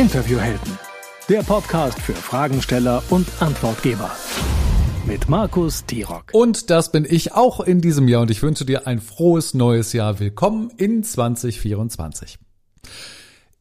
Interviewhelden, 0.00 0.78
der 1.28 1.42
Podcast 1.42 2.00
für 2.00 2.14
Fragensteller 2.14 3.02
und 3.10 3.28
Antwortgeber. 3.38 4.10
Mit 5.06 5.28
Markus 5.28 5.84
Tirock. 5.84 6.30
Und 6.32 6.70
das 6.70 6.90
bin 6.90 7.06
ich 7.06 7.34
auch 7.34 7.60
in 7.60 7.82
diesem 7.82 8.08
Jahr 8.08 8.22
und 8.22 8.30
ich 8.30 8.42
wünsche 8.42 8.64
dir 8.64 8.86
ein 8.86 9.02
frohes 9.02 9.52
neues 9.52 9.92
Jahr. 9.92 10.18
Willkommen 10.18 10.70
in 10.78 11.04
2024. 11.04 12.38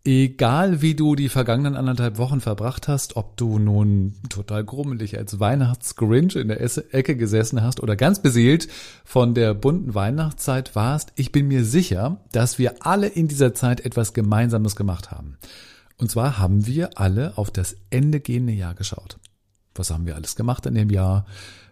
Egal 0.05 0.81
wie 0.81 0.96
du 0.96 1.15
die 1.15 1.28
vergangenen 1.28 1.76
anderthalb 1.76 2.17
Wochen 2.17 2.40
verbracht 2.40 2.87
hast, 2.87 3.17
ob 3.17 3.35
du 3.35 3.60
nun 3.60 4.13
total 4.29 4.63
grummelig 4.63 5.17
als 5.17 5.42
Weihnachtsgrinch 5.42 6.37
in 6.37 6.47
der 6.47 6.62
Ecke 6.62 7.17
gesessen 7.17 7.62
hast 7.62 7.83
oder 7.83 7.97
ganz 7.97 8.21
beseelt 8.21 8.69
von 9.03 9.33
der 9.33 9.53
bunten 9.53 9.94
Weihnachtszeit 9.94 10.74
warst, 10.74 11.12
ich 11.17 11.33
bin 11.33 11.49
mir 11.49 11.65
sicher, 11.65 12.21
dass 12.31 12.58
wir 12.58 12.85
alle 12.85 13.08
in 13.08 13.28
dieser 13.28 13.53
Zeit 13.53 13.81
etwas 13.81 14.13
Gemeinsames 14.13 14.78
gemacht 14.78 15.12
haben. 15.12 15.37
Und 16.00 16.09
zwar 16.09 16.40
haben 16.40 16.66
wir 16.66 16.98
alle 16.98 17.38
auf 17.38 17.52
das 17.52 17.76
Ende 17.90 18.20
gehende 18.22 18.54
Jahr 18.54 18.73
geschaut. 18.73 19.20
Was 19.76 19.92
haben 19.92 20.06
wir 20.06 20.16
alles 20.16 20.36
gemacht 20.36 20.66
in 20.66 20.73
dem 20.73 20.90
Jahr? 20.90 21.26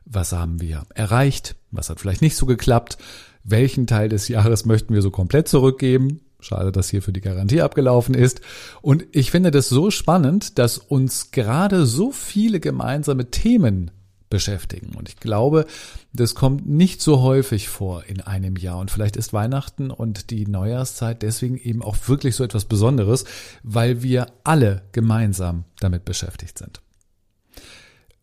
Was 0.06 0.34
haben 0.34 0.62
wir 0.62 0.84
erreicht? 0.94 1.56
Was 1.72 1.90
hat 1.90 2.00
vielleicht 2.00 2.22
nicht 2.22 2.36
so 2.36 2.46
geklappt? 2.46 2.98
Welchen 3.44 3.88
Teil 3.88 4.10
des 4.10 4.28
Jahres 4.28 4.66
möchten 4.66 4.94
wir 4.94 5.02
so 5.02 5.12
komplett 5.12 5.48
zurückgeben? 5.48 6.22
Schade, 6.40 6.72
dass 6.72 6.90
hier 6.90 7.02
für 7.02 7.14
die 7.14 7.22
Garantie 7.22 7.62
abgelaufen 7.62 8.14
ist. 8.14 8.42
Und 8.82 9.06
ich 9.12 9.32
finde 9.32 9.50
das 9.50 9.70
so 9.70 9.90
spannend, 9.92 10.60
dass 10.60 10.78
uns 10.78 11.32
gerade 11.32 11.86
so 11.86 12.12
viele 12.12 12.60
gemeinsame 12.60 13.32
Themen 13.32 13.92
beschäftigen. 14.30 14.96
Und 14.96 15.10
ich 15.10 15.18
glaube, 15.18 15.66
das 16.14 16.36
kommt 16.36 16.68
nicht 16.68 17.02
so 17.02 17.22
häufig 17.22 17.70
vor 17.70 18.04
in 18.06 18.22
einem 18.22 18.56
Jahr. 18.56 18.80
Und 18.80 18.92
vielleicht 18.92 19.18
ist 19.18 19.34
Weihnachten 19.34 19.92
und 19.92 20.30
die 20.30 20.48
Neujahrszeit 20.48 21.22
deswegen 21.22 21.58
eben 21.58 21.82
auch 21.82 21.98
wirklich 22.08 22.36
so 22.36 22.44
etwas 22.44 22.66
Besonderes, 22.66 23.26
weil 23.64 24.04
wir 24.04 24.28
alle 24.44 24.84
gemeinsam 24.92 25.66
damit 25.80 26.06
beschäftigt 26.06 26.58
sind. 26.58 26.82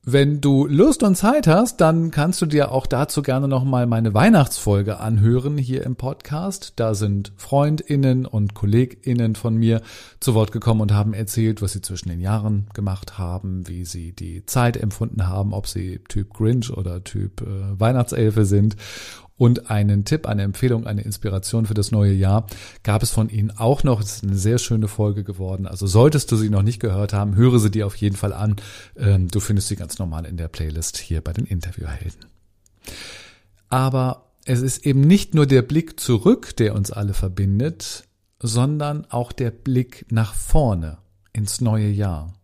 Wenn 0.06 0.42
du 0.42 0.66
Lust 0.66 1.02
und 1.02 1.14
Zeit 1.14 1.47
hast, 1.47 1.80
dann 1.80 2.10
kannst 2.10 2.42
du 2.42 2.47
dir 2.47 2.72
auch 2.72 2.86
dazu 2.86 3.22
gerne 3.22 3.48
nochmal 3.48 3.86
meine 3.86 4.12
Weihnachtsfolge 4.12 5.00
anhören 5.00 5.56
hier 5.56 5.83
im 5.83 5.96
Podcast. 5.96 6.74
Da 6.77 6.94
sind 6.94 7.33
Freundinnen 7.38 8.27
und 8.27 8.52
Kolleginnen 8.52 9.34
von 9.34 9.56
mir 9.56 9.80
zu 10.20 10.34
Wort 10.34 10.52
gekommen 10.52 10.83
und 10.83 10.92
haben 10.92 11.14
erzählt, 11.14 11.62
was 11.62 11.72
sie 11.72 11.80
zwischen 11.80 12.11
den 12.11 12.20
Jahren 12.20 12.66
gemacht 12.74 13.16
haben, 13.16 13.66
wie 13.66 13.86
sie 13.86 14.12
die 14.12 14.44
Zeit 14.44 14.77
empfunden 14.77 15.27
haben, 15.27 15.55
ob 15.55 15.66
sie 15.66 16.00
Typ 16.06 16.34
Grinch 16.34 16.70
oder 16.70 17.02
Typ 17.02 17.41
äh, 17.41 17.80
Weihnachtselfe 17.80 18.44
sind 18.44 18.77
und 19.36 19.70
einen 19.70 20.04
Tipp, 20.04 20.27
eine 20.27 20.42
Empfehlung, 20.42 20.86
eine 20.86 21.02
Inspiration 21.02 21.66
für 21.66 21.74
das 21.74 21.90
neue 21.90 22.12
Jahr 22.12 22.46
gab 22.82 23.02
es 23.02 23.10
von 23.10 23.28
Ihnen 23.28 23.50
auch 23.50 23.82
noch. 23.82 24.00
Es 24.00 24.16
ist 24.16 24.24
eine 24.24 24.36
sehr 24.36 24.58
schöne 24.58 24.88
Folge 24.88 25.24
geworden. 25.24 25.66
Also 25.66 25.86
solltest 25.86 26.30
du 26.30 26.36
sie 26.36 26.50
noch 26.50 26.62
nicht 26.62 26.80
gehört 26.80 27.12
haben, 27.12 27.34
höre 27.34 27.58
sie 27.58 27.70
dir 27.70 27.86
auf 27.86 27.96
jeden 27.96 28.16
Fall 28.16 28.32
an. 28.32 28.56
Ähm, 28.96 29.28
du 29.28 29.40
findest 29.40 29.68
sie 29.68 29.77
ganz 29.77 29.98
normal 29.98 30.24
in 30.24 30.36
der 30.36 30.48
Playlist 30.48 30.98
hier 30.98 31.20
bei 31.20 31.32
den 31.32 31.46
Interviewhelden. 31.46 32.27
Aber 33.68 34.27
es 34.44 34.60
ist 34.60 34.86
eben 34.86 35.00
nicht 35.00 35.34
nur 35.34 35.46
der 35.46 35.62
Blick 35.62 35.98
zurück, 35.98 36.55
der 36.56 36.74
uns 36.74 36.90
alle 36.90 37.14
verbindet, 37.14 38.05
sondern 38.38 39.06
auch 39.10 39.32
der 39.32 39.50
Blick 39.50 40.06
nach 40.10 40.34
vorne 40.34 40.98
ins 41.32 41.60
neue 41.60 41.88
Jahr. 41.88 42.34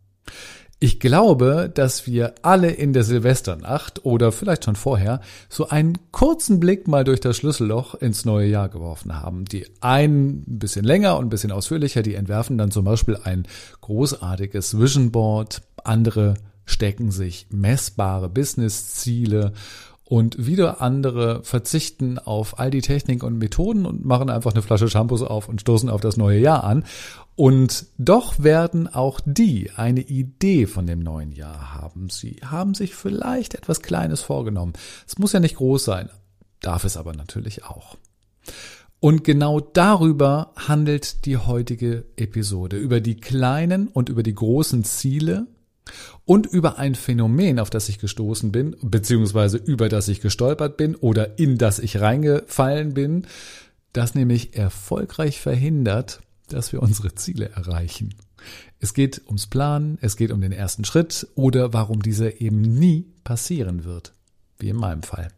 Ich 0.83 0.99
glaube, 0.99 1.71
dass 1.73 2.07
wir 2.07 2.37
alle 2.41 2.71
in 2.71 2.95
der 2.95 3.05
Silvesternacht 3.05 4.07
oder 4.07 4.33
vielleicht 4.33 4.65
schon 4.65 4.77
vorher 4.77 5.21
so 5.51 5.69
einen 5.69 5.99
kurzen 6.11 6.59
Blick 6.59 6.89
mal 6.89 7.05
durch 7.05 7.21
das 7.21 7.37
Schlüsselloch 7.37 7.97
ins 7.97 8.25
neue 8.25 8.49
Jahr 8.49 8.71
geworfen 8.71 9.21
haben. 9.21 9.45
Die 9.45 9.67
einen 9.83 10.39
ein 10.49 10.59
bisschen 10.59 10.87
länger 10.87 11.19
und 11.19 11.27
ein 11.27 11.29
bisschen 11.29 11.53
ausführlicher, 11.53 12.01
die 12.01 12.15
entwerfen 12.15 12.57
dann 12.57 12.71
zum 12.71 12.87
Beispiel 12.87 13.19
ein 13.23 13.47
großartiges 13.83 14.79
Vision 14.79 15.11
Board, 15.11 15.61
andere 15.85 16.33
stecken 16.65 17.11
sich 17.11 17.47
messbare 17.51 18.31
Businessziele 18.31 19.53
und 20.11 20.45
wieder 20.45 20.81
andere 20.81 21.45
verzichten 21.45 22.19
auf 22.19 22.59
all 22.59 22.73
die 22.73 22.81
Technik 22.81 23.23
und 23.23 23.39
Methoden 23.39 23.87
und 23.87 24.05
machen 24.05 24.29
einfach 24.29 24.51
eine 24.51 24.61
Flasche 24.61 24.89
Shampoos 24.89 25.23
auf 25.23 25.49
und 25.49 25.61
stoßen 25.61 25.89
auf 25.89 26.01
das 26.01 26.17
neue 26.17 26.41
Jahr 26.41 26.65
an. 26.65 26.85
Und 27.37 27.87
doch 27.97 28.43
werden 28.43 28.89
auch 28.89 29.21
die 29.25 29.71
eine 29.77 30.01
Idee 30.01 30.67
von 30.67 30.89
dem 30.89 30.99
neuen 30.99 31.31
Jahr 31.31 31.77
haben. 31.77 32.11
Sie 32.11 32.41
haben 32.45 32.75
sich 32.75 32.97
vielleicht 32.97 33.55
etwas 33.55 33.83
Kleines 33.83 34.21
vorgenommen. 34.21 34.73
Es 35.07 35.17
muss 35.21 35.33
ja 35.33 35.39
nicht 35.39 35.55
groß 35.55 35.85
sein, 35.85 36.11
darf 36.61 36.83
es 36.83 36.97
aber 36.97 37.13
natürlich 37.13 37.65
auch. 37.67 37.97
Und 38.99 39.23
genau 39.23 39.61
darüber 39.61 40.51
handelt 40.57 41.25
die 41.25 41.37
heutige 41.37 42.05
Episode, 42.17 42.79
über 42.79 43.01
die 43.01 43.15
kleinen 43.15 43.87
und 43.87 44.09
über 44.09 44.25
die 44.25 44.35
großen 44.35 44.83
Ziele, 44.83 45.47
und 46.25 46.47
über 46.47 46.79
ein 46.79 46.95
Phänomen, 46.95 47.59
auf 47.59 47.71
das 47.71 47.89
ich 47.89 47.99
gestoßen 47.99 48.53
bin, 48.53 48.77
beziehungsweise 48.83 49.57
über 49.57 49.89
das 49.89 50.09
ich 50.09 50.21
gestolpert 50.21 50.77
bin 50.77 50.95
oder 50.95 51.39
in 51.39 51.59
das 51.59 51.79
ich 51.79 52.01
reingefallen 52.01 52.95
bin, 52.95 53.27
das 53.93 54.15
nämlich 54.15 54.57
erfolgreich 54.57 55.41
verhindert, 55.41 56.21
dass 56.49 56.73
wir 56.73 56.83
unsere 56.83 57.15
Ziele 57.15 57.51
erreichen. 57.51 58.15
Es 58.79 58.95
geht 58.95 59.23
ums 59.27 59.47
Planen, 59.47 59.99
es 60.01 60.17
geht 60.17 60.33
um 60.33 60.41
den 60.41 60.53
ersten 60.53 60.85
Schritt 60.85 61.27
oder 61.35 61.73
warum 61.73 62.03
dieser 62.03 62.41
eben 62.41 62.61
nie 62.61 63.07
passieren 63.25 63.85
wird, 63.85 64.15
wie 64.59 64.71
in 64.71 64.77
meinem 64.77 65.03
Fall. 65.03 65.29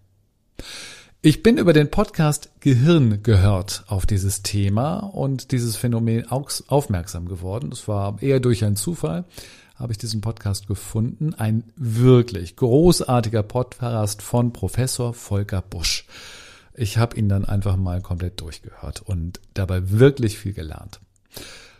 Ich 1.25 1.43
bin 1.45 1.57
über 1.57 1.73
den 1.73 1.91
Podcast 1.91 2.51
Gehirn 2.59 3.23
gehört 3.23 3.85
auf 3.87 4.07
dieses 4.07 4.43
Thema 4.43 4.99
und 4.99 5.53
dieses 5.53 5.77
Phänomen 5.77 6.27
aufmerksam 6.29 7.29
geworden. 7.29 7.71
Das 7.71 7.87
war 7.87 8.21
eher 8.21 8.41
durch 8.41 8.65
einen 8.65 8.75
Zufall 8.75 9.25
habe 9.75 9.93
ich 9.93 9.99
diesen 9.99 10.21
Podcast 10.21 10.67
gefunden. 10.67 11.35
Ein 11.35 11.65
wirklich 11.77 12.57
großartiger 12.57 13.43
Podcast 13.43 14.23
von 14.23 14.53
Professor 14.53 15.15
Volker 15.15 15.63
Busch. 15.63 16.07
Ich 16.75 16.99
habe 16.99 17.17
ihn 17.17 17.29
dann 17.29 17.45
einfach 17.45 17.77
mal 17.77 18.01
komplett 18.01 18.41
durchgehört 18.41 19.03
und 19.03 19.41
dabei 19.55 19.91
wirklich 19.91 20.39
viel 20.39 20.53
gelernt. 20.53 21.01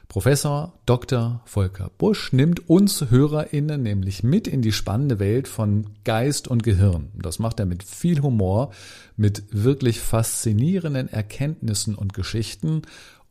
Professor 0.09 0.75
Dr. 0.85 1.41
Volker 1.47 1.91
Busch 1.97 2.35
nimmt 2.35 2.69
uns 2.69 3.09
HörerInnen 3.09 3.83
nämlich 3.83 4.23
mit 4.23 4.47
in 4.47 4.61
die 4.61 4.73
spannende 4.73 5.19
Welt 5.19 5.49
von 5.49 5.87
Geist 6.05 6.49
und 6.49 6.63
Gehirn. 6.63 7.09
Das 7.15 7.39
macht 7.39 7.59
er 7.61 7.65
mit 7.65 7.83
viel 7.83 8.21
Humor, 8.21 8.73
mit 9.17 9.43
wirklich 9.51 10.01
faszinierenden 10.01 11.09
Erkenntnissen 11.09 11.95
und 11.95 12.13
Geschichten 12.13 12.83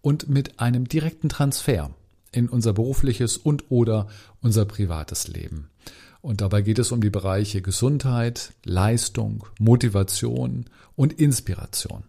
und 0.02 0.28
mit 0.28 0.60
einem 0.60 0.88
direkten 0.88 1.30
Transfer 1.30 1.92
in 2.32 2.50
unser 2.50 2.74
berufliches 2.74 3.38
und 3.38 3.70
oder 3.70 4.08
unser 4.42 4.66
privates 4.66 5.28
Leben. 5.28 5.70
Und 6.22 6.42
dabei 6.42 6.62
geht 6.62 6.80
es 6.80 6.92
um 6.92 7.02
die 7.02 7.10
Bereiche 7.10 7.62
Gesundheit, 7.62 8.54
Leistung, 8.64 9.46
Motivation 9.60 10.66
und 10.96 11.14
Inspiration. 11.14 12.04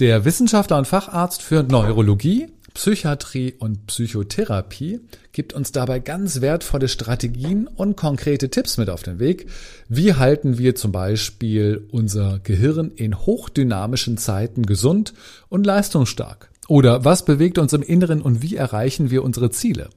Der 0.00 0.24
Wissenschaftler 0.24 0.78
und 0.78 0.88
Facharzt 0.88 1.40
für 1.40 1.62
Neurologie, 1.62 2.48
Psychiatrie 2.74 3.54
und 3.56 3.86
Psychotherapie 3.86 4.98
gibt 5.30 5.52
uns 5.52 5.70
dabei 5.70 6.00
ganz 6.00 6.40
wertvolle 6.40 6.88
Strategien 6.88 7.68
und 7.68 7.96
konkrete 7.96 8.50
Tipps 8.50 8.76
mit 8.76 8.90
auf 8.90 9.04
den 9.04 9.20
Weg. 9.20 9.48
Wie 9.88 10.14
halten 10.14 10.58
wir 10.58 10.74
zum 10.74 10.90
Beispiel 10.90 11.86
unser 11.92 12.40
Gehirn 12.40 12.90
in 12.90 13.16
hochdynamischen 13.16 14.18
Zeiten 14.18 14.66
gesund 14.66 15.14
und 15.48 15.64
leistungsstark? 15.64 16.50
Oder 16.68 17.04
was 17.04 17.24
bewegt 17.24 17.58
uns 17.58 17.72
im 17.72 17.82
Inneren 17.82 18.22
und 18.22 18.42
wie 18.42 18.56
erreichen 18.56 19.10
wir 19.10 19.22
unsere 19.22 19.50
Ziele? 19.50 19.90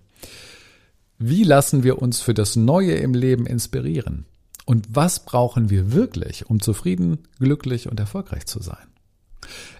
Wie 1.17 1.43
lassen 1.43 1.83
wir 1.83 2.01
uns 2.01 2.21
für 2.21 2.33
das 2.33 2.55
Neue 2.55 2.93
im 2.93 3.13
Leben 3.13 3.45
inspirieren? 3.45 4.25
Und 4.65 4.85
was 4.91 5.23
brauchen 5.23 5.69
wir 5.69 5.93
wirklich, 5.93 6.49
um 6.49 6.61
zufrieden, 6.61 7.19
glücklich 7.39 7.89
und 7.89 7.99
erfolgreich 7.99 8.45
zu 8.45 8.61
sein? 8.61 8.87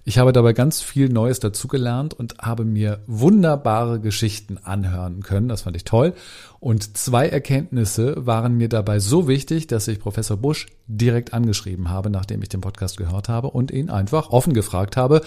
Ich 0.05 0.17
habe 0.17 0.31
dabei 0.31 0.53
ganz 0.53 0.81
viel 0.81 1.09
Neues 1.09 1.41
dazugelernt 1.41 2.13
und 2.13 2.37
habe 2.39 2.63
mir 2.63 3.01
wunderbare 3.05 3.99
Geschichten 3.99 4.57
anhören 4.57 5.23
können. 5.23 5.49
Das 5.49 5.63
fand 5.63 5.75
ich 5.75 5.83
toll. 5.83 6.13
Und 6.61 6.97
zwei 6.97 7.27
Erkenntnisse 7.27 8.25
waren 8.25 8.55
mir 8.55 8.69
dabei 8.69 8.99
so 8.99 9.27
wichtig, 9.27 9.67
dass 9.67 9.89
ich 9.89 9.99
Professor 9.99 10.37
Busch 10.37 10.67
direkt 10.87 11.33
angeschrieben 11.33 11.89
habe, 11.89 12.09
nachdem 12.09 12.41
ich 12.41 12.49
den 12.49 12.61
Podcast 12.61 12.95
gehört 12.95 13.27
habe 13.27 13.49
und 13.49 13.71
ihn 13.71 13.89
einfach 13.89 14.29
offen 14.29 14.53
gefragt 14.53 14.95
habe, 14.95 15.21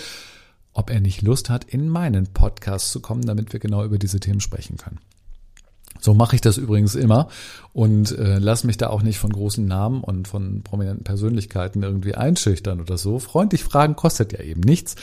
ob 0.72 0.90
er 0.90 1.00
nicht 1.00 1.22
Lust 1.22 1.50
hat, 1.50 1.64
in 1.64 1.88
meinen 1.88 2.26
Podcast 2.28 2.92
zu 2.92 3.00
kommen, 3.00 3.22
damit 3.22 3.52
wir 3.52 3.60
genau 3.60 3.84
über 3.84 3.98
diese 3.98 4.20
Themen 4.20 4.40
sprechen 4.40 4.76
können. 4.76 4.98
So 6.00 6.14
mache 6.14 6.34
ich 6.34 6.40
das 6.40 6.56
übrigens 6.56 6.94
immer 6.94 7.28
und 7.72 8.16
äh, 8.16 8.38
lass 8.38 8.64
mich 8.64 8.78
da 8.78 8.88
auch 8.88 9.02
nicht 9.02 9.18
von 9.18 9.32
großen 9.32 9.64
Namen 9.64 10.02
und 10.02 10.28
von 10.28 10.62
prominenten 10.62 11.04
Persönlichkeiten 11.04 11.82
irgendwie 11.82 12.14
einschüchtern 12.14 12.80
oder 12.80 12.96
so. 12.96 13.18
Freundlich 13.18 13.64
fragen 13.64 13.96
kostet 13.96 14.32
ja 14.32 14.40
eben 14.40 14.60
nichts. 14.60 14.96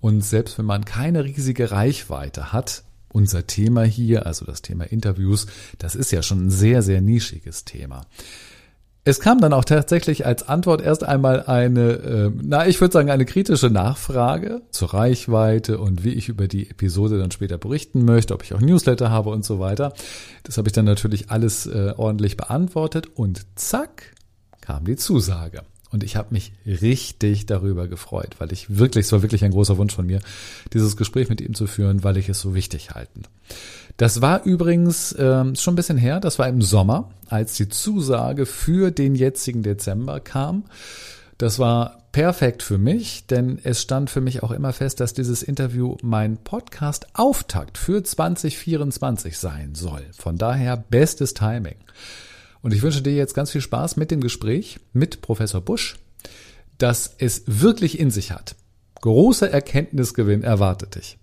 Und 0.00 0.22
selbst 0.22 0.58
wenn 0.58 0.66
man 0.66 0.84
keine 0.84 1.24
riesige 1.24 1.70
Reichweite 1.70 2.52
hat, 2.52 2.82
unser 3.12 3.46
Thema 3.46 3.84
hier, 3.84 4.26
also 4.26 4.44
das 4.44 4.62
Thema 4.62 4.84
Interviews, 4.84 5.46
das 5.78 5.94
ist 5.94 6.12
ja 6.12 6.22
schon 6.22 6.46
ein 6.46 6.50
sehr, 6.50 6.82
sehr 6.82 7.00
nischiges 7.00 7.64
Thema. 7.64 8.06
Es 9.04 9.18
kam 9.18 9.40
dann 9.40 9.52
auch 9.52 9.64
tatsächlich 9.64 10.26
als 10.26 10.48
Antwort 10.48 10.80
erst 10.80 11.02
einmal 11.02 11.42
eine, 11.42 11.90
äh, 11.90 12.30
na, 12.40 12.68
ich 12.68 12.80
würde 12.80 12.92
sagen, 12.92 13.10
eine 13.10 13.24
kritische 13.24 13.68
Nachfrage 13.68 14.62
zur 14.70 14.94
Reichweite 14.94 15.78
und 15.78 16.04
wie 16.04 16.12
ich 16.12 16.28
über 16.28 16.46
die 16.46 16.70
Episode 16.70 17.18
dann 17.18 17.32
später 17.32 17.58
berichten 17.58 18.04
möchte, 18.04 18.32
ob 18.32 18.44
ich 18.44 18.54
auch 18.54 18.60
Newsletter 18.60 19.10
habe 19.10 19.30
und 19.30 19.44
so 19.44 19.58
weiter. 19.58 19.92
Das 20.44 20.56
habe 20.56 20.68
ich 20.68 20.72
dann 20.72 20.84
natürlich 20.84 21.30
alles 21.30 21.66
äh, 21.66 21.94
ordentlich 21.96 22.36
beantwortet 22.36 23.08
und 23.12 23.44
zack 23.56 24.14
kam 24.60 24.84
die 24.84 24.96
Zusage. 24.96 25.62
Und 25.92 26.02
ich 26.02 26.16
habe 26.16 26.28
mich 26.30 26.52
richtig 26.66 27.46
darüber 27.46 27.86
gefreut, 27.86 28.36
weil 28.38 28.52
ich 28.52 28.78
wirklich, 28.78 29.06
es 29.06 29.12
war 29.12 29.22
wirklich 29.22 29.44
ein 29.44 29.50
großer 29.50 29.76
Wunsch 29.76 29.94
von 29.94 30.06
mir, 30.06 30.20
dieses 30.72 30.96
Gespräch 30.96 31.28
mit 31.28 31.42
ihm 31.42 31.54
zu 31.54 31.66
führen, 31.66 32.02
weil 32.02 32.16
ich 32.16 32.30
es 32.30 32.40
so 32.40 32.54
wichtig 32.54 32.90
halten. 32.92 33.22
Das 33.98 34.22
war 34.22 34.44
übrigens 34.44 35.14
ähm, 35.18 35.54
schon 35.54 35.74
ein 35.74 35.76
bisschen 35.76 35.98
her, 35.98 36.18
das 36.18 36.38
war 36.38 36.48
im 36.48 36.62
Sommer, 36.62 37.10
als 37.28 37.54
die 37.54 37.68
Zusage 37.68 38.46
für 38.46 38.90
den 38.90 39.14
jetzigen 39.14 39.62
Dezember 39.62 40.18
kam. 40.20 40.64
Das 41.36 41.58
war 41.58 42.02
perfekt 42.12 42.62
für 42.62 42.78
mich, 42.78 43.26
denn 43.26 43.58
es 43.62 43.82
stand 43.82 44.10
für 44.10 44.20
mich 44.20 44.42
auch 44.42 44.50
immer 44.50 44.72
fest, 44.72 45.00
dass 45.00 45.12
dieses 45.12 45.42
Interview 45.42 45.96
mein 46.02 46.36
Podcast 46.36 47.06
Auftakt 47.14 47.78
für 47.78 48.02
2024 48.02 49.38
sein 49.38 49.74
soll. 49.74 50.02
Von 50.16 50.38
daher 50.38 50.76
bestes 50.76 51.34
Timing. 51.34 51.76
Und 52.62 52.72
ich 52.72 52.82
wünsche 52.82 53.02
dir 53.02 53.12
jetzt 53.12 53.34
ganz 53.34 53.50
viel 53.50 53.60
Spaß 53.60 53.96
mit 53.96 54.10
dem 54.10 54.20
Gespräch 54.20 54.80
mit 54.92 55.20
Professor 55.20 55.60
Busch, 55.60 55.96
dass 56.78 57.14
es 57.18 57.42
wirklich 57.46 57.98
in 57.98 58.10
sich 58.10 58.32
hat. 58.32 58.54
Großer 59.00 59.50
Erkenntnisgewinn 59.50 60.42
erwartet 60.42 60.94
dich. 60.94 61.18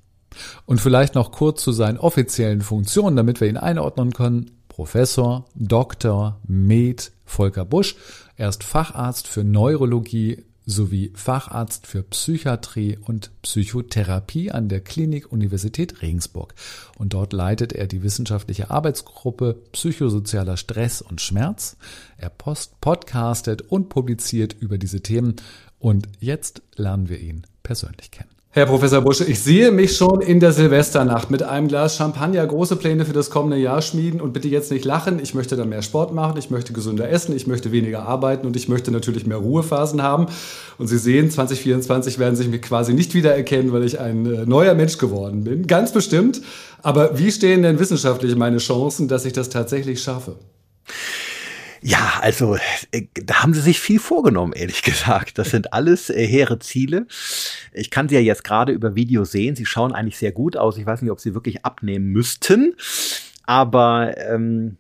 Und 0.65 0.79
vielleicht 0.79 1.15
noch 1.15 1.31
kurz 1.31 1.63
zu 1.63 1.71
seinen 1.71 1.97
offiziellen 1.97 2.61
Funktionen, 2.61 3.15
damit 3.15 3.41
wir 3.41 3.47
ihn 3.47 3.57
einordnen 3.57 4.13
können. 4.13 4.51
Professor, 4.67 5.45
Doktor, 5.55 6.39
Med 6.47 7.11
Volker 7.25 7.65
Busch. 7.65 7.95
Er 8.35 8.49
ist 8.49 8.63
Facharzt 8.63 9.27
für 9.27 9.43
Neurologie 9.43 10.45
sowie 10.69 11.11
Facharzt 11.15 11.87
für 11.87 12.03
Psychiatrie 12.03 12.97
und 12.97 13.31
Psychotherapie 13.41 14.51
an 14.51 14.69
der 14.69 14.81
Klinik 14.81 15.31
Universität 15.31 16.01
Regensburg. 16.01 16.53
Und 16.97 17.13
dort 17.13 17.33
leitet 17.33 17.73
er 17.73 17.87
die 17.87 18.03
wissenschaftliche 18.03 18.69
Arbeitsgruppe 18.69 19.61
Psychosozialer 19.71 20.57
Stress 20.57 21.01
und 21.01 21.21
Schmerz. 21.21 21.75
Er 22.17 22.29
post 22.29 22.79
podcastet 22.81 23.63
und 23.63 23.89
publiziert 23.89 24.55
über 24.59 24.77
diese 24.77 25.01
Themen. 25.01 25.37
Und 25.79 26.07
jetzt 26.19 26.61
lernen 26.75 27.09
wir 27.09 27.19
ihn 27.19 27.47
persönlich 27.63 28.11
kennen. 28.11 28.38
Herr 28.51 28.65
Professor 28.65 29.01
Busche, 29.01 29.25
ich 29.25 29.41
sehe 29.41 29.69
mich 29.69 29.95
schon 29.95 30.21
in 30.21 30.39
der 30.39 30.51
Silvesternacht 30.51 31.29
mit 31.29 31.43
einem 31.43 31.67
Glas 31.67 31.97
Champagner 31.97 32.47
große 32.47 32.77
Pläne 32.77 33.05
für 33.05 33.13
das 33.13 33.29
kommende 33.29 33.57
Jahr 33.57 33.79
schmieden 33.83 34.19
und 34.19 34.33
bitte 34.33 34.47
jetzt 34.47 34.71
nicht 34.71 34.85
lachen. 34.85 35.19
Ich 35.21 35.35
möchte 35.35 35.55
dann 35.55 35.69
mehr 35.69 35.83
Sport 35.83 36.15
machen, 36.15 36.35
ich 36.39 36.49
möchte 36.49 36.73
gesünder 36.73 37.07
essen, 37.11 37.35
ich 37.35 37.45
möchte 37.45 37.71
weniger 37.71 38.07
arbeiten 38.07 38.47
und 38.47 38.55
ich 38.55 38.67
möchte 38.67 38.89
natürlich 38.89 39.27
mehr 39.27 39.37
Ruhephasen 39.37 40.01
haben. 40.01 40.25
Und 40.79 40.87
Sie 40.87 40.97
sehen, 40.97 41.29
2024 41.29 42.17
werden 42.17 42.35
Sie 42.35 42.47
mich 42.47 42.63
quasi 42.63 42.95
nicht 42.95 43.13
wiedererkennen, 43.13 43.71
weil 43.71 43.83
ich 43.83 43.99
ein 43.99 44.25
äh, 44.25 44.47
neuer 44.47 44.73
Mensch 44.73 44.97
geworden 44.97 45.43
bin. 45.43 45.67
Ganz 45.67 45.93
bestimmt. 45.93 46.41
Aber 46.81 47.19
wie 47.19 47.31
stehen 47.31 47.61
denn 47.61 47.77
wissenschaftlich 47.77 48.35
meine 48.35 48.57
Chancen, 48.57 49.07
dass 49.07 49.25
ich 49.25 49.33
das 49.33 49.49
tatsächlich 49.49 50.01
schaffe? 50.01 50.37
Ja, 51.81 52.19
also 52.21 52.57
äh, 52.91 53.03
da 53.13 53.41
haben 53.41 53.53
sie 53.53 53.61
sich 53.61 53.79
viel 53.79 53.99
vorgenommen, 53.99 54.53
ehrlich 54.53 54.83
gesagt. 54.83 55.37
Das 55.37 55.49
sind 55.49 55.73
alles 55.73 56.09
äh, 56.09 56.25
hehre 56.25 56.59
Ziele. 56.59 57.07
Ich 57.73 57.89
kann 57.91 58.09
sie 58.09 58.15
ja 58.15 58.21
jetzt 58.21 58.43
gerade 58.43 58.71
über 58.71 58.95
Video 58.95 59.23
sehen. 59.23 59.55
Sie 59.55 59.65
schauen 59.65 59.93
eigentlich 59.93 60.17
sehr 60.17 60.31
gut 60.31 60.57
aus. 60.57 60.77
Ich 60.77 60.85
weiß 60.85 61.01
nicht, 61.01 61.11
ob 61.11 61.19
sie 61.19 61.33
wirklich 61.33 61.65
abnehmen 61.65 62.07
müssten. 62.07 62.75
Aber 63.45 64.15
ähm, 64.17 64.77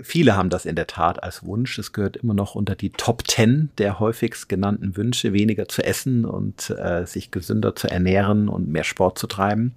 viele 0.00 0.36
haben 0.36 0.48
das 0.48 0.64
in 0.64 0.76
der 0.76 0.86
Tat 0.86 1.22
als 1.22 1.44
Wunsch. 1.44 1.78
Es 1.78 1.92
gehört 1.92 2.16
immer 2.16 2.34
noch 2.34 2.54
unter 2.54 2.76
die 2.76 2.90
Top 2.90 3.24
Ten 3.24 3.70
der 3.78 3.98
häufigst 3.98 4.48
genannten 4.48 4.96
Wünsche, 4.96 5.32
weniger 5.32 5.68
zu 5.68 5.82
essen 5.82 6.24
und 6.24 6.70
äh, 6.70 7.04
sich 7.06 7.30
gesünder 7.30 7.74
zu 7.74 7.88
ernähren 7.88 8.48
und 8.48 8.68
mehr 8.68 8.84
Sport 8.84 9.18
zu 9.18 9.26
treiben. 9.26 9.74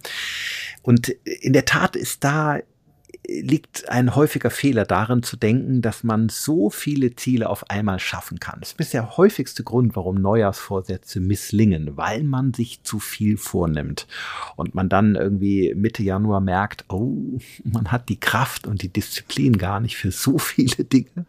Und 0.84 1.10
in 1.10 1.54
der 1.54 1.66
Tat 1.66 1.96
ist 1.96 2.24
da 2.24 2.60
liegt 3.42 3.90
ein 3.90 4.16
häufiger 4.16 4.50
Fehler 4.50 4.86
darin 4.86 5.24
zu 5.24 5.38
denken, 5.38 5.82
dass 5.82 6.04
man 6.04 6.30
so 6.30 6.70
viele 6.70 7.16
Ziele 7.16 7.50
auf 7.50 7.70
einmal 7.70 8.00
schaffen 8.00 8.40
kann. 8.40 8.60
Das 8.60 8.74
ist 8.78 8.94
der 8.94 9.18
häufigste 9.18 9.64
Grund, 9.64 9.96
warum 9.96 10.16
Neujahrsvorsätze 10.16 11.20
misslingen, 11.20 11.98
weil 11.98 12.24
man 12.24 12.54
sich 12.54 12.84
zu 12.84 13.00
viel 13.00 13.38
vornimmt 13.38 14.08
und 14.56 14.76
man 14.76 14.90
dann 14.90 15.16
irgendwie 15.16 15.74
Mitte 15.76 16.04
Januar 16.04 16.42
merkt, 16.42 16.86
oh, 16.90 17.40
man 17.64 17.92
hat 17.92 18.10
die 18.10 18.20
Kraft 18.20 18.68
und 18.68 18.82
die 18.82 18.92
Disziplin 18.92 19.58
gar 19.58 19.80
nicht 19.80 19.98
für 19.98 20.12
so 20.12 20.38
viele 20.38 20.84
Dinge. 20.86 21.26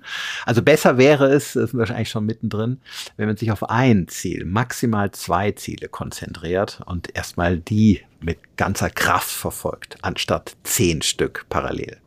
Also 0.46 0.62
besser 0.62 0.99
wäre 0.99 1.26
es, 1.26 1.53
das 1.53 1.70
ist 1.70 1.76
wahrscheinlich 1.76 2.11
schon 2.11 2.26
mittendrin, 2.26 2.79
wenn 3.17 3.26
man 3.26 3.37
sich 3.37 3.53
auf 3.53 3.69
ein 3.69 4.08
Ziel, 4.08 4.44
maximal 4.44 5.11
zwei 5.11 5.53
Ziele 5.53 5.88
konzentriert 5.88 6.81
und 6.87 7.14
erstmal 7.14 7.58
die 7.58 8.00
mit 8.20 8.38
ganzer 8.56 8.90
Kraft 8.90 9.31
verfolgt, 9.31 9.99
anstatt 10.02 10.56
zehn 10.64 11.02
Stück 11.02 11.46
parallel. 11.49 11.99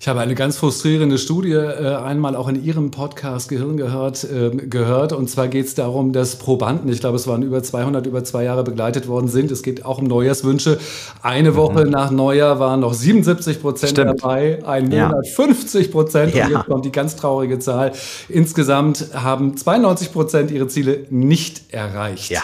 Ich 0.00 0.08
habe 0.08 0.20
eine 0.20 0.34
ganz 0.34 0.56
frustrierende 0.56 1.18
Studie 1.18 1.52
äh, 1.52 1.94
einmal 1.96 2.36
auch 2.36 2.48
in 2.48 2.62
Ihrem 2.64 2.90
Podcast 2.90 3.48
Gehirn 3.48 3.76
gehört, 3.76 4.24
äh, 4.24 4.50
gehört. 4.50 5.12
Und 5.12 5.28
zwar 5.28 5.48
geht 5.48 5.66
es 5.66 5.74
darum, 5.74 6.12
dass 6.12 6.36
Probanden, 6.36 6.90
ich 6.90 7.00
glaube, 7.00 7.16
es 7.16 7.26
waren 7.26 7.42
über 7.42 7.62
200, 7.62 8.06
über 8.06 8.24
zwei 8.24 8.44
Jahre 8.44 8.64
begleitet 8.64 9.08
worden 9.08 9.28
sind. 9.28 9.50
Es 9.50 9.62
geht 9.62 9.84
auch 9.84 9.98
um 9.98 10.04
Neujahrswünsche. 10.04 10.78
Eine 11.22 11.54
Woche 11.56 11.84
mhm. 11.84 11.90
nach 11.90 12.10
Neujahr 12.10 12.58
waren 12.58 12.80
noch 12.80 12.94
77 12.94 13.60
Prozent 13.60 13.98
dabei, 13.98 14.64
ein 14.64 14.88
Monat 14.88 15.26
ja. 15.26 15.32
50 15.34 15.90
Prozent. 15.90 16.34
Ja. 16.34 16.46
Und 16.46 16.52
jetzt 16.52 16.66
kommt 16.66 16.84
die 16.84 16.92
ganz 16.92 17.16
traurige 17.16 17.58
Zahl. 17.58 17.92
Insgesamt 18.28 19.08
haben 19.14 19.56
92 19.56 20.12
Prozent 20.12 20.50
ihre 20.50 20.68
Ziele 20.68 21.06
nicht 21.10 21.72
erreicht. 21.72 22.30
Ja. 22.30 22.42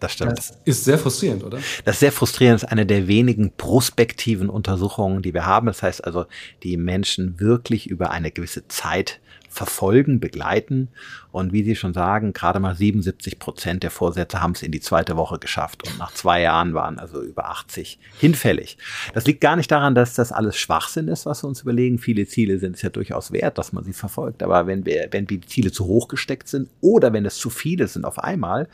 Das 0.00 0.12
stimmt. 0.12 0.38
Das 0.38 0.58
ist 0.64 0.84
sehr 0.84 0.98
frustrierend, 0.98 1.44
oder? 1.44 1.58
Das 1.84 1.96
ist 1.96 2.00
sehr 2.00 2.12
frustrierend. 2.12 2.62
Das 2.62 2.68
ist 2.68 2.72
eine 2.72 2.86
der 2.86 3.08
wenigen 3.08 3.52
prospektiven 3.56 4.48
Untersuchungen, 4.48 5.22
die 5.22 5.34
wir 5.34 5.46
haben. 5.46 5.66
Das 5.66 5.82
heißt 5.82 6.04
also, 6.04 6.26
die 6.62 6.76
Menschen 6.76 7.40
wirklich 7.40 7.88
über 7.88 8.10
eine 8.10 8.30
gewisse 8.30 8.68
Zeit 8.68 9.20
verfolgen, 9.48 10.20
begleiten. 10.20 10.88
Und 11.32 11.52
wie 11.52 11.62
Sie 11.62 11.74
schon 11.74 11.94
sagen, 11.94 12.32
gerade 12.32 12.60
mal 12.60 12.74
77 12.74 13.38
Prozent 13.38 13.82
der 13.82 13.90
Vorsätze 13.90 14.40
haben 14.40 14.52
es 14.52 14.62
in 14.62 14.72
die 14.72 14.80
zweite 14.80 15.16
Woche 15.16 15.38
geschafft. 15.38 15.86
Und 15.86 15.98
nach 15.98 16.12
zwei 16.12 16.42
Jahren 16.42 16.74
waren 16.74 16.98
also 16.98 17.22
über 17.22 17.50
80 17.50 17.98
hinfällig. 18.18 18.78
Das 19.14 19.26
liegt 19.26 19.40
gar 19.40 19.56
nicht 19.56 19.70
daran, 19.70 19.94
dass 19.94 20.14
das 20.14 20.32
alles 20.32 20.56
Schwachsinn 20.56 21.08
ist, 21.08 21.26
was 21.26 21.42
wir 21.42 21.48
uns 21.48 21.62
überlegen. 21.62 21.98
Viele 21.98 22.26
Ziele 22.26 22.58
sind 22.58 22.76
es 22.76 22.82
ja 22.82 22.90
durchaus 22.90 23.32
wert, 23.32 23.58
dass 23.58 23.72
man 23.72 23.84
sie 23.84 23.92
verfolgt. 23.92 24.42
Aber 24.42 24.66
wenn 24.66 24.86
wir, 24.86 25.08
wenn 25.10 25.26
die 25.26 25.40
Ziele 25.40 25.72
zu 25.72 25.86
hoch 25.86 26.08
gesteckt 26.08 26.48
sind 26.48 26.68
oder 26.80 27.12
wenn 27.12 27.26
es 27.26 27.36
zu 27.36 27.50
viele 27.50 27.88
sind 27.88 28.04
auf 28.04 28.18
einmal, 28.18 28.68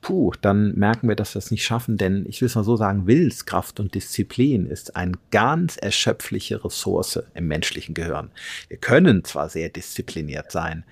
puh, 0.00 0.32
dann 0.40 0.74
merken 0.74 1.08
wir, 1.08 1.16
dass 1.16 1.34
wir 1.34 1.38
es 1.38 1.50
nicht 1.50 1.64
schaffen. 1.64 1.96
Denn 1.96 2.24
ich 2.28 2.40
will 2.40 2.46
es 2.46 2.54
mal 2.54 2.64
so 2.64 2.76
sagen, 2.76 3.06
Willenskraft 3.06 3.80
und 3.80 3.94
Disziplin 3.94 4.66
ist 4.66 4.96
eine 4.96 5.12
ganz 5.30 5.76
erschöpfliche 5.76 6.64
Ressource 6.64 7.22
im 7.34 7.48
menschlichen 7.48 7.94
Gehirn. 7.94 8.30
Wir 8.68 8.78
können 8.78 9.24
zwar 9.24 9.48
sehr 9.48 9.68
diszipliniert 9.68 10.52
sein, 10.52 10.84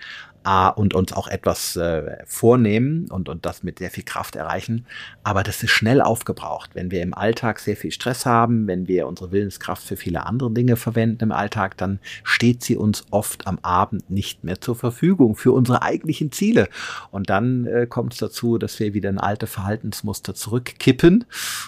A, 0.47 0.69
und 0.69 0.95
uns 0.95 1.13
auch 1.13 1.27
etwas 1.27 1.75
äh, 1.75 2.19
vornehmen 2.25 3.11
und, 3.11 3.29
und 3.29 3.45
das 3.45 3.65
mit 3.65 3.81
sehr 3.81 3.91
viel 3.91 4.05
Kraft 4.05 4.37
erreichen. 4.37 4.87
Aber 5.25 5.43
das 5.43 5.61
ist 5.65 5.73
schnell 5.73 6.01
aufgebraucht. 6.01 6.71
Wenn 6.75 6.93
wir 6.93 7.03
im 7.03 7.15
Alltag 7.15 7.59
sehr 7.59 7.77
viel 7.77 7.91
Stress 7.91 8.27
haben, 8.27 8.69
wenn 8.69 8.87
wir 8.87 9.09
unsere 9.09 9.33
Willenskraft 9.33 9.83
für 9.83 9.97
viele 9.97 10.25
andere 10.25 10.53
Dinge 10.53 10.77
verwenden 10.77 11.25
im 11.25 11.33
Alltag, 11.33 11.77
dann 11.79 11.99
steht 12.23 12.63
sie 12.63 12.77
uns 12.77 13.07
oft 13.11 13.49
am 13.49 13.59
Abend 13.63 14.09
nicht 14.09 14.45
mehr 14.45 14.61
zur 14.61 14.77
Verfügung 14.77 15.35
für 15.35 15.51
unsere 15.51 15.83
eigentlichen 15.83 16.31
Ziele. 16.31 16.69
Und 17.11 17.29
dann 17.29 17.67
äh, 17.67 17.89
kommt 17.89 18.13
es 18.13 18.21
dazu, 18.21 18.57
dass 18.57 18.79
wir 18.79 18.95
wieder 18.97 19.11
in 19.11 19.19
alte 19.19 19.47
Verhaltensmuster 19.47 20.35
zurückkippen 20.35 21.25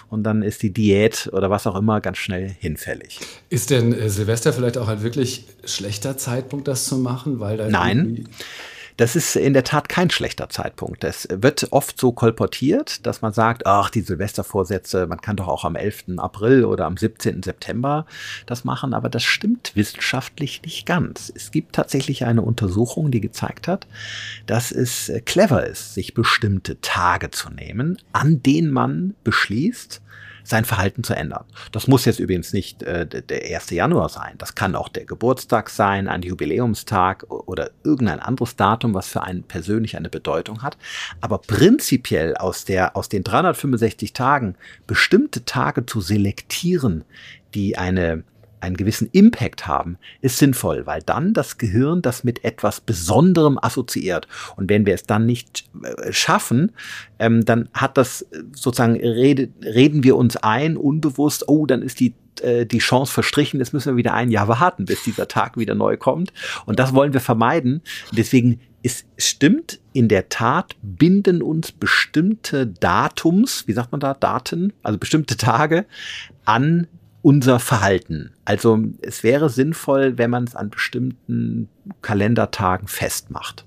und 0.09 0.23
dann 0.23 0.41
ist 0.41 0.61
die 0.61 0.73
Diät 0.73 1.29
oder 1.31 1.49
was 1.49 1.65
auch 1.65 1.75
immer 1.75 2.01
ganz 2.01 2.17
schnell 2.17 2.49
hinfällig. 2.59 3.19
Ist 3.49 3.69
denn 3.69 3.93
äh, 3.93 4.09
Silvester 4.09 4.51
vielleicht 4.51 4.77
auch 4.77 4.89
ein 4.89 5.01
wirklich 5.01 5.45
schlechter 5.63 6.17
Zeitpunkt, 6.17 6.67
das 6.67 6.85
zu 6.85 6.97
machen? 6.97 7.39
Weil 7.39 7.57
da 7.57 7.69
Nein. 7.69 8.27
Das 8.99 9.15
ist 9.15 9.37
in 9.37 9.53
der 9.53 9.63
Tat 9.63 9.87
kein 9.87 10.09
schlechter 10.09 10.49
Zeitpunkt. 10.49 11.05
Es 11.05 11.25
wird 11.31 11.69
oft 11.71 11.97
so 11.97 12.11
kolportiert, 12.11 13.05
dass 13.05 13.21
man 13.21 13.31
sagt, 13.31 13.65
ach, 13.65 13.89
die 13.89 14.01
Silvestervorsätze, 14.01 15.07
man 15.07 15.21
kann 15.21 15.37
doch 15.37 15.47
auch 15.47 15.63
am 15.63 15.77
11. 15.77 16.17
April 16.17 16.65
oder 16.65 16.85
am 16.85 16.97
17. 16.97 17.41
September 17.41 18.05
das 18.45 18.65
machen, 18.65 18.93
aber 18.93 19.07
das 19.07 19.23
stimmt 19.23 19.71
wissenschaftlich 19.73 20.63
nicht 20.63 20.85
ganz. 20.85 21.31
Es 21.33 21.51
gibt 21.51 21.75
tatsächlich 21.75 22.25
eine 22.25 22.41
Untersuchung, 22.41 23.09
die 23.09 23.21
gezeigt 23.21 23.69
hat, 23.69 23.87
dass 24.47 24.69
es 24.69 25.09
clever 25.23 25.65
ist, 25.65 25.93
sich 25.93 26.13
bestimmte 26.13 26.81
Tage 26.81 27.31
zu 27.31 27.49
nehmen, 27.49 27.99
an 28.11 28.43
denen 28.43 28.69
man 28.69 29.15
beschließt, 29.23 30.01
sein 30.49 30.65
Verhalten 30.65 31.03
zu 31.03 31.15
ändern. 31.15 31.45
Das 31.71 31.87
muss 31.87 32.05
jetzt 32.05 32.19
übrigens 32.19 32.53
nicht 32.53 32.81
äh, 32.83 33.05
der 33.05 33.55
1. 33.55 33.69
Januar 33.69 34.09
sein. 34.09 34.33
Das 34.37 34.55
kann 34.55 34.75
auch 34.75 34.89
der 34.89 35.05
Geburtstag 35.05 35.69
sein, 35.69 36.07
ein 36.07 36.23
Jubiläumstag 36.23 37.25
oder 37.29 37.71
irgendein 37.83 38.19
anderes 38.19 38.55
Datum, 38.55 38.93
was 38.93 39.07
für 39.07 39.21
einen 39.21 39.43
persönlich 39.43 39.95
eine 39.95 40.09
Bedeutung 40.09 40.63
hat. 40.63 40.77
Aber 41.21 41.37
prinzipiell 41.37 42.35
aus, 42.35 42.65
der, 42.65 42.95
aus 42.95 43.09
den 43.09 43.23
365 43.23 44.13
Tagen 44.13 44.55
bestimmte 44.87 45.45
Tage 45.45 45.85
zu 45.85 46.01
selektieren, 46.01 47.05
die 47.53 47.77
eine 47.77 48.23
einen 48.61 48.77
gewissen 48.77 49.09
Impact 49.11 49.67
haben, 49.67 49.97
ist 50.21 50.37
sinnvoll, 50.37 50.85
weil 50.85 51.01
dann 51.01 51.33
das 51.33 51.57
Gehirn 51.57 52.01
das 52.01 52.23
mit 52.23 52.43
etwas 52.43 52.81
Besonderem 52.81 53.57
assoziiert. 53.61 54.27
Und 54.55 54.69
wenn 54.69 54.85
wir 54.85 54.93
es 54.93 55.03
dann 55.03 55.25
nicht 55.25 55.69
äh, 55.83 56.11
schaffen, 56.11 56.71
ähm, 57.19 57.45
dann 57.45 57.69
hat 57.73 57.97
das 57.97 58.23
äh, 58.23 58.43
sozusagen, 58.53 58.95
rede, 58.95 59.49
reden 59.63 60.03
wir 60.03 60.15
uns 60.15 60.37
ein, 60.37 60.77
unbewusst, 60.77 61.47
oh, 61.47 61.65
dann 61.65 61.81
ist 61.81 61.99
die 61.99 62.13
äh, 62.41 62.65
die 62.65 62.79
Chance 62.79 63.11
verstrichen, 63.11 63.59
jetzt 63.59 63.73
müssen 63.73 63.93
wir 63.93 63.97
wieder 63.97 64.13
ein 64.13 64.31
Jahr 64.31 64.47
warten, 64.47 64.85
bis 64.85 65.03
dieser 65.03 65.27
Tag 65.27 65.57
wieder 65.57 65.75
neu 65.75 65.97
kommt. 65.97 66.31
Und 66.65 66.79
das 66.79 66.93
wollen 66.93 67.13
wir 67.13 67.21
vermeiden. 67.21 67.81
Deswegen 68.11 68.59
es 68.81 69.05
stimmt 69.17 69.79
in 69.93 70.07
der 70.07 70.29
Tat, 70.29 70.75
binden 70.81 71.41
uns 71.41 71.71
bestimmte 71.71 72.65
Datums, 72.65 73.67
wie 73.67 73.73
sagt 73.73 73.91
man 73.91 73.99
da, 73.99 74.13
Daten, 74.13 74.73
also 74.83 74.97
bestimmte 74.97 75.35
Tage 75.35 75.85
an 76.45 76.87
unser 77.21 77.59
Verhalten. 77.59 78.31
Also 78.45 78.79
es 79.01 79.23
wäre 79.23 79.49
sinnvoll, 79.49 80.17
wenn 80.17 80.29
man 80.29 80.45
es 80.45 80.55
an 80.55 80.69
bestimmten 80.69 81.69
Kalendertagen 82.01 82.87
festmacht. 82.87 83.65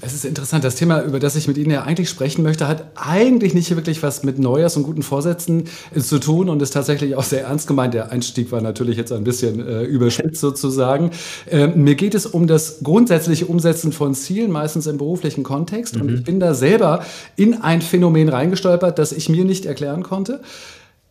Es 0.00 0.12
ist 0.12 0.26
interessant, 0.26 0.64
das 0.64 0.74
Thema, 0.74 1.02
über 1.02 1.18
das 1.18 1.34
ich 1.34 1.48
mit 1.48 1.56
Ihnen 1.56 1.70
ja 1.70 1.84
eigentlich 1.84 2.10
sprechen 2.10 2.42
möchte, 2.42 2.68
hat 2.68 2.88
eigentlich 2.94 3.54
nicht 3.54 3.74
wirklich 3.74 4.02
was 4.02 4.22
mit 4.22 4.38
Neujahrs- 4.38 4.76
und 4.76 4.82
guten 4.82 5.02
Vorsätzen 5.02 5.64
äh, 5.94 6.00
zu 6.00 6.18
tun 6.18 6.50
und 6.50 6.60
ist 6.60 6.72
tatsächlich 6.72 7.16
auch 7.16 7.22
sehr 7.22 7.44
ernst 7.44 7.66
gemeint. 7.66 7.94
Der 7.94 8.12
Einstieg 8.12 8.52
war 8.52 8.60
natürlich 8.60 8.98
jetzt 8.98 9.12
ein 9.12 9.24
bisschen 9.24 9.66
äh, 9.66 9.84
überspitzt 9.84 10.42
sozusagen. 10.42 11.10
Äh, 11.50 11.68
mir 11.68 11.94
geht 11.94 12.14
es 12.14 12.26
um 12.26 12.46
das 12.46 12.80
grundsätzliche 12.82 13.46
Umsetzen 13.46 13.92
von 13.92 14.14
Zielen, 14.14 14.50
meistens 14.50 14.86
im 14.86 14.98
beruflichen 14.98 15.42
Kontext. 15.42 15.96
Mhm. 15.96 16.02
Und 16.02 16.14
ich 16.14 16.24
bin 16.24 16.38
da 16.38 16.52
selber 16.52 17.04
in 17.36 17.62
ein 17.62 17.80
Phänomen 17.80 18.28
reingestolpert, 18.28 18.98
das 18.98 19.12
ich 19.12 19.30
mir 19.30 19.46
nicht 19.46 19.64
erklären 19.64 20.02
konnte. 20.02 20.42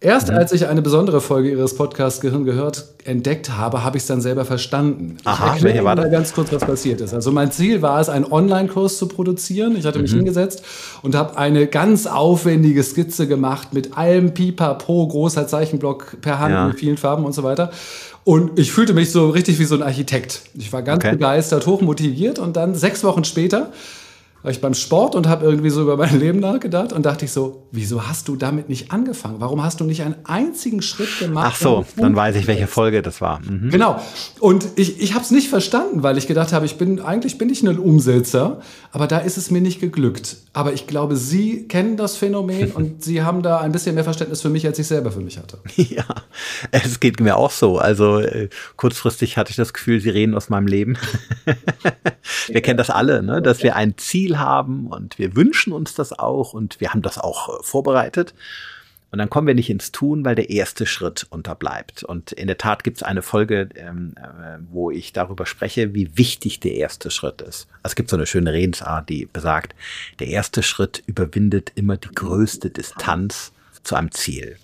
Erst 0.03 0.29
mhm. 0.29 0.35
als 0.35 0.51
ich 0.51 0.67
eine 0.67 0.81
besondere 0.81 1.21
Folge 1.21 1.49
Ihres 1.49 1.75
Podcasts 1.77 2.19
Gehirn 2.19 2.43
gehört 2.43 2.83
entdeckt 3.05 3.51
habe, 3.51 3.85
habe 3.85 3.95
ich 3.95 4.03
es 4.03 4.07
dann 4.07 4.19
selber 4.19 4.43
verstanden. 4.43 5.17
Aha, 5.23 5.55
ich 5.55 5.63
erkläre 5.63 6.01
Ihnen 6.01 6.11
ganz 6.11 6.33
kurz, 6.33 6.51
was 6.51 6.65
passiert 6.65 6.99
ist. 6.99 7.13
Also 7.13 7.31
mein 7.31 7.53
Ziel 7.53 7.81
war 7.81 8.01
es, 8.01 8.09
einen 8.09 8.29
Online-Kurs 8.29 8.97
zu 8.97 9.07
produzieren. 9.07 9.77
Ich 9.77 9.85
hatte 9.85 9.99
mich 9.99 10.11
mhm. 10.11 10.17
hingesetzt 10.17 10.61
und 11.03 11.15
habe 11.15 11.37
eine 11.37 11.67
ganz 11.67 12.05
aufwendige 12.05 12.83
Skizze 12.83 13.27
gemacht 13.27 13.73
mit 13.73 13.97
allem 13.97 14.33
Pipapo, 14.33 15.07
großer 15.07 15.47
Zeichenblock 15.47 16.17
per 16.19 16.37
Hand 16.37 16.53
ja. 16.53 16.67
mit 16.67 16.79
vielen 16.79 16.97
Farben 16.97 17.23
und 17.23 17.31
so 17.31 17.43
weiter. 17.43 17.71
Und 18.25 18.59
ich 18.59 18.73
fühlte 18.73 18.93
mich 18.93 19.09
so 19.09 19.29
richtig 19.29 19.57
wie 19.59 19.65
so 19.65 19.75
ein 19.75 19.83
Architekt. 19.83 20.41
Ich 20.53 20.73
war 20.73 20.81
ganz 20.81 21.01
okay. 21.01 21.13
begeistert, 21.13 21.65
hochmotiviert 21.65 22.39
und 22.39 22.57
dann 22.57 22.75
sechs 22.75 23.05
Wochen 23.05 23.23
später 23.23 23.71
war 24.43 24.51
ich 24.51 24.59
beim 24.59 24.73
Sport 24.73 25.15
und 25.15 25.27
habe 25.27 25.45
irgendwie 25.45 25.69
so 25.69 25.81
über 25.81 25.95
mein 25.97 26.19
Leben 26.19 26.39
nachgedacht 26.39 26.91
und 26.93 27.05
dachte 27.05 27.25
ich 27.25 27.31
so, 27.31 27.63
wieso 27.71 28.07
hast 28.07 28.27
du 28.27 28.35
damit 28.35 28.67
nicht 28.69 28.91
angefangen? 28.91 29.37
Warum 29.39 29.63
hast 29.63 29.79
du 29.79 29.85
nicht 29.85 30.03
einen 30.03 30.15
einzigen 30.25 30.81
Schritt 30.81 31.17
gemacht? 31.19 31.51
Ach 31.53 31.55
so, 31.55 31.85
dann 31.95 32.15
weiß 32.15 32.35
ich, 32.35 32.45
welche 32.45 32.67
Folge 32.67 33.01
das 33.01 33.21
war. 33.21 33.39
Mhm. 33.39 33.69
Genau. 33.71 34.01
Und 34.39 34.67
ich, 34.75 35.01
ich 35.01 35.13
habe 35.13 35.23
es 35.23 35.31
nicht 35.31 35.49
verstanden, 35.49 36.03
weil 36.03 36.17
ich 36.17 36.27
gedacht 36.27 36.51
habe, 36.51 36.65
ich 36.65 36.77
bin 36.77 36.99
eigentlich 36.99 37.37
bin 37.37 37.49
ich 37.49 37.63
ein 37.63 37.79
Umsetzer, 37.79 38.59
aber 38.91 39.07
da 39.07 39.19
ist 39.19 39.37
es 39.37 39.49
mir 39.49 39.61
nicht 39.61 39.79
geglückt. 39.79 40.35
Aber 40.51 40.73
ich 40.73 40.85
glaube, 40.87 41.15
Sie 41.15 41.67
kennen 41.67 41.95
das 41.95 42.17
Phänomen 42.17 42.71
und 42.73 43.03
Sie 43.03 43.23
haben 43.23 43.43
da 43.43 43.59
ein 43.59 43.71
bisschen 43.71 43.95
mehr 43.95 44.03
Verständnis 44.03 44.41
für 44.41 44.49
mich, 44.49 44.65
als 44.67 44.77
ich 44.77 44.87
selber 44.87 45.11
für 45.11 45.21
mich 45.21 45.37
hatte. 45.37 45.59
Ja, 45.93 46.05
es 46.71 46.99
geht 46.99 47.19
mir 47.19 47.37
auch 47.37 47.51
so. 47.51 47.77
Also 47.77 48.19
äh, 48.19 48.49
kurzfristig 48.77 49.37
hatte 49.37 49.51
ich 49.51 49.57
das 49.57 49.73
Gefühl, 49.73 49.99
Sie 49.99 50.09
reden 50.09 50.33
aus 50.33 50.49
meinem 50.49 50.65
Leben. 50.65 50.97
wir 52.47 52.61
kennen 52.61 52.77
das 52.77 52.89
alle, 52.89 53.21
ne? 53.21 53.41
dass 53.41 53.61
wir 53.63 53.75
ein 53.75 53.95
Ziel 53.97 54.32
Ziel 54.33 54.39
haben 54.39 54.87
und 54.87 55.17
wir 55.19 55.35
wünschen 55.35 55.73
uns 55.73 55.93
das 55.93 56.17
auch 56.17 56.53
und 56.53 56.79
wir 56.79 56.91
haben 56.91 57.01
das 57.01 57.17
auch 57.17 57.49
äh, 57.49 57.63
vorbereitet. 57.63 58.33
Und 59.11 59.19
dann 59.19 59.29
kommen 59.29 59.45
wir 59.45 59.53
nicht 59.53 59.69
ins 59.69 59.91
Tun, 59.91 60.25
weil 60.25 60.33
der 60.33 60.49
erste 60.49 60.87
Schritt 60.87 61.27
unterbleibt. 61.29 62.03
Und 62.03 62.31
in 62.31 62.47
der 62.47 62.57
Tat 62.57 62.83
gibt 62.83 62.97
es 62.97 63.03
eine 63.03 63.21
Folge, 63.21 63.69
ähm, 63.75 64.15
äh, 64.17 64.57
wo 64.71 64.89
ich 64.89 65.13
darüber 65.13 65.45
spreche, 65.45 65.93
wie 65.93 66.17
wichtig 66.17 66.61
der 66.61 66.73
erste 66.73 67.11
Schritt 67.11 67.41
ist. 67.41 67.67
Also 67.83 67.91
es 67.91 67.95
gibt 67.95 68.09
so 68.09 68.15
eine 68.15 68.25
schöne 68.25 68.53
Redensart, 68.53 69.09
die 69.09 69.27
besagt, 69.27 69.75
der 70.17 70.27
erste 70.27 70.63
Schritt 70.63 71.03
überwindet 71.05 71.71
immer 71.75 71.97
die 71.97 72.09
größte 72.09 72.71
Distanz 72.71 73.51
zu 73.83 73.93
einem 73.93 74.11
Ziel. 74.11 74.57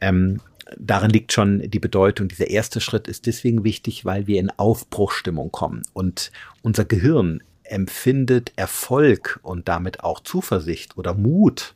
Ähm, 0.00 0.40
darin 0.76 1.10
liegt 1.10 1.32
schon 1.32 1.68
die 1.68 1.80
Bedeutung. 1.80 2.28
Dieser 2.28 2.50
erste 2.50 2.80
Schritt 2.80 3.08
ist 3.08 3.26
deswegen 3.26 3.64
wichtig, 3.64 4.04
weil 4.04 4.28
wir 4.28 4.38
in 4.38 4.50
Aufbruchstimmung 4.50 5.50
kommen. 5.50 5.82
Und 5.94 6.30
unser 6.62 6.84
Gehirn 6.84 7.42
empfindet 7.70 8.52
Erfolg 8.56 9.40
und 9.42 9.68
damit 9.68 10.04
auch 10.04 10.20
Zuversicht 10.20 10.96
oder 10.96 11.14
Mut 11.14 11.74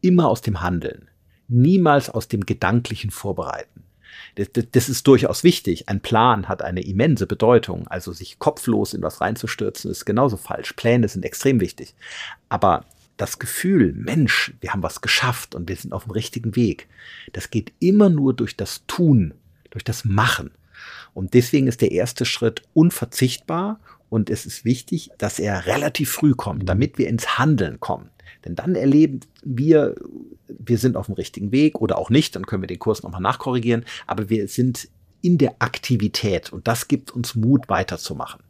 immer 0.00 0.28
aus 0.28 0.40
dem 0.40 0.60
Handeln, 0.60 1.08
niemals 1.48 2.10
aus 2.10 2.28
dem 2.28 2.44
gedanklichen 2.44 3.10
Vorbereiten. 3.10 3.84
Das, 4.36 4.50
das, 4.52 4.66
das, 4.72 4.88
ist 4.88 5.06
durchaus 5.06 5.44
wichtig. 5.44 5.88
Ein 5.88 6.00
Plan 6.00 6.48
hat 6.48 6.62
eine 6.62 6.82
immense 6.82 7.26
Bedeutung. 7.26 7.86
Also 7.88 8.12
sich 8.12 8.38
kopflos 8.38 8.94
in 8.94 9.02
was 9.02 9.20
reinzustürzen, 9.20 9.90
ist 9.90 10.04
genauso 10.04 10.36
falsch. 10.36 10.72
Pläne 10.74 11.08
sind 11.08 11.24
extrem 11.24 11.60
wichtig. 11.60 11.94
Aber 12.48 12.84
das 13.16 13.38
Gefühl, 13.38 13.92
Mensch, 13.92 14.52
wir 14.60 14.72
haben 14.72 14.82
was 14.82 15.00
geschafft 15.00 15.54
und 15.54 15.68
wir 15.68 15.76
sind 15.76 15.92
auf 15.92 16.04
dem 16.04 16.12
richtigen 16.12 16.56
Weg, 16.56 16.88
das 17.32 17.50
geht 17.50 17.72
immer 17.78 18.08
nur 18.08 18.34
durch 18.34 18.56
das 18.56 18.86
Tun, 18.86 19.34
durch 19.70 19.84
das 19.84 20.04
Machen. 20.04 20.50
Und 21.12 21.34
deswegen 21.34 21.68
ist 21.68 21.80
der 21.80 21.92
erste 21.92 22.24
Schritt 22.24 22.62
unverzichtbar 22.74 23.78
und 24.14 24.30
es 24.30 24.46
ist 24.46 24.64
wichtig, 24.64 25.10
dass 25.18 25.40
er 25.40 25.66
relativ 25.66 26.12
früh 26.12 26.34
kommt, 26.36 26.68
damit 26.68 26.98
wir 26.98 27.08
ins 27.08 27.36
Handeln 27.36 27.80
kommen. 27.80 28.10
Denn 28.44 28.54
dann 28.54 28.76
erleben 28.76 29.18
wir, 29.42 29.96
wir 30.46 30.78
sind 30.78 30.96
auf 30.96 31.06
dem 31.06 31.16
richtigen 31.16 31.50
Weg 31.50 31.80
oder 31.80 31.98
auch 31.98 32.10
nicht, 32.10 32.36
dann 32.36 32.46
können 32.46 32.62
wir 32.62 32.68
den 32.68 32.78
Kurs 32.78 33.02
nochmal 33.02 33.20
nachkorrigieren, 33.20 33.84
aber 34.06 34.30
wir 34.30 34.46
sind 34.46 34.88
in 35.20 35.36
der 35.36 35.56
Aktivität 35.58 36.52
und 36.52 36.68
das 36.68 36.86
gibt 36.86 37.10
uns 37.10 37.34
Mut 37.34 37.68
weiterzumachen. 37.68 38.40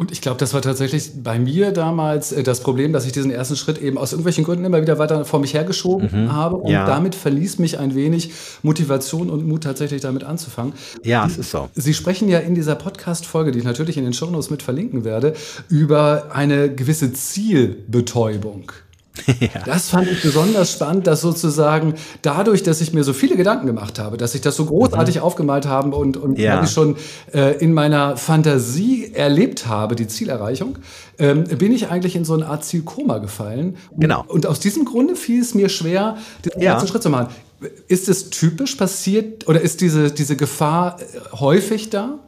Und 0.00 0.12
ich 0.12 0.22
glaube, 0.22 0.38
das 0.38 0.54
war 0.54 0.62
tatsächlich 0.62 1.10
bei 1.22 1.38
mir 1.38 1.72
damals 1.72 2.32
äh, 2.32 2.42
das 2.42 2.60
Problem, 2.60 2.94
dass 2.94 3.04
ich 3.04 3.12
diesen 3.12 3.30
ersten 3.30 3.54
Schritt 3.54 3.76
eben 3.76 3.98
aus 3.98 4.12
irgendwelchen 4.12 4.44
Gründen 4.44 4.64
immer 4.64 4.80
wieder 4.80 4.98
weiter 4.98 5.26
vor 5.26 5.40
mich 5.40 5.52
hergeschoben 5.52 6.08
mhm. 6.10 6.32
habe. 6.32 6.56
Und 6.56 6.70
ja. 6.70 6.86
damit 6.86 7.14
verließ 7.14 7.58
mich 7.58 7.78
ein 7.78 7.94
wenig 7.94 8.32
Motivation 8.62 9.28
und 9.28 9.46
Mut, 9.46 9.62
tatsächlich 9.64 10.00
damit 10.00 10.24
anzufangen. 10.24 10.72
Ja, 11.04 11.26
es 11.26 11.36
ist 11.36 11.50
so. 11.50 11.68
Sie 11.74 11.92
sprechen 11.92 12.30
ja 12.30 12.38
in 12.38 12.54
dieser 12.54 12.76
Podcast-Folge, 12.76 13.52
die 13.52 13.58
ich 13.58 13.64
natürlich 13.66 13.98
in 13.98 14.04
den 14.04 14.14
Shownotes 14.14 14.48
mit 14.48 14.62
verlinken 14.62 15.04
werde, 15.04 15.34
über 15.68 16.28
eine 16.32 16.74
gewisse 16.74 17.12
Zielbetäubung. 17.12 18.72
Ja. 19.40 19.62
Das 19.64 19.88
fand 19.88 20.08
ich 20.08 20.22
besonders 20.22 20.72
spannend, 20.72 21.06
dass 21.06 21.20
sozusagen 21.20 21.94
dadurch, 22.22 22.62
dass 22.62 22.80
ich 22.80 22.92
mir 22.92 23.04
so 23.04 23.12
viele 23.12 23.36
Gedanken 23.36 23.66
gemacht 23.66 23.98
habe, 23.98 24.16
dass 24.16 24.34
ich 24.34 24.40
das 24.40 24.56
so 24.56 24.66
großartig 24.66 25.16
mhm. 25.16 25.22
aufgemalt 25.22 25.66
habe 25.66 25.96
und, 25.96 26.16
und 26.16 26.38
ja. 26.38 26.66
schon 26.66 26.96
äh, 27.32 27.56
in 27.58 27.72
meiner 27.72 28.16
Fantasie 28.16 29.12
erlebt 29.14 29.66
habe, 29.66 29.96
die 29.96 30.06
Zielerreichung, 30.06 30.78
ähm, 31.18 31.44
bin 31.44 31.72
ich 31.72 31.88
eigentlich 31.88 32.16
in 32.16 32.24
so 32.24 32.34
eine 32.34 32.46
Art 32.46 32.64
Zielkoma 32.64 33.18
gefallen. 33.18 33.76
Genau. 33.96 34.24
Und 34.28 34.46
aus 34.46 34.60
diesem 34.60 34.84
Grunde 34.84 35.16
fiel 35.16 35.40
es 35.40 35.54
mir 35.54 35.68
schwer, 35.68 36.16
den 36.44 36.60
ja. 36.60 36.72
ersten 36.72 36.88
Schritt 36.88 37.02
zu 37.02 37.10
machen. 37.10 37.28
Ist 37.88 38.08
es 38.08 38.30
typisch 38.30 38.74
passiert 38.76 39.48
oder 39.48 39.60
ist 39.60 39.80
diese, 39.80 40.10
diese 40.10 40.36
Gefahr 40.36 40.98
äh, 41.00 41.36
häufig 41.36 41.90
da? 41.90 42.18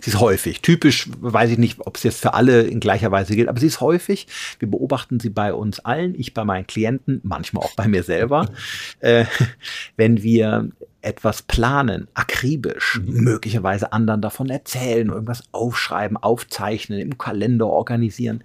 Sie 0.00 0.10
ist 0.10 0.20
häufig. 0.20 0.62
Typisch 0.62 1.08
weiß 1.20 1.50
ich 1.50 1.58
nicht, 1.58 1.80
ob 1.86 1.96
es 1.96 2.02
jetzt 2.02 2.20
für 2.20 2.34
alle 2.34 2.62
in 2.62 2.80
gleicher 2.80 3.10
Weise 3.10 3.34
gilt, 3.34 3.48
aber 3.48 3.60
sie 3.60 3.66
ist 3.66 3.80
häufig. 3.80 4.26
Wir 4.58 4.70
beobachten 4.70 5.20
sie 5.20 5.30
bei 5.30 5.52
uns 5.52 5.80
allen, 5.80 6.14
ich 6.14 6.34
bei 6.34 6.44
meinen 6.44 6.66
Klienten, 6.66 7.20
manchmal 7.24 7.64
auch 7.64 7.74
bei 7.74 7.88
mir 7.88 8.02
selber. 8.02 8.50
äh, 9.00 9.24
wenn 9.96 10.22
wir 10.22 10.70
etwas 11.00 11.42
planen, 11.42 12.08
akribisch, 12.14 13.00
mhm. 13.02 13.24
möglicherweise 13.24 13.92
anderen 13.92 14.20
davon 14.20 14.50
erzählen, 14.50 15.08
irgendwas 15.08 15.42
aufschreiben, 15.52 16.16
aufzeichnen, 16.16 16.98
im 16.98 17.18
Kalender 17.18 17.66
organisieren, 17.66 18.42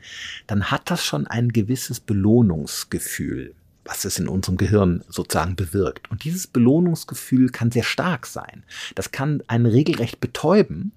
dann 0.47 0.71
hat 0.71 0.91
das 0.91 1.03
schon 1.03 1.27
ein 1.27 1.49
gewisses 1.49 1.99
Belohnungsgefühl 1.99 3.53
was 3.85 4.05
es 4.05 4.19
in 4.19 4.27
unserem 4.27 4.57
Gehirn 4.57 5.03
sozusagen 5.09 5.55
bewirkt. 5.55 6.09
Und 6.09 6.23
dieses 6.23 6.47
Belohnungsgefühl 6.47 7.49
kann 7.49 7.71
sehr 7.71 7.83
stark 7.83 8.25
sein. 8.25 8.63
Das 8.95 9.11
kann 9.11 9.43
einen 9.47 9.65
regelrecht 9.65 10.19
betäuben 10.19 10.93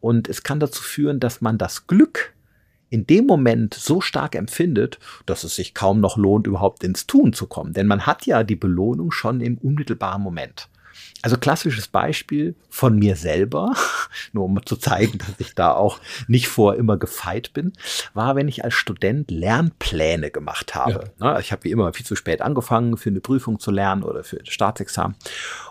und 0.00 0.28
es 0.28 0.42
kann 0.42 0.60
dazu 0.60 0.82
führen, 0.82 1.20
dass 1.20 1.40
man 1.40 1.58
das 1.58 1.86
Glück 1.86 2.34
in 2.92 3.06
dem 3.06 3.26
Moment 3.26 3.72
so 3.72 4.02
stark 4.02 4.34
empfindet, 4.34 4.98
dass 5.24 5.44
es 5.44 5.56
sich 5.56 5.72
kaum 5.72 6.00
noch 6.00 6.18
lohnt, 6.18 6.46
überhaupt 6.46 6.84
ins 6.84 7.06
Tun 7.06 7.32
zu 7.32 7.46
kommen. 7.46 7.72
Denn 7.72 7.86
man 7.86 8.04
hat 8.04 8.26
ja 8.26 8.44
die 8.44 8.56
Belohnung 8.56 9.12
schon 9.12 9.40
im 9.40 9.56
unmittelbaren 9.56 10.22
Moment. 10.22 10.68
Also 11.22 11.36
klassisches 11.36 11.86
Beispiel 11.86 12.56
von 12.68 12.98
mir 12.98 13.14
selber, 13.14 13.74
nur 14.32 14.44
um 14.44 14.66
zu 14.66 14.76
zeigen, 14.76 15.18
dass 15.18 15.34
ich 15.38 15.54
da 15.54 15.72
auch 15.72 16.00
nicht 16.26 16.48
vor 16.48 16.74
immer 16.74 16.96
gefeit 16.96 17.52
bin, 17.54 17.72
war, 18.12 18.34
wenn 18.34 18.48
ich 18.48 18.64
als 18.64 18.74
Student 18.74 19.30
Lernpläne 19.30 20.30
gemacht 20.30 20.74
habe. 20.74 21.04
Ja. 21.20 21.38
Ich 21.38 21.52
habe 21.52 21.64
wie 21.64 21.70
immer 21.70 21.92
viel 21.92 22.04
zu 22.04 22.16
spät 22.16 22.42
angefangen, 22.42 22.96
für 22.96 23.10
eine 23.10 23.20
Prüfung 23.20 23.60
zu 23.60 23.70
lernen 23.70 24.02
oder 24.02 24.24
für 24.24 24.38
ein 24.38 24.46
Staatsexamen. 24.46 25.16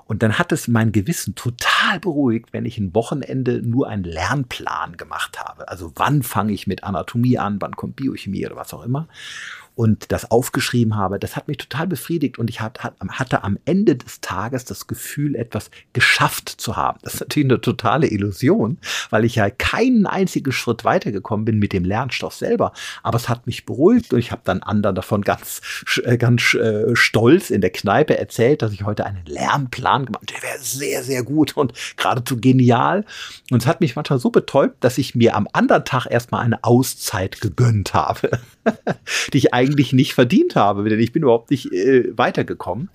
Und 0.05 0.23
dann 0.23 0.37
hat 0.39 0.51
es 0.51 0.67
mein 0.67 0.91
Gewissen 0.91 1.35
total 1.35 1.99
beruhigt, 1.99 2.53
wenn 2.53 2.65
ich 2.65 2.77
ein 2.77 2.93
Wochenende 2.95 3.61
nur 3.61 3.87
einen 3.87 4.03
Lernplan 4.03 4.97
gemacht 4.97 5.39
habe. 5.39 5.67
Also 5.67 5.91
wann 5.95 6.23
fange 6.23 6.53
ich 6.53 6.67
mit 6.67 6.83
Anatomie 6.83 7.37
an, 7.37 7.61
wann 7.61 7.75
kommt 7.75 7.97
Biochemie 7.97 8.45
oder 8.45 8.55
was 8.55 8.73
auch 8.73 8.83
immer. 8.83 9.07
Und 9.75 10.11
das 10.11 10.29
aufgeschrieben 10.31 10.95
habe, 10.95 11.19
das 11.19 11.35
hat 11.35 11.47
mich 11.47 11.57
total 11.57 11.87
befriedigt 11.87 12.37
und 12.37 12.49
ich 12.49 12.61
hatte 12.61 13.43
am 13.43 13.57
Ende 13.65 13.95
des 13.95 14.21
Tages 14.21 14.65
das 14.65 14.87
Gefühl, 14.87 15.35
etwas 15.35 15.71
geschafft 15.93 16.49
zu 16.49 16.75
haben. 16.75 16.99
Das 17.03 17.15
ist 17.15 17.21
natürlich 17.21 17.49
eine 17.49 17.61
totale 17.61 18.07
Illusion, 18.07 18.77
weil 19.09 19.25
ich 19.25 19.35
ja 19.35 19.49
keinen 19.49 20.05
einzigen 20.05 20.51
Schritt 20.51 20.83
weitergekommen 20.83 21.45
bin 21.45 21.59
mit 21.59 21.73
dem 21.73 21.85
Lernstoff 21.85 22.33
selber. 22.33 22.73
Aber 23.03 23.17
es 23.17 23.29
hat 23.29 23.47
mich 23.47 23.65
beruhigt 23.65 24.13
und 24.13 24.19
ich 24.19 24.31
habe 24.31 24.41
dann 24.43 24.63
anderen 24.63 24.95
davon 24.95 25.21
ganz, 25.21 25.61
äh, 26.03 26.17
ganz 26.17 26.53
äh, 26.53 26.95
stolz 26.95 27.49
in 27.49 27.61
der 27.61 27.71
Kneipe 27.71 28.17
erzählt, 28.17 28.61
dass 28.61 28.73
ich 28.73 28.83
heute 28.83 29.05
einen 29.05 29.25
Lernplan 29.25 30.05
gemacht 30.05 30.31
habe. 30.31 30.41
Der 30.41 30.49
wäre 30.49 30.59
sehr, 30.59 31.03
sehr 31.03 31.23
gut 31.23 31.55
und 31.57 31.73
geradezu 31.97 32.39
genial. 32.39 33.05
Und 33.49 33.61
es 33.61 33.67
hat 33.67 33.81
mich 33.81 33.95
manchmal 33.95 34.19
so 34.19 34.29
betäubt, 34.29 34.83
dass 34.83 34.97
ich 34.97 35.15
mir 35.15 35.35
am 35.35 35.47
anderen 35.53 35.85
Tag 35.85 36.05
erstmal 36.09 36.43
eine 36.43 36.63
Auszeit 36.63 37.41
gegönnt 37.41 37.93
habe, 37.93 38.39
die 39.33 39.37
ich 39.37 39.53
eigentlich 39.61 39.93
nicht 39.93 40.13
verdient 40.13 40.55
habe, 40.55 40.87
denn 40.89 40.99
ich 40.99 41.11
bin 41.11 41.23
überhaupt 41.23 41.51
nicht 41.51 41.71
äh, 41.71 42.17
weitergekommen. 42.17 42.89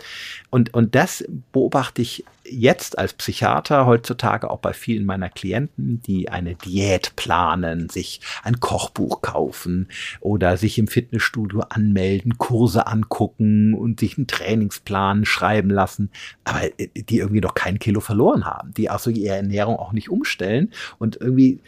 Und, 0.51 0.75
und 0.75 0.95
das 0.95 1.25
beobachte 1.53 2.03
ich 2.03 2.25
jetzt 2.51 2.99
als 2.99 3.13
Psychiater 3.13 3.87
heutzutage 3.87 4.51
auch 4.51 4.59
bei 4.59 4.73
vielen 4.73 5.05
meiner 5.05 5.29
Klienten, 5.29 6.01
die 6.07 6.29
eine 6.29 6.55
Diät 6.55 7.17
planen, 7.17 7.89
sich 7.89 8.21
ein 8.43 8.61
Kochbuch 8.61 9.23
kaufen 9.23 9.89
oder 10.21 10.57
sich 10.57 10.79
im 10.79 10.87
Fitnessstudio 10.87 11.63
anmelden, 11.69 12.39
Kurse 12.39 12.87
angucken 12.87 13.75
und 13.75 14.01
sich 14.01 14.17
einen 14.17 14.27
Trainingsplan 14.27 15.25
schreiben 15.25 15.71
lassen, 15.71 16.11
aber 16.45 16.65
äh, 16.79 16.89
die 16.95 17.19
irgendwie 17.19 17.41
noch 17.41 17.55
kein 17.55 17.79
Kilo 17.79 18.01
verloren 18.01 18.45
haben, 18.45 18.73
die 18.75 18.91
also 18.91 19.11
ihre 19.11 19.37
Ernährung 19.37 19.77
auch 19.77 19.93
nicht 19.93 20.11
umstellen 20.11 20.71
und 20.99 21.21
irgendwie 21.21 21.61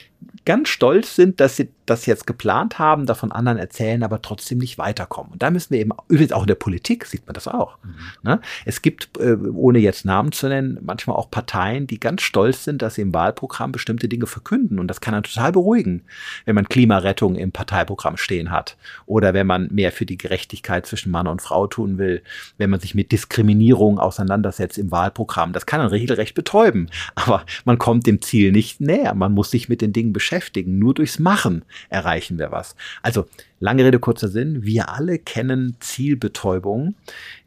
ganz 0.45 0.69
stolz 0.69 1.15
sind, 1.15 1.41
dass 1.41 1.57
sie 1.57 1.69
das 1.87 2.07
jetzt 2.07 2.27
geplant 2.27 2.79
haben, 2.79 3.07
davon 3.07 3.33
anderen 3.33 3.59
erzählen, 3.59 4.03
aber 4.03 4.23
trotzdem 4.23 4.59
nicht 4.59 4.79
weiterkommen. 4.89 5.33
Und 5.33 5.43
da 5.43 5.51
müssen 5.51 5.71
wir 5.71 5.81
eben, 5.81 5.91
übrigens 6.09 6.33
auch 6.33 6.43
in 6.43 6.47
der 6.47 6.55
Politik 6.55 7.05
sieht 7.05 7.27
man 7.27 7.35
das 7.35 7.47
auch. 7.47 7.79
Mhm. 7.83 7.95
Ne? 8.23 8.41
Es 8.65 8.81
gibt, 8.81 9.19
äh, 9.19 9.37
ohne 9.53 9.79
jetzt 9.79 10.05
Namen 10.05 10.33
zu 10.33 10.49
nennen, 10.49 10.79
manchmal 10.81 11.17
auch 11.17 11.31
Parteien, 11.31 11.87
die 11.87 12.01
ganz 12.01 12.23
stolz 12.23 12.65
sind, 12.65 12.81
dass 12.81 12.95
sie 12.95 13.03
im 13.03 13.13
Wahlprogramm 13.13 13.73
bestimmte 13.73 14.09
Dinge 14.09 14.27
verkünden. 14.27 14.79
Und 14.79 14.89
das 14.89 15.01
kann 15.01 15.13
dann 15.13 15.23
total 15.23 15.53
beruhigen, 15.53 16.03
wenn 16.47 16.55
man 16.55 16.69
Klimarettung 16.69 17.37
im 17.37 17.53
Parteiprogramm 17.53 18.17
stehen 18.17 18.51
hat. 18.51 18.77
Oder 19.07 19.35
wenn 19.35 19.47
man 19.47 19.69
mehr 19.71 19.93
für 19.93 20.07
die 20.07 20.19
Gerechtigkeit 20.19 20.87
zwischen 20.87 21.11
Mann 21.11 21.27
und 21.27 21.43
Frau 21.43 21.67
tun 21.67 21.99
will, 21.99 22.23
wenn 22.57 22.71
man 22.71 22.81
sich 22.81 22.95
mit 22.95 23.13
Diskriminierung 23.13 23.99
auseinandersetzt 23.99 24.79
im 24.79 24.91
Wahlprogramm. 24.91 25.53
Das 25.53 25.67
kann 25.67 25.81
dann 25.81 25.91
regelrecht 25.91 26.35
betäuben. 26.35 26.89
Aber 27.15 27.45
man 27.65 27.79
kommt 27.79 28.07
dem 28.07 28.23
Ziel 28.23 28.53
nicht 28.53 28.81
näher. 28.81 29.15
Man 29.15 29.33
muss 29.33 29.51
sich 29.51 29.69
mit 29.69 29.83
den 29.83 29.93
Dingen 29.93 30.13
beschäftigen. 30.13 30.79
Nur 30.79 30.95
durchs 30.95 31.19
Machen 31.19 31.65
erreichen 31.91 32.39
wir 32.39 32.51
was. 32.53 32.75
Also 33.03 33.27
lange 33.61 33.85
Rede, 33.85 33.99
kurzer 33.99 34.29
Sinn. 34.29 34.65
Wir 34.65 34.91
alle 34.91 35.19
kennen 35.19 35.77
Zielbetäubung, 35.81 36.95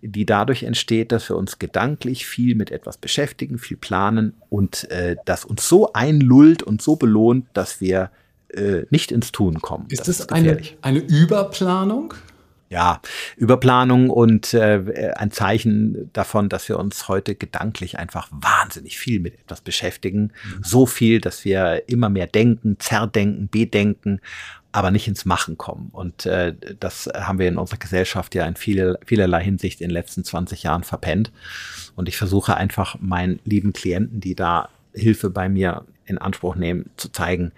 die 0.02 0.26
dadurch 0.26 0.64
entsteht, 0.64 1.12
dass 1.12 1.30
wir 1.30 1.38
uns 1.38 1.60
gedanklich 1.60 2.26
viel 2.26 2.56
mit 2.56 2.72
etwas 2.72 2.98
beschäftigen, 2.98 3.58
viel 3.58 3.78
planen 3.78 4.34
und 4.50 4.90
äh, 4.92 5.16
das 5.26 5.46
uns 5.46 5.68
so 5.68 5.94
einlullt 5.94 6.64
und 6.64 6.82
so 6.82 6.96
belohnt, 6.96 7.46
dass 7.54 7.82
wir 7.82 8.12
äh, 8.50 8.84
nicht 8.90 9.12
ins 9.12 9.32
Tun 9.32 9.62
kommen. 9.62 9.86
Ist 9.90 10.08
das, 10.08 10.18
das 10.18 10.30
eine, 10.30 10.60
eine 10.82 11.00
Überplanung? 11.00 12.14
Ja, 12.72 13.02
Überplanung 13.36 14.10
und 14.10 14.54
äh, 14.54 15.12
ein 15.18 15.30
Zeichen 15.30 16.10
davon, 16.14 16.48
dass 16.48 16.70
wir 16.70 16.80
uns 16.80 17.10
heute 17.10 17.36
gedanklich 17.36 18.00
einfach 18.00 18.30
wahnsinnig 18.32 18.98
viel 18.98 19.20
mit 19.20 19.38
etwas 19.38 19.60
beschäftigen. 19.60 20.32
Mhm. 20.32 20.64
So 20.64 20.86
viel, 20.86 21.20
dass 21.20 21.44
wir 21.44 21.90
immer 21.90 22.08
mehr 22.08 22.28
denken, 22.28 22.78
zerdenken, 22.80 23.50
bedenken, 23.50 24.22
aber 24.72 24.90
nicht 24.90 25.10
ins 25.10 25.26
Machen 25.26 25.58
kommen. 25.58 25.90
Und 25.92 26.26
äh, 26.26 26.56
das 26.80 27.10
haben 27.14 27.40
wir 27.40 27.50
in 27.50 27.58
unserer 27.58 27.80
Gesellschaft 27.80 28.34
ja 28.36 28.46
in 28.46 28.56
viele, 28.56 28.98
vielerlei 29.06 29.44
Hinsicht 29.44 29.82
in 29.82 29.90
den 29.90 29.94
letzten 29.94 30.24
20 30.24 30.64
Jahren 30.64 30.86
verpennt. 30.86 31.34
Und 31.98 32.08
ich 32.08 32.16
versuche 32.16 32.56
einfach 32.56 32.96
meinen 33.02 33.42
lieben 33.44 33.74
Klienten, 33.74 34.22
die 34.22 34.34
da 34.34 34.70
Hilfe 34.94 35.30
bei 35.30 35.50
mir 35.50 35.84
in 36.06 36.18
Anspruch 36.18 36.56
nehmen, 36.56 36.90
zu 36.96 37.12
zeigen, 37.12 37.52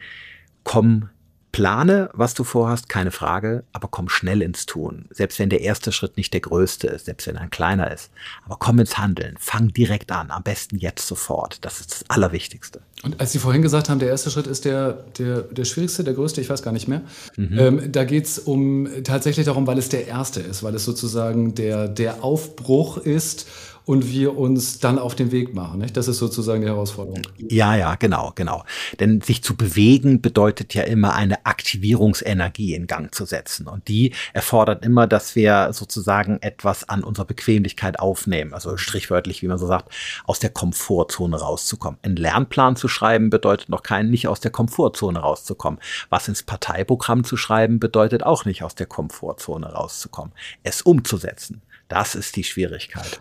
komm 0.64 1.10
Plane, 1.54 2.10
was 2.14 2.34
du 2.34 2.44
vorhast, 2.44 2.90
keine 2.90 3.12
Frage, 3.12 3.64
aber 3.74 3.88
komm 3.88 4.10
schnell 4.10 4.42
ins 4.42 4.66
Tun. 4.66 5.06
Selbst 5.12 5.38
wenn 5.38 5.50
der 5.50 5.62
erste 5.62 5.92
Schritt 5.92 6.18
nicht 6.18 6.34
der 6.34 6.42
größte 6.42 6.88
ist, 6.88 7.06
selbst 7.06 7.28
wenn 7.28 7.36
er 7.36 7.44
ein 7.44 7.52
kleiner 7.52 7.92
ist. 7.92 8.10
Aber 8.44 8.58
komm 8.58 8.80
ins 8.80 8.98
Handeln, 8.98 9.36
fang 9.40 9.68
direkt 9.68 10.12
an, 10.12 10.32
am 10.32 10.42
besten 10.42 10.78
jetzt 10.78 11.08
sofort. 11.08 11.60
Das 11.62 11.80
ist 11.80 11.92
das 11.92 12.10
Allerwichtigste. 12.10 12.82
Und 13.04 13.20
als 13.20 13.34
Sie 13.34 13.40
vorhin 13.40 13.62
gesagt 13.62 13.88
haben, 13.88 14.00
der 14.00 14.10
erste 14.10 14.32
Schritt 14.32 14.48
ist 14.48 14.66
der, 14.66 14.94
der, 15.20 15.42
der 15.44 15.66
schwierigste, 15.66 16.04
der 16.04 16.16
größte, 16.16 16.42
ich 16.42 16.50
weiß 16.50 16.64
gar 16.64 16.72
nicht 16.72 16.88
mehr. 16.88 17.04
Mhm. 17.38 17.60
Ähm, 17.60 17.92
da 17.92 18.04
geht 18.04 18.26
es 18.26 18.40
um 18.40 18.88
tatsächlich 19.04 19.46
darum, 19.46 19.68
weil 19.68 19.78
es 19.78 19.90
der 19.90 20.08
erste 20.08 20.40
ist, 20.40 20.64
weil 20.64 20.74
es 20.74 20.84
sozusagen 20.84 21.54
der, 21.54 21.88
der 21.88 22.24
Aufbruch 22.24 22.98
ist 22.98 23.46
und 23.86 24.10
wir 24.10 24.38
uns 24.38 24.80
dann 24.80 24.98
auf 24.98 25.16
den 25.16 25.32
Weg 25.32 25.54
machen. 25.54 25.80
Nicht? 25.80 25.98
Das 25.98 26.08
ist 26.08 26.18
sozusagen 26.18 26.62
die 26.62 26.68
Herausforderung. 26.68 27.22
Ja, 27.38 27.76
ja, 27.76 27.96
genau, 27.96 28.32
genau. 28.36 28.64
Denn 29.00 29.22
sich 29.22 29.44
zu 29.44 29.56
bewegen 29.56 30.22
bedeutet 30.22 30.74
ja 30.74 30.84
immer 30.84 31.16
eine 31.16 31.46
Aktivierungsenergie 31.46 32.74
in 32.74 32.88
Gang 32.88 33.14
zu 33.14 33.26
setzen. 33.26 33.68
Und 33.68 33.88
die 33.88 34.14
erfordert 34.34 34.86
immer, 34.86 35.08
dass 35.08 35.36
wir 35.36 35.72
sozusagen 35.74 36.38
etwas 36.42 36.88
an 36.88 37.04
unserer 37.04 37.26
Bequemlichkeit 37.26 38.00
aufnehmen. 38.00 38.54
Also 38.54 38.78
strichwörtlich, 38.78 39.42
wie 39.42 39.48
man 39.48 39.58
so 39.58 39.68
sagt, 39.68 39.94
aus 40.26 40.40
der 40.40 40.50
Komfortzone 40.50 41.38
rauszukommen. 41.38 42.00
Ein 42.04 42.16
Lernplan 42.16 42.76
zu 42.76 42.88
schreiben 42.88 43.30
bedeutet 43.30 43.70
noch 43.70 43.84
keinen, 43.84 44.10
nicht 44.10 44.28
aus 44.28 44.40
der 44.40 44.52
Komfortzone 44.52 45.20
rauszukommen. 45.20 45.80
Was 46.10 46.28
ins 46.28 46.44
Parteiprogramm 46.44 47.24
zu 47.24 47.36
schreiben 47.36 47.80
bedeutet 47.80 48.24
auch 48.24 48.46
nicht 48.46 48.64
aus 48.64 48.76
der 48.76 48.88
Komfortzone 48.88 49.68
rauszukommen. 49.74 50.32
Es 50.64 50.82
umzusetzen. 50.82 51.62
Das 51.94 52.16
ist 52.16 52.36
die 52.36 52.44
Schwierigkeit. 52.44 53.20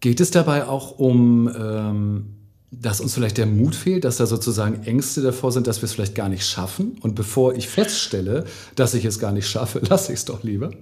Geht 0.00 0.18
es 0.18 0.32
dabei 0.32 0.66
auch 0.66 0.98
um, 0.98 1.48
ähm, 1.56 2.34
dass 2.72 3.00
uns 3.00 3.14
vielleicht 3.14 3.38
der 3.38 3.46
Mut 3.46 3.76
fehlt, 3.76 4.02
dass 4.02 4.16
da 4.16 4.26
sozusagen 4.26 4.82
Ängste 4.82 5.22
davor 5.22 5.52
sind, 5.52 5.68
dass 5.68 5.80
wir 5.80 5.84
es 5.84 5.92
vielleicht 5.92 6.16
gar 6.16 6.28
nicht 6.28 6.44
schaffen? 6.44 6.98
Und 7.02 7.14
bevor 7.14 7.54
ich 7.54 7.68
feststelle, 7.68 8.46
dass 8.74 8.94
ich 8.94 9.04
es 9.04 9.20
gar 9.20 9.30
nicht 9.30 9.48
schaffe, 9.48 9.78
lasse 9.88 10.12
ich 10.12 10.18
es 10.18 10.24
doch 10.24 10.42
lieber? 10.42 10.72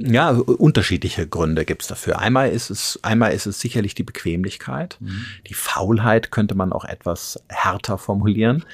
Ja, 0.00 0.30
unterschiedliche 0.30 1.26
Gründe 1.26 1.64
gibt 1.64 1.82
es 1.82 1.88
dafür. 1.88 2.20
Einmal 2.20 2.50
ist 2.50 2.70
es, 2.70 3.00
einmal 3.02 3.32
ist 3.32 3.46
es 3.46 3.60
sicherlich 3.60 3.96
die 3.96 4.04
Bequemlichkeit. 4.04 4.96
Mhm. 5.00 5.24
Die 5.48 5.54
Faulheit 5.54 6.30
könnte 6.30 6.54
man 6.54 6.72
auch 6.72 6.84
etwas 6.84 7.42
härter 7.48 7.98
formulieren. 7.98 8.64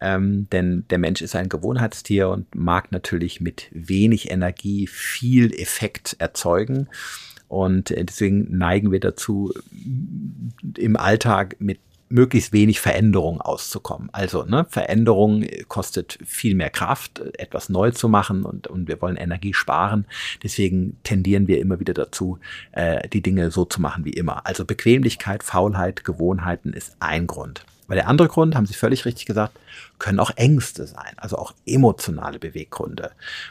Ähm, 0.00 0.48
denn 0.50 0.84
der 0.90 0.98
Mensch 0.98 1.22
ist 1.22 1.36
ein 1.36 1.48
Gewohnheitstier 1.48 2.28
und 2.28 2.52
mag 2.54 2.90
natürlich 2.90 3.40
mit 3.40 3.68
wenig 3.70 4.32
Energie 4.32 4.88
viel 4.88 5.54
Effekt 5.54 6.16
erzeugen. 6.18 6.88
Und 7.46 7.92
äh, 7.92 8.04
deswegen 8.04 8.56
neigen 8.58 8.90
wir 8.90 9.00
dazu, 9.00 9.54
im 10.76 10.96
Alltag 10.96 11.56
mit 11.60 11.78
möglichst 12.08 12.52
wenig 12.52 12.80
Veränderung 12.80 13.40
auszukommen. 13.40 14.08
Also 14.12 14.44
ne, 14.44 14.66
Veränderung 14.68 15.44
kostet 15.68 16.18
viel 16.24 16.54
mehr 16.54 16.70
Kraft, 16.70 17.20
etwas 17.38 17.68
neu 17.68 17.90
zu 17.90 18.08
machen 18.08 18.44
und, 18.44 18.66
und 18.66 18.88
wir 18.88 19.00
wollen 19.00 19.16
Energie 19.16 19.54
sparen. 19.54 20.06
Deswegen 20.42 20.98
tendieren 21.02 21.48
wir 21.48 21.60
immer 21.60 21.80
wieder 21.80 21.94
dazu, 21.94 22.38
äh, 22.72 23.08
die 23.08 23.22
Dinge 23.22 23.50
so 23.50 23.64
zu 23.64 23.80
machen 23.80 24.04
wie 24.04 24.12
immer. 24.12 24.46
Also 24.46 24.64
Bequemlichkeit, 24.64 25.42
Faulheit, 25.42 26.04
Gewohnheiten 26.04 26.72
ist 26.72 26.96
ein 27.00 27.26
Grund. 27.26 27.64
Weil 27.86 27.96
der 27.96 28.08
andere 28.08 28.28
Grund, 28.28 28.54
haben 28.54 28.66
Sie 28.66 28.74
völlig 28.74 29.04
richtig 29.04 29.26
gesagt, 29.26 29.58
können 29.98 30.18
auch 30.18 30.30
Ängste 30.36 30.86
sein, 30.86 31.14
also 31.16 31.36
auch 31.36 31.54
emotionale 31.66 32.38
Beweggründe. 32.38 33.10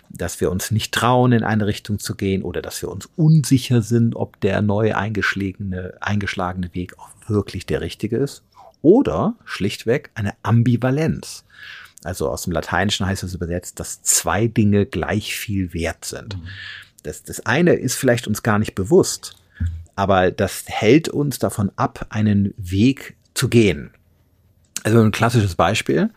Dass 0.10 0.42
wir 0.42 0.52
uns 0.52 0.72
nicht 0.72 0.94
trauen, 0.94 1.32
in 1.32 1.44
eine 1.44 1.68
Richtung 1.68 2.00
zu 2.00 2.16
gehen 2.16 2.42
oder 2.42 2.62
dass 2.62 2.82
wir 2.82 2.90
uns 2.90 3.10
unsicher 3.16 3.82
sind, 3.82 4.16
ob 4.16 4.40
der 4.42 4.62
neu 4.62 4.96
eingeschlagene, 4.96 5.96
eingeschlagene 6.02 6.74
Weg 6.74 6.98
auch 6.98 7.10
wirklich 7.28 7.66
der 7.66 7.82
richtige 7.82 8.18
ist. 8.18 8.44
Oder 8.82 9.36
schlichtweg 9.46 10.10
eine 10.16 10.34
Ambivalenz. 10.44 11.46
Also 12.04 12.30
aus 12.30 12.44
dem 12.44 12.54
Lateinischen 12.54 13.06
heißt 13.06 13.24
es 13.24 13.34
übersetzt, 13.34 13.80
dass 13.80 14.02
zwei 14.04 14.48
Dinge 14.48 14.86
gleich 14.86 15.36
viel 15.36 15.74
wert 15.74 16.06
sind. 16.06 16.38
Mhm. 16.38 16.48
Das, 17.04 17.24
das 17.24 17.46
eine 17.46 17.74
ist 17.74 17.96
vielleicht 17.96 18.28
uns 18.28 18.44
gar 18.44 18.60
nicht 18.60 18.76
bewusst, 18.76 19.36
aber 19.96 20.32
das 20.32 20.64
hält 20.68 21.10
uns 21.10 21.40
davon 21.40 21.72
ab, 21.76 22.08
einen 22.10 22.54
Weg 22.58 23.16
zu 23.34 23.48
gehen. 23.50 23.92
Also 24.84 25.00
ein 25.00 25.12
klassisches 25.12 25.56
Beispiel. 25.56 26.10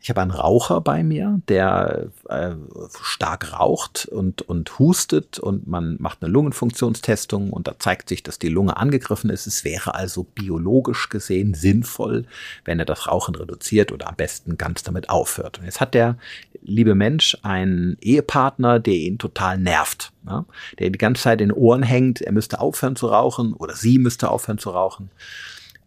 Ich 0.00 0.08
habe 0.10 0.20
einen 0.20 0.30
Raucher 0.30 0.80
bei 0.80 1.02
mir, 1.02 1.40
der 1.48 2.08
äh, 2.28 2.52
stark 3.02 3.52
raucht 3.52 4.06
und, 4.06 4.42
und 4.42 4.78
hustet 4.78 5.40
und 5.40 5.66
man 5.66 5.96
macht 6.00 6.22
eine 6.22 6.30
Lungenfunktionstestung 6.32 7.50
und 7.50 7.66
da 7.66 7.78
zeigt 7.78 8.08
sich, 8.08 8.22
dass 8.22 8.38
die 8.38 8.48
Lunge 8.48 8.76
angegriffen 8.76 9.30
ist. 9.30 9.46
Es 9.46 9.64
wäre 9.64 9.94
also 9.94 10.22
biologisch 10.22 11.08
gesehen 11.08 11.54
sinnvoll, 11.54 12.24
wenn 12.64 12.78
er 12.78 12.84
das 12.84 13.08
Rauchen 13.08 13.34
reduziert 13.34 13.90
oder 13.90 14.08
am 14.08 14.16
besten 14.16 14.56
ganz 14.56 14.84
damit 14.84 15.08
aufhört. 15.08 15.58
Und 15.58 15.64
jetzt 15.64 15.80
hat 15.80 15.94
der 15.94 16.16
liebe 16.62 16.94
Mensch 16.94 17.36
einen 17.42 17.96
Ehepartner, 18.00 18.78
der 18.78 18.94
ihn 18.94 19.18
total 19.18 19.58
nervt, 19.58 20.12
ne? 20.24 20.44
der 20.78 20.90
die 20.90 20.98
ganze 20.98 21.22
Zeit 21.22 21.40
in 21.40 21.48
den 21.48 21.56
Ohren 21.56 21.82
hängt, 21.82 22.20
er 22.20 22.32
müsste 22.32 22.60
aufhören 22.60 22.94
zu 22.94 23.08
rauchen 23.08 23.52
oder 23.52 23.74
sie 23.74 23.98
müsste 23.98 24.30
aufhören 24.30 24.58
zu 24.58 24.70
rauchen. 24.70 25.10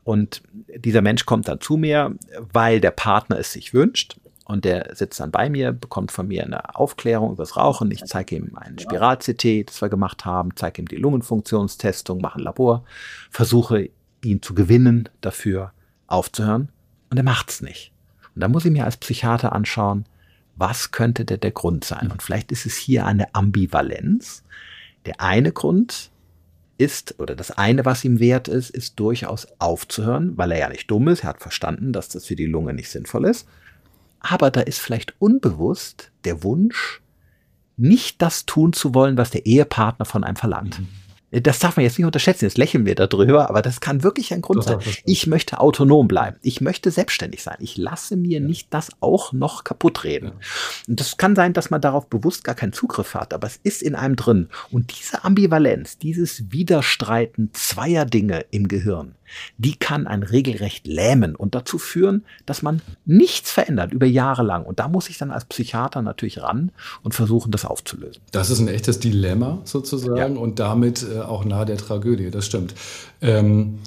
Und 0.06 0.44
dieser 0.76 1.02
Mensch 1.02 1.26
kommt 1.26 1.48
dann 1.48 1.60
zu 1.60 1.78
mir, 1.78 2.16
weil 2.54 2.80
der 2.80 2.92
Partner 2.92 3.40
es 3.40 3.52
sich 3.52 3.74
wünscht. 3.74 4.20
und 4.48 4.64
der 4.64 4.96
sitzt 4.96 5.20
dann 5.20 5.32
bei 5.32 5.50
mir, 5.50 5.72
bekommt 5.72 6.12
von 6.12 6.28
mir 6.28 6.44
eine 6.44 6.76
Aufklärung 6.76 7.32
über 7.32 7.42
das 7.42 7.58
Rauchen. 7.58 7.90
Ich 7.90 8.06
zeige 8.06 8.36
ihm 8.36 8.56
einen 8.56 8.78
Spiral-CT, 8.78 9.68
das 9.68 9.82
wir 9.82 9.90
gemacht 9.90 10.24
haben, 10.24 10.56
zeige 10.56 10.84
ihm 10.84 10.88
die 10.88 10.98
Lungenfunktionstestung, 10.98 12.22
mache 12.22 12.38
ein 12.38 12.44
Labor, 12.44 12.84
versuche 13.32 13.90
ihn 14.24 14.44
zu 14.44 14.54
gewinnen, 14.54 15.10
dafür 15.22 15.74
aufzuhören 16.06 16.70
und 17.10 17.18
er 17.18 17.24
macht's 17.24 17.62
nicht. 17.62 17.92
Und 18.36 18.42
da 18.42 18.48
muss 18.48 18.66
ich 18.66 18.72
mir 18.72 18.86
als 18.86 18.98
Psychiater 18.98 19.54
anschauen, 19.54 20.06
was 20.56 20.92
könnte 20.92 21.26
der, 21.26 21.38
der 21.38 21.52
Grund 21.52 21.84
sein? 21.84 22.12
Und 22.12 22.22
vielleicht 22.22 22.52
ist 22.52 22.68
es 22.68 22.76
hier 22.78 23.08
eine 23.08 23.34
Ambivalenz. 23.34 24.44
Der 25.08 25.22
eine 25.22 25.52
Grund 25.52 26.12
ist, 26.78 27.20
oder 27.20 27.36
das 27.36 27.52
eine, 27.52 27.86
was 27.86 28.04
ihm 28.04 28.20
wert 28.20 28.48
ist, 28.48 28.70
ist 28.70 29.00
durchaus 29.00 29.48
aufzuhören, 29.60 30.38
weil 30.38 30.52
er 30.52 30.60
ja 30.60 30.70
nicht 30.70 30.92
dumm 30.92 31.08
ist, 31.08 31.24
er 31.24 31.30
hat 31.30 31.42
verstanden, 31.42 31.94
dass 31.94 32.10
das 32.10 32.26
für 32.26 32.36
die 32.36 32.46
Lunge 32.46 32.74
nicht 32.74 32.90
sinnvoll 32.90 33.26
ist 33.26 33.48
aber 34.28 34.50
da 34.50 34.62
ist 34.62 34.80
vielleicht 34.80 35.14
unbewusst 35.20 36.12
der 36.24 36.44
Wunsch, 36.44 37.02
nicht 37.78 38.22
das 38.22 38.46
tun 38.46 38.74
zu 38.74 38.96
wollen, 38.96 39.18
was 39.18 39.30
der 39.30 39.46
Ehepartner 39.46 40.06
von 40.06 40.24
einem 40.24 40.36
verlangt. 40.36 40.80
Mhm. 40.80 40.88
Das 41.42 41.60
darf 41.60 41.76
man 41.78 41.84
jetzt 41.84 41.98
nicht 41.98 42.06
unterschätzen, 42.06 42.46
jetzt 42.46 42.58
lächeln 42.58 42.86
wir 42.86 42.96
darüber, 42.96 43.50
aber 43.50 43.62
das 43.62 43.82
kann 43.82 44.04
wirklich 44.04 44.34
ein 44.34 44.42
Grund 44.42 44.64
sein. 44.64 44.80
Ich 45.06 45.28
möchte 45.28 45.60
autonom 45.60 46.08
bleiben. 46.08 46.38
Ich 46.42 46.62
möchte 46.62 46.92
selbstständig 46.92 47.44
sein. 47.44 47.58
Ich 47.60 47.78
lasse 47.78 48.16
mir 48.16 48.40
ja. 48.40 48.46
nicht 48.46 48.74
das 48.74 48.92
auch 49.00 49.34
noch 49.34 49.64
kaputt 49.64 50.04
reden. 50.04 50.28
Ja. 50.28 50.34
Und 50.88 51.00
das 51.00 51.18
kann 51.18 51.36
sein, 51.36 51.54
dass 51.54 51.70
man 51.70 51.82
darauf 51.82 52.08
bewusst 52.08 52.44
gar 52.44 52.56
keinen 52.56 52.74
Zugriff 52.74 53.14
hat, 53.14 53.34
aber 53.34 53.48
es 53.48 53.60
ist 53.64 53.82
in 53.82 53.96
einem 53.96 54.16
drin. 54.16 54.50
Und 54.72 54.98
diese 55.00 55.24
Ambivalenz, 55.24 55.98
dieses 55.98 56.52
Widerstreiten 56.52 57.50
zweier 57.54 58.06
Dinge 58.06 58.46
im 58.52 58.68
Gehirn, 58.68 59.16
die 59.58 59.76
kann 59.76 60.08
ein 60.08 60.24
regelrecht 60.24 60.88
lähmen 60.88 61.36
und 61.36 61.56
dazu 61.56 61.78
führen, 61.78 62.24
dass 62.46 62.62
man 62.62 62.82
nichts 63.06 63.52
verändert 63.52 63.94
über 63.94 64.06
Jahre 64.06 64.44
lang. 64.44 64.66
Und 64.66 64.80
da 64.80 64.88
muss 64.88 65.10
ich 65.10 65.18
dann 65.18 65.32
als 65.32 65.46
Psychiater 65.46 66.02
natürlich 66.02 66.42
ran 66.42 66.72
und 67.04 67.14
versuchen, 67.14 67.52
das 67.52 67.66
aufzulösen. 67.66 68.22
Das 68.32 68.50
ist 68.50 68.60
ein 68.60 68.68
echtes 68.68 69.00
Dilemma 69.00 69.60
sozusagen 69.64 70.36
ja. 70.36 70.42
und 70.42 70.60
damit 70.60 71.04
äh, 71.04 71.20
auch 71.30 71.46
nahe 71.46 71.66
der 71.66 71.78
Tragödie, 71.78 72.32
das 72.32 72.46
stimmt. 72.46 72.74
Ähm, 73.22 73.80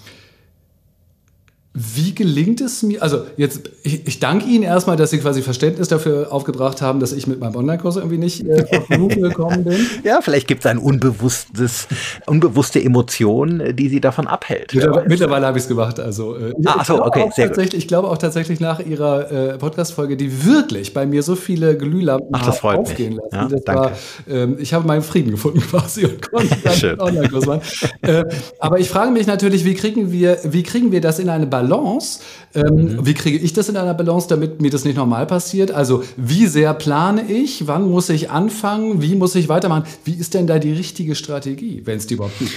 wie 1.74 2.14
gelingt 2.14 2.60
es 2.60 2.82
mir? 2.82 3.02
Also 3.02 3.26
jetzt, 3.36 3.70
ich, 3.82 4.06
ich, 4.06 4.18
danke 4.18 4.46
Ihnen 4.46 4.64
erstmal, 4.64 4.96
dass 4.96 5.10
Sie 5.10 5.18
quasi 5.18 5.42
Verständnis 5.42 5.88
dafür 5.88 6.32
aufgebracht 6.32 6.82
haben, 6.82 6.98
dass 6.98 7.12
ich 7.12 7.26
mit 7.26 7.38
meinem 7.38 7.54
Online-Kurs 7.54 7.96
irgendwie 7.96 8.18
nicht 8.18 8.44
äh, 8.46 8.64
auf 8.76 8.88
Minuten 8.88 9.22
gekommen 9.22 9.64
bin. 9.64 9.78
Ja, 10.04 10.20
vielleicht 10.22 10.48
gibt 10.48 10.64
es 10.64 10.70
ein 10.70 10.78
unbewusstes, 10.78 11.86
unbewusste 12.26 12.82
Emotion, 12.82 13.62
die 13.74 13.88
Sie 13.88 14.00
davon 14.00 14.26
abhält. 14.26 14.72
Mittlerweile, 14.74 15.08
mittlerweile 15.08 15.46
habe 15.46 15.58
ich 15.58 15.64
es 15.64 15.68
gemacht. 15.68 16.00
Also, 16.00 16.36
äh, 16.36 16.54
ah, 16.64 16.84
so, 16.84 17.04
okay, 17.04 17.30
sehr 17.34 17.50
gut. 17.50 17.74
Ich 17.74 17.86
glaube 17.86 18.08
auch 18.08 18.18
tatsächlich 18.18 18.60
nach 18.60 18.80
Ihrer 18.80 19.30
äh, 19.30 19.58
Podcast-Folge, 19.58 20.16
die 20.16 20.46
wirklich 20.46 20.94
bei 20.94 21.06
mir 21.06 21.22
so 21.22 21.36
viele 21.36 21.76
Glühlampen 21.76 22.28
Ach, 22.32 22.64
aufgehen 22.64 23.14
mich. 23.14 23.24
lassen. 23.32 23.34
Ja, 23.34 23.48
das 23.48 23.64
danke. 23.64 23.82
War, 23.82 23.92
ähm, 24.28 24.56
ich 24.58 24.72
habe 24.72 24.86
meinen 24.86 25.02
Frieden 25.02 25.30
gefunden 25.30 25.60
quasi 25.70 26.06
und 26.06 26.30
konnte 26.30 26.56
dann 26.64 27.00
Online-Kurs 27.00 27.46
machen. 27.46 27.60
äh, 28.02 28.24
aber 28.58 28.78
ich 28.78 28.88
frage 28.88 29.10
mich 29.10 29.26
natürlich, 29.26 29.64
wie 29.64 29.74
kriegen 29.74 30.10
wir, 30.10 30.38
wie 30.44 30.62
kriegen 30.62 30.92
wir 30.92 31.00
das 31.00 31.18
in 31.18 31.28
eine 31.28 31.46
Balance? 31.46 31.57
Balance. 31.62 32.20
Ähm, 32.54 32.64
mhm. 32.64 33.06
Wie 33.06 33.14
kriege 33.14 33.38
ich 33.38 33.52
das 33.52 33.68
in 33.68 33.76
einer 33.76 33.94
Balance, 33.94 34.28
damit 34.28 34.60
mir 34.60 34.70
das 34.70 34.84
nicht 34.84 34.96
normal 34.96 35.26
passiert? 35.26 35.70
Also 35.70 36.02
wie 36.16 36.46
sehr 36.46 36.74
plane 36.74 37.30
ich? 37.30 37.66
Wann 37.66 37.90
muss 37.90 38.08
ich 38.08 38.30
anfangen? 38.30 39.02
Wie 39.02 39.14
muss 39.14 39.34
ich 39.34 39.48
weitermachen? 39.48 39.84
Wie 40.04 40.14
ist 40.14 40.34
denn 40.34 40.46
da 40.46 40.58
die 40.58 40.72
richtige 40.72 41.14
Strategie, 41.14 41.82
wenn 41.84 41.98
es 41.98 42.06
die 42.06 42.14
überhaupt 42.14 42.38
gibt? 42.38 42.52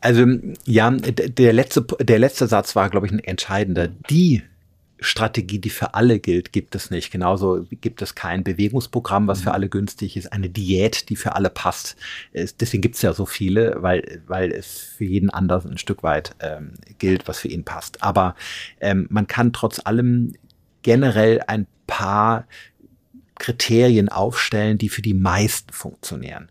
Also 0.00 0.26
ja, 0.66 0.90
der 0.90 1.52
letzte, 1.52 1.86
der 2.00 2.18
letzte 2.18 2.48
Satz 2.48 2.74
war, 2.74 2.90
glaube 2.90 3.06
ich, 3.06 3.12
ein 3.12 3.20
entscheidender. 3.20 3.88
Die 4.10 4.42
Strategie, 5.02 5.58
die 5.58 5.70
für 5.70 5.94
alle 5.94 6.18
gilt, 6.18 6.52
gibt 6.52 6.74
es 6.74 6.90
nicht. 6.90 7.10
Genauso 7.10 7.66
gibt 7.70 8.02
es 8.02 8.14
kein 8.14 8.44
Bewegungsprogramm, 8.44 9.26
was 9.26 9.40
für 9.42 9.50
mhm. 9.50 9.54
alle 9.54 9.68
günstig 9.68 10.16
ist, 10.16 10.32
eine 10.32 10.48
Diät, 10.48 11.08
die 11.08 11.16
für 11.16 11.34
alle 11.34 11.50
passt. 11.50 11.96
Deswegen 12.32 12.80
gibt 12.80 12.96
es 12.96 13.02
ja 13.02 13.12
so 13.12 13.26
viele, 13.26 13.76
weil, 13.82 14.22
weil 14.26 14.52
es 14.52 14.78
für 14.78 15.04
jeden 15.04 15.30
anders 15.30 15.66
ein 15.66 15.78
Stück 15.78 16.02
weit 16.02 16.34
ähm, 16.40 16.74
gilt, 16.98 17.28
was 17.28 17.38
für 17.38 17.48
ihn 17.48 17.64
passt. 17.64 18.02
Aber 18.02 18.34
ähm, 18.80 19.06
man 19.10 19.26
kann 19.26 19.52
trotz 19.52 19.80
allem 19.84 20.32
generell 20.82 21.40
ein 21.46 21.66
paar 21.86 22.46
Kriterien 23.42 24.08
aufstellen, 24.08 24.78
die 24.78 24.88
für 24.88 25.02
die 25.02 25.14
meisten 25.14 25.72
funktionieren. 25.72 26.48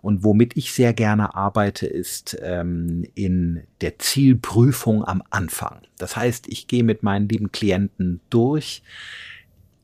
Und 0.00 0.24
womit 0.24 0.56
ich 0.56 0.72
sehr 0.72 0.94
gerne 0.94 1.34
arbeite, 1.34 1.86
ist 1.86 2.36
ähm, 2.40 3.04
in 3.14 3.64
der 3.82 3.98
Zielprüfung 3.98 5.04
am 5.04 5.22
Anfang. 5.28 5.82
Das 5.98 6.16
heißt, 6.16 6.48
ich 6.48 6.66
gehe 6.66 6.82
mit 6.82 7.02
meinen 7.02 7.28
lieben 7.28 7.52
Klienten 7.52 8.20
durch, 8.30 8.82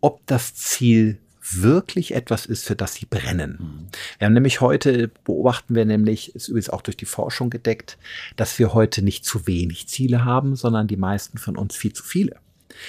ob 0.01 0.27
das 0.27 0.55
Ziel 0.55 1.19
wirklich 1.53 2.15
etwas 2.15 2.47
ist, 2.47 2.65
für 2.65 2.75
das 2.75 2.95
sie 2.95 3.07
brennen. 3.07 3.59
Mhm. 3.61 3.87
Wir 4.19 4.25
haben 4.25 4.33
nämlich 4.33 4.63
heute, 4.63 5.11
beobachten 5.25 5.75
wir 5.75 5.85
nämlich, 5.85 6.35
ist 6.35 6.49
übrigens 6.49 6.71
auch 6.71 6.81
durch 6.81 6.97
die 6.97 7.05
Forschung 7.05 7.51
gedeckt, 7.51 7.99
dass 8.37 8.59
wir 8.59 8.73
heute 8.73 9.03
nicht 9.03 9.27
zu 9.27 9.47
wenig 9.47 9.89
Ziele 9.89 10.25
haben, 10.25 10.57
sondern 10.57 10.89
die 10.89 10.97
meisten 10.97 11.37
von 11.37 11.57
uns 11.57 11.77
viel 11.77 11.93
zu 11.93 12.03
viele. 12.03 12.41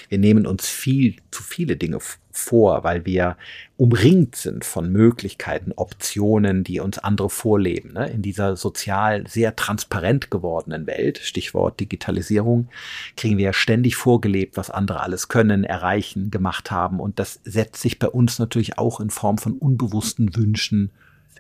Wir 0.10 0.18
nehmen 0.18 0.46
uns 0.46 0.68
viel 0.68 1.16
zu 1.32 1.44
viele 1.44 1.76
Dinge 1.78 2.00
vor, 2.32 2.84
weil 2.84 3.06
wir 3.06 3.36
umringt 3.78 4.36
sind 4.36 4.64
von 4.64 4.92
Möglichkeiten, 4.92 5.72
Optionen, 5.76 6.64
die 6.64 6.80
uns 6.80 7.00
andere 7.00 7.30
vorleben. 7.30 7.94
Ne? 7.94 8.10
In 8.10 8.22
dieser 8.22 8.56
sozial 8.56 9.28
sehr 9.28 9.56
transparent 9.56 10.32
gewordenen 10.32 10.88
Welt, 10.88 11.18
Stichwort 11.18 11.80
Digitalisierung, 11.80 12.70
kriegen 13.16 13.38
wir 13.38 13.54
ständig 13.54 13.96
vorgelebt, 13.96 14.58
was 14.58 14.70
andere 14.70 15.02
alles 15.02 15.28
können, 15.28 15.64
erreichen, 15.64 16.32
gemacht 16.32 16.72
haben. 16.72 17.00
Und 17.00 17.20
das 17.20 17.40
setzt 17.44 17.82
sich 17.82 18.00
bei 18.00 18.08
uns 18.08 18.40
natürlich 18.40 18.78
auch 18.78 19.00
in 19.00 19.10
Form 19.10 19.38
von 19.38 19.54
unbewussten 19.54 20.36
Wünschen 20.36 20.92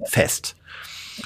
fest. 0.03 0.55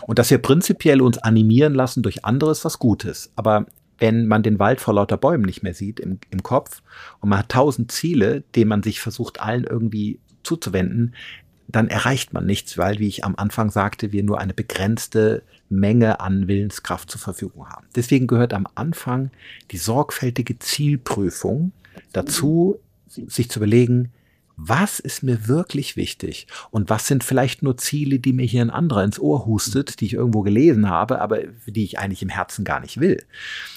Und 0.07 0.19
dass 0.19 0.29
wir 0.29 0.37
prinzipiell 0.37 1.01
uns 1.01 1.17
animieren 1.17 1.73
lassen 1.73 2.03
durch 2.03 2.23
anderes, 2.25 2.63
was 2.63 2.79
Gutes. 2.79 3.31
Aber 3.35 3.65
wenn 4.01 4.25
man 4.25 4.41
den 4.41 4.57
Wald 4.57 4.81
vor 4.81 4.95
lauter 4.95 5.15
Bäumen 5.15 5.45
nicht 5.45 5.61
mehr 5.61 5.75
sieht 5.75 5.99
im, 5.99 6.19
im 6.31 6.41
Kopf 6.41 6.81
und 7.19 7.29
man 7.29 7.39
hat 7.39 7.49
tausend 7.49 7.91
Ziele, 7.91 8.41
denen 8.55 8.69
man 8.69 8.83
sich 8.83 8.99
versucht, 8.99 9.39
allen 9.39 9.63
irgendwie 9.63 10.19
zuzuwenden, 10.41 11.13
dann 11.67 11.87
erreicht 11.87 12.33
man 12.33 12.47
nichts, 12.47 12.79
weil, 12.79 12.97
wie 12.97 13.07
ich 13.07 13.23
am 13.23 13.35
Anfang 13.35 13.69
sagte, 13.69 14.11
wir 14.11 14.23
nur 14.23 14.39
eine 14.39 14.55
begrenzte 14.55 15.43
Menge 15.69 16.19
an 16.19 16.47
Willenskraft 16.47 17.11
zur 17.11 17.21
Verfügung 17.21 17.69
haben. 17.69 17.85
Deswegen 17.95 18.25
gehört 18.25 18.53
am 18.55 18.67
Anfang 18.73 19.29
die 19.69 19.77
sorgfältige 19.77 20.57
Zielprüfung 20.57 21.71
dazu, 22.11 22.79
sich 23.07 23.51
zu 23.51 23.59
überlegen, 23.59 24.11
was 24.63 24.99
ist 24.99 25.23
mir 25.23 25.47
wirklich 25.47 25.95
wichtig 25.95 26.45
und 26.69 26.89
was 26.89 27.07
sind 27.07 27.23
vielleicht 27.23 27.63
nur 27.63 27.77
Ziele, 27.77 28.19
die 28.19 28.33
mir 28.33 28.45
hier 28.45 28.61
ein 28.61 28.69
anderer 28.69 29.03
ins 29.03 29.19
Ohr 29.19 29.45
hustet, 29.45 29.99
die 29.99 30.05
ich 30.05 30.13
irgendwo 30.13 30.41
gelesen 30.41 30.87
habe, 30.87 31.19
aber 31.19 31.39
die 31.65 31.83
ich 31.83 31.97
eigentlich 31.97 32.21
im 32.21 32.29
Herzen 32.29 32.63
gar 32.63 32.79
nicht 32.79 32.99
will. 32.99 33.23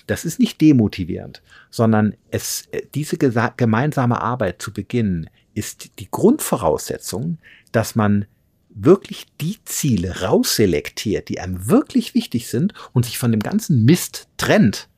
Das 0.06 0.26
ist 0.26 0.38
nicht 0.38 0.60
demotivierend, 0.60 1.42
sondern 1.70 2.14
es, 2.30 2.66
äh, 2.72 2.82
diese 2.94 3.16
gemeinsame 3.16 4.20
Arbeit 4.20 4.60
zu 4.60 4.72
beginnen 4.72 5.30
ist 5.54 5.98
die 6.00 6.10
Grundvoraussetzung, 6.10 7.38
dass 7.72 7.94
man 7.94 8.26
wirklich 8.68 9.26
die 9.40 9.58
Ziele 9.64 10.20
rausselektiert, 10.22 11.28
die 11.28 11.40
einem 11.40 11.68
wirklich 11.68 12.14
wichtig 12.14 12.48
sind 12.48 12.74
und 12.92 13.06
sich 13.06 13.18
von 13.18 13.30
dem 13.30 13.40
ganzen 13.40 13.84
Mist 13.84 14.28
trennt, 14.36 14.88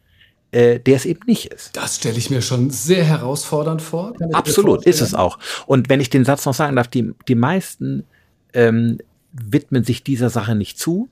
äh, 0.56 0.80
der 0.80 0.96
es 0.96 1.04
eben 1.04 1.20
nicht 1.26 1.52
ist. 1.52 1.76
Das 1.76 1.96
stelle 1.96 2.16
ich 2.16 2.30
mir 2.30 2.40
schon 2.40 2.70
sehr 2.70 3.04
herausfordernd 3.04 3.82
vor. 3.82 4.14
Absolut, 4.32 4.86
ist 4.86 5.02
es 5.02 5.12
auch. 5.12 5.38
Und 5.66 5.90
wenn 5.90 6.00
ich 6.00 6.08
den 6.08 6.24
Satz 6.24 6.46
noch 6.46 6.54
sagen 6.54 6.76
darf, 6.76 6.88
die, 6.88 7.12
die 7.28 7.34
meisten 7.34 8.04
ähm, 8.54 8.96
widmen 9.32 9.84
sich 9.84 10.02
dieser 10.02 10.30
Sache 10.30 10.54
nicht 10.54 10.78
zu, 10.78 11.10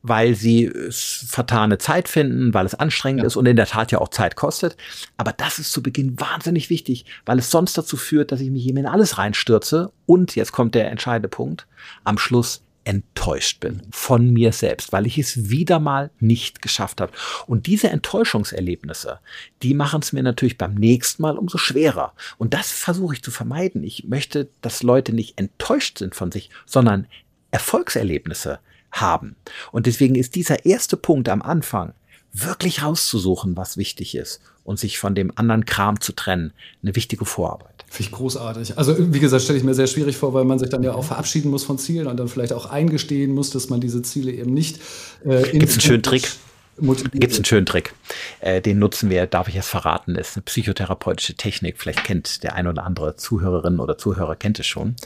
weil 0.00 0.34
sie 0.34 0.72
vertane 0.88 1.76
Zeit 1.76 2.08
finden, 2.08 2.54
weil 2.54 2.64
es 2.64 2.74
anstrengend 2.74 3.20
ja. 3.20 3.26
ist 3.26 3.36
und 3.36 3.44
in 3.44 3.56
der 3.56 3.66
Tat 3.66 3.92
ja 3.92 3.98
auch 3.98 4.08
Zeit 4.08 4.34
kostet. 4.34 4.78
Aber 5.18 5.34
das 5.34 5.58
ist 5.58 5.70
zu 5.70 5.82
Beginn 5.82 6.18
wahnsinnig 6.18 6.70
wichtig, 6.70 7.04
weil 7.26 7.38
es 7.38 7.50
sonst 7.50 7.76
dazu 7.76 7.98
führt, 7.98 8.32
dass 8.32 8.40
ich 8.40 8.50
mich 8.50 8.66
eben 8.66 8.78
in 8.78 8.86
alles 8.86 9.18
reinstürze 9.18 9.92
und 10.06 10.34
jetzt 10.36 10.52
kommt 10.52 10.74
der 10.74 10.90
entscheidende 10.90 11.28
Punkt, 11.28 11.66
am 12.02 12.16
Schluss 12.16 12.62
enttäuscht 12.84 13.60
bin 13.60 13.82
von 13.90 14.32
mir 14.32 14.52
selbst, 14.52 14.92
weil 14.92 15.06
ich 15.06 15.18
es 15.18 15.50
wieder 15.50 15.78
mal 15.78 16.10
nicht 16.20 16.62
geschafft 16.62 17.00
habe. 17.00 17.12
Und 17.46 17.66
diese 17.66 17.90
Enttäuschungserlebnisse, 17.90 19.20
die 19.62 19.74
machen 19.74 20.00
es 20.02 20.12
mir 20.12 20.22
natürlich 20.22 20.58
beim 20.58 20.74
nächsten 20.74 21.22
Mal 21.22 21.38
umso 21.38 21.58
schwerer. 21.58 22.14
Und 22.38 22.54
das 22.54 22.70
versuche 22.72 23.14
ich 23.14 23.22
zu 23.22 23.30
vermeiden. 23.30 23.84
Ich 23.84 24.04
möchte, 24.04 24.48
dass 24.60 24.82
Leute 24.82 25.12
nicht 25.12 25.38
enttäuscht 25.38 25.98
sind 25.98 26.14
von 26.14 26.32
sich, 26.32 26.50
sondern 26.66 27.06
Erfolgserlebnisse 27.50 28.58
haben. 28.90 29.36
Und 29.70 29.86
deswegen 29.86 30.14
ist 30.14 30.34
dieser 30.34 30.64
erste 30.64 30.96
Punkt 30.96 31.28
am 31.28 31.42
Anfang, 31.42 31.94
wirklich 32.32 32.82
rauszusuchen, 32.82 33.56
was 33.56 33.76
wichtig 33.76 34.14
ist 34.14 34.40
und 34.64 34.78
sich 34.78 34.98
von 34.98 35.14
dem 35.14 35.32
anderen 35.36 35.64
Kram 35.64 36.00
zu 36.00 36.12
trennen, 36.12 36.52
eine 36.82 36.94
wichtige 36.94 37.24
Vorarbeit. 37.24 37.84
Finde 37.88 38.10
ich 38.10 38.16
großartig. 38.16 38.78
Also 38.78 39.12
wie 39.12 39.20
gesagt, 39.20 39.42
stelle 39.42 39.58
ich 39.58 39.64
mir 39.64 39.74
sehr 39.74 39.86
schwierig 39.86 40.16
vor, 40.16 40.32
weil 40.32 40.44
man 40.44 40.58
sich 40.58 40.70
dann 40.70 40.82
ja 40.82 40.94
auch 40.94 41.04
verabschieden 41.04 41.50
muss 41.50 41.64
von 41.64 41.78
Zielen 41.78 42.06
und 42.06 42.16
dann 42.16 42.28
vielleicht 42.28 42.52
auch 42.52 42.66
eingestehen 42.66 43.32
muss, 43.32 43.50
dass 43.50 43.68
man 43.68 43.80
diese 43.80 44.02
Ziele 44.02 44.32
eben 44.32 44.54
nicht. 44.54 44.80
Äh, 45.24 45.42
Gibt 45.50 45.64
es 45.64 45.72
einen 45.72 45.80
schönen 45.80 46.02
Trick? 46.02 46.30
Gibt 46.78 47.32
es 47.32 47.36
einen 47.36 47.44
schönen 47.44 47.66
Trick. 47.66 47.94
Äh, 48.40 48.62
den 48.62 48.78
nutzen 48.78 49.10
wir, 49.10 49.26
darf 49.26 49.48
ich 49.48 49.56
es 49.56 49.68
verraten, 49.68 50.16
ist 50.16 50.36
eine 50.36 50.42
psychotherapeutische 50.42 51.34
Technik. 51.34 51.78
Vielleicht 51.78 52.02
kennt 52.02 52.42
der 52.42 52.54
ein 52.54 52.66
oder 52.66 52.84
andere 52.84 53.16
Zuhörerin 53.16 53.78
oder 53.78 53.98
Zuhörer 53.98 54.36
kennt 54.36 54.58
es 54.58 54.66
schon. 54.66 54.96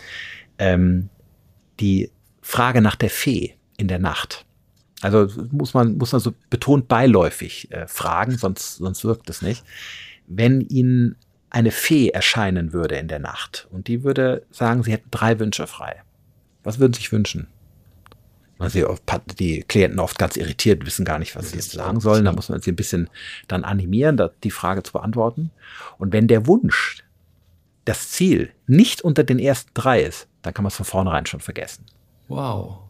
Ähm, 0.58 1.08
die 1.80 2.10
Frage 2.40 2.80
nach 2.80 2.96
der 2.96 3.10
Fee 3.10 3.54
in 3.76 3.88
der 3.88 3.98
Nacht. 3.98 4.45
Also 5.02 5.28
muss 5.50 5.74
man, 5.74 5.98
muss 5.98 6.12
man 6.12 6.20
so 6.20 6.32
betont 6.50 6.88
beiläufig 6.88 7.70
äh, 7.70 7.87
fragen, 7.87 8.38
sonst, 8.38 8.76
sonst 8.76 9.04
wirkt 9.04 9.28
es 9.28 9.42
nicht. 9.42 9.64
Wenn 10.26 10.61
Ihnen 10.62 11.16
eine 11.50 11.70
Fee 11.70 12.09
erscheinen 12.09 12.72
würde 12.72 12.96
in 12.96 13.09
der 13.09 13.18
Nacht 13.18 13.68
und 13.70 13.88
die 13.88 14.02
würde 14.04 14.42
sagen, 14.50 14.82
Sie 14.82 14.92
hätten 14.92 15.11
drei 15.11 15.38
Wünsche 15.38 15.66
frei. 15.66 16.02
Was 16.64 16.78
würden 16.78 16.92
Sie 16.92 17.00
sich 17.00 17.12
wünschen? 17.12 17.46
Man 18.59 18.70
sieht 18.70 18.87
die 19.38 19.61
Klienten 19.62 20.00
oft 20.00 20.18
ganz 20.18 20.37
irritiert, 20.37 20.87
wissen 20.87 21.04
gar 21.04 21.18
nicht, 21.18 21.37
was 21.37 21.50
sie 21.50 21.56
jetzt 21.56 21.72
sagen 21.72 22.00
sollen. 22.00 22.24
Da 22.24 22.32
muss 22.32 22.48
man 22.48 22.61
sie 22.62 22.72
ein 22.72 22.76
bisschen 22.76 23.11
dann 23.48 23.64
animieren, 23.64 24.18
die 24.42 24.50
Frage 24.50 24.82
zu 24.82 24.92
beantworten. 24.92 25.50
Und 25.98 26.12
wenn 26.12 26.26
der 26.26 26.46
Wunsch, 26.46 27.04
das 27.85 28.11
Ziel 28.11 28.50
nicht 28.66 29.02
unter 29.02 29.24
den 29.24 29.38
ersten 29.38 29.70
drei 29.74 30.02
ist, 30.02 30.26
dann 30.42 30.54
kann 30.54 30.62
man 30.62 30.68
es 30.68 30.76
von 30.76 30.87
vornherein 30.87 31.26
schon 31.26 31.40
vergessen. 31.40 31.85
Wow. 32.28 32.86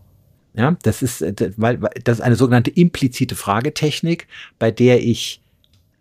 Ja, 0.57 0.77
das 0.83 1.03
ist, 1.03 1.21
äh, 1.21 1.53
weil, 1.57 1.79
das 2.03 2.19
ist 2.19 2.25
eine 2.25 2.37
sogenannte 2.37 2.71
implizite 2.71 3.37
Fragetechnik, 3.37 4.27
bei 4.59 4.71
der 4.71 5.03
ich 5.03 5.43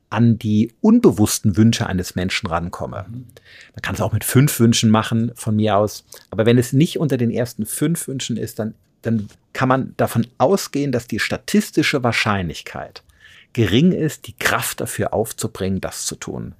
an 0.10 0.40
die 0.40 0.72
unbewussten 0.80 1.58
Wünsche 1.58 1.88
eines 1.88 2.16
Menschen 2.16 2.48
rankomme. 2.48 3.06
Man 3.10 3.82
kann 3.82 3.96
es 3.96 4.02
auch 4.02 4.14
mit 4.14 4.24
fünf 4.24 4.58
Wünschen 4.60 4.90
machen, 4.90 5.32
von 5.36 5.58
mir 5.58 5.76
aus. 5.76 6.06
Aber 6.30 6.46
wenn 6.46 6.58
es 6.58 6.72
nicht 6.72 7.00
unter 7.00 7.18
den 7.18 7.32
ersten 7.32 7.66
fünf 7.66 8.08
Wünschen 8.08 8.38
ist, 8.38 8.60
dann, 8.60 8.76
dann 9.02 9.28
kann 9.52 9.68
man 9.68 9.94
davon 9.98 10.26
ausgehen, 10.38 10.94
dass 10.94 11.08
die 11.08 11.20
statistische 11.20 12.04
Wahrscheinlichkeit 12.04 13.04
gering 13.52 13.92
ist, 13.92 14.28
die 14.28 14.38
Kraft 14.38 14.80
dafür 14.80 15.14
aufzubringen, 15.14 15.82
das 15.82 16.06
zu 16.06 16.16
tun. 16.16 16.56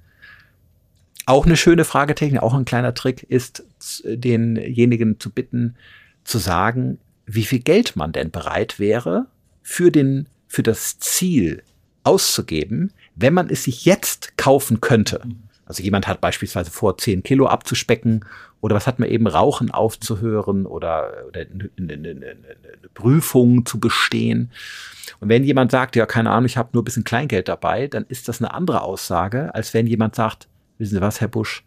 Auch 1.24 1.46
eine 1.46 1.56
schöne 1.56 1.84
Fragetechnik, 1.84 2.42
auch 2.42 2.54
ein 2.54 2.64
kleiner 2.66 2.94
Trick 2.94 3.22
ist, 3.22 3.64
denjenigen 4.04 5.18
zu 5.18 5.30
bitten, 5.30 5.76
zu 6.24 6.38
sagen, 6.38 6.98
wie 7.26 7.44
viel 7.44 7.58
Geld 7.58 7.96
man 7.96 8.12
denn 8.12 8.30
bereit 8.30 8.78
wäre, 8.78 9.26
für 9.62 9.90
den, 9.90 10.28
für 10.46 10.62
das 10.62 10.98
Ziel 10.98 11.62
auszugeben, 12.04 12.92
wenn 13.16 13.34
man 13.34 13.50
es 13.50 13.64
sich 13.64 13.84
jetzt 13.84 14.38
kaufen 14.38 14.80
könnte. 14.80 15.22
Also 15.66 15.82
jemand 15.82 16.06
hat 16.06 16.20
beispielsweise 16.20 16.70
vor, 16.70 16.96
10 16.96 17.24
Kilo 17.24 17.48
abzuspecken 17.48 18.24
oder 18.60 18.76
was 18.76 18.86
hat 18.86 19.00
man 19.00 19.08
eben, 19.08 19.26
Rauchen 19.26 19.72
aufzuhören 19.72 20.64
oder, 20.64 21.24
oder 21.26 21.40
eine, 21.76 21.94
eine, 21.94 22.08
eine, 22.08 22.36
Prüfung 22.94 23.66
zu 23.66 23.80
bestehen. 23.80 24.52
Und 25.20 25.28
wenn 25.28 25.44
jemand 25.44 25.72
sagt, 25.72 25.96
ja, 25.96 26.06
keine 26.06 26.30
Ahnung, 26.30 26.46
ich 26.46 26.56
habe 26.56 26.70
nur 26.72 26.82
ein 26.82 26.84
bisschen 26.84 27.04
Kleingeld 27.04 27.48
dabei, 27.48 27.88
dann 27.88 28.06
ist 28.08 28.28
das 28.28 28.40
eine 28.40 28.54
andere 28.54 28.82
Aussage, 28.82 29.54
als 29.54 29.74
wenn 29.74 29.86
jemand 29.86 30.14
sagt, 30.14 30.48
wissen 30.78 30.94
Sie 30.94 31.00
was, 31.00 31.20
Herr 31.20 31.28
Busch, 31.28 31.64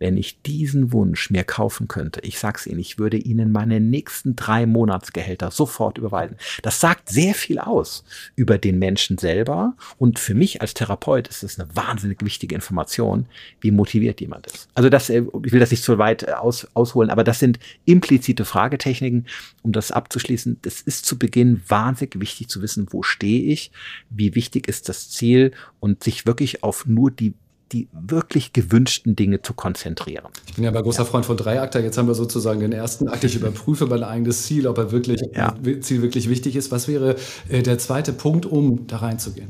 wenn 0.00 0.16
ich 0.16 0.42
diesen 0.42 0.92
Wunsch 0.92 1.30
mir 1.30 1.44
kaufen 1.44 1.86
könnte, 1.86 2.20
ich 2.22 2.38
sag's 2.38 2.66
Ihnen, 2.66 2.80
ich 2.80 2.98
würde 2.98 3.18
Ihnen 3.18 3.52
meine 3.52 3.80
nächsten 3.80 4.34
drei 4.34 4.66
Monatsgehälter 4.66 5.50
sofort 5.50 5.98
überweisen. 5.98 6.36
Das 6.62 6.80
sagt 6.80 7.10
sehr 7.10 7.34
viel 7.34 7.58
aus 7.58 8.02
über 8.34 8.58
den 8.58 8.78
Menschen 8.78 9.18
selber 9.18 9.74
und 9.98 10.18
für 10.18 10.34
mich 10.34 10.62
als 10.62 10.74
Therapeut 10.74 11.28
ist 11.28 11.44
es 11.44 11.60
eine 11.60 11.68
wahnsinnig 11.76 12.24
wichtige 12.24 12.54
Information, 12.54 13.26
wie 13.60 13.70
motiviert 13.70 14.20
jemand 14.20 14.46
ist. 14.46 14.68
Also 14.74 14.88
das, 14.88 15.10
äh, 15.10 15.22
ich 15.44 15.52
will 15.52 15.60
das 15.60 15.70
nicht 15.70 15.84
zu 15.84 15.98
weit 15.98 16.22
äh, 16.24 16.32
aus, 16.32 16.66
ausholen, 16.74 17.10
aber 17.10 17.22
das 17.22 17.38
sind 17.38 17.58
implizite 17.84 18.46
Fragetechniken, 18.46 19.26
um 19.62 19.72
das 19.72 19.92
abzuschließen. 19.92 20.58
Das 20.62 20.80
ist 20.80 21.04
zu 21.04 21.18
Beginn 21.18 21.60
wahnsinnig 21.68 22.18
wichtig 22.18 22.48
zu 22.48 22.62
wissen, 22.62 22.86
wo 22.90 23.02
stehe 23.02 23.52
ich, 23.52 23.70
wie 24.08 24.34
wichtig 24.34 24.66
ist 24.66 24.88
das 24.88 25.10
Ziel 25.10 25.52
und 25.78 26.02
sich 26.02 26.24
wirklich 26.24 26.62
auf 26.62 26.86
nur 26.86 27.10
die 27.10 27.34
die 27.72 27.88
wirklich 27.92 28.52
gewünschten 28.52 29.16
Dinge 29.16 29.42
zu 29.42 29.54
konzentrieren. 29.54 30.26
Ich 30.46 30.54
bin 30.54 30.64
ja 30.64 30.70
bei 30.70 30.82
großer 30.82 31.02
ja. 31.02 31.04
Freund 31.04 31.26
von 31.26 31.36
Dreiakter. 31.36 31.80
Jetzt 31.80 31.98
haben 31.98 32.08
wir 32.08 32.14
sozusagen 32.14 32.60
den 32.60 32.72
ersten 32.72 33.08
Akt. 33.08 33.24
Ich 33.24 33.36
überprüfe 33.36 33.86
mein 33.86 34.02
eigenes 34.02 34.44
Ziel, 34.44 34.66
ob 34.66 34.78
er 34.78 34.92
wirklich, 34.92 35.20
ja. 35.34 35.54
Ziel 35.80 36.02
wirklich 36.02 36.28
wichtig 36.28 36.56
ist. 36.56 36.70
Was 36.70 36.88
wäre 36.88 37.16
äh, 37.48 37.62
der 37.62 37.78
zweite 37.78 38.12
Punkt, 38.12 38.46
um 38.46 38.86
da 38.86 38.98
reinzugehen? 38.98 39.48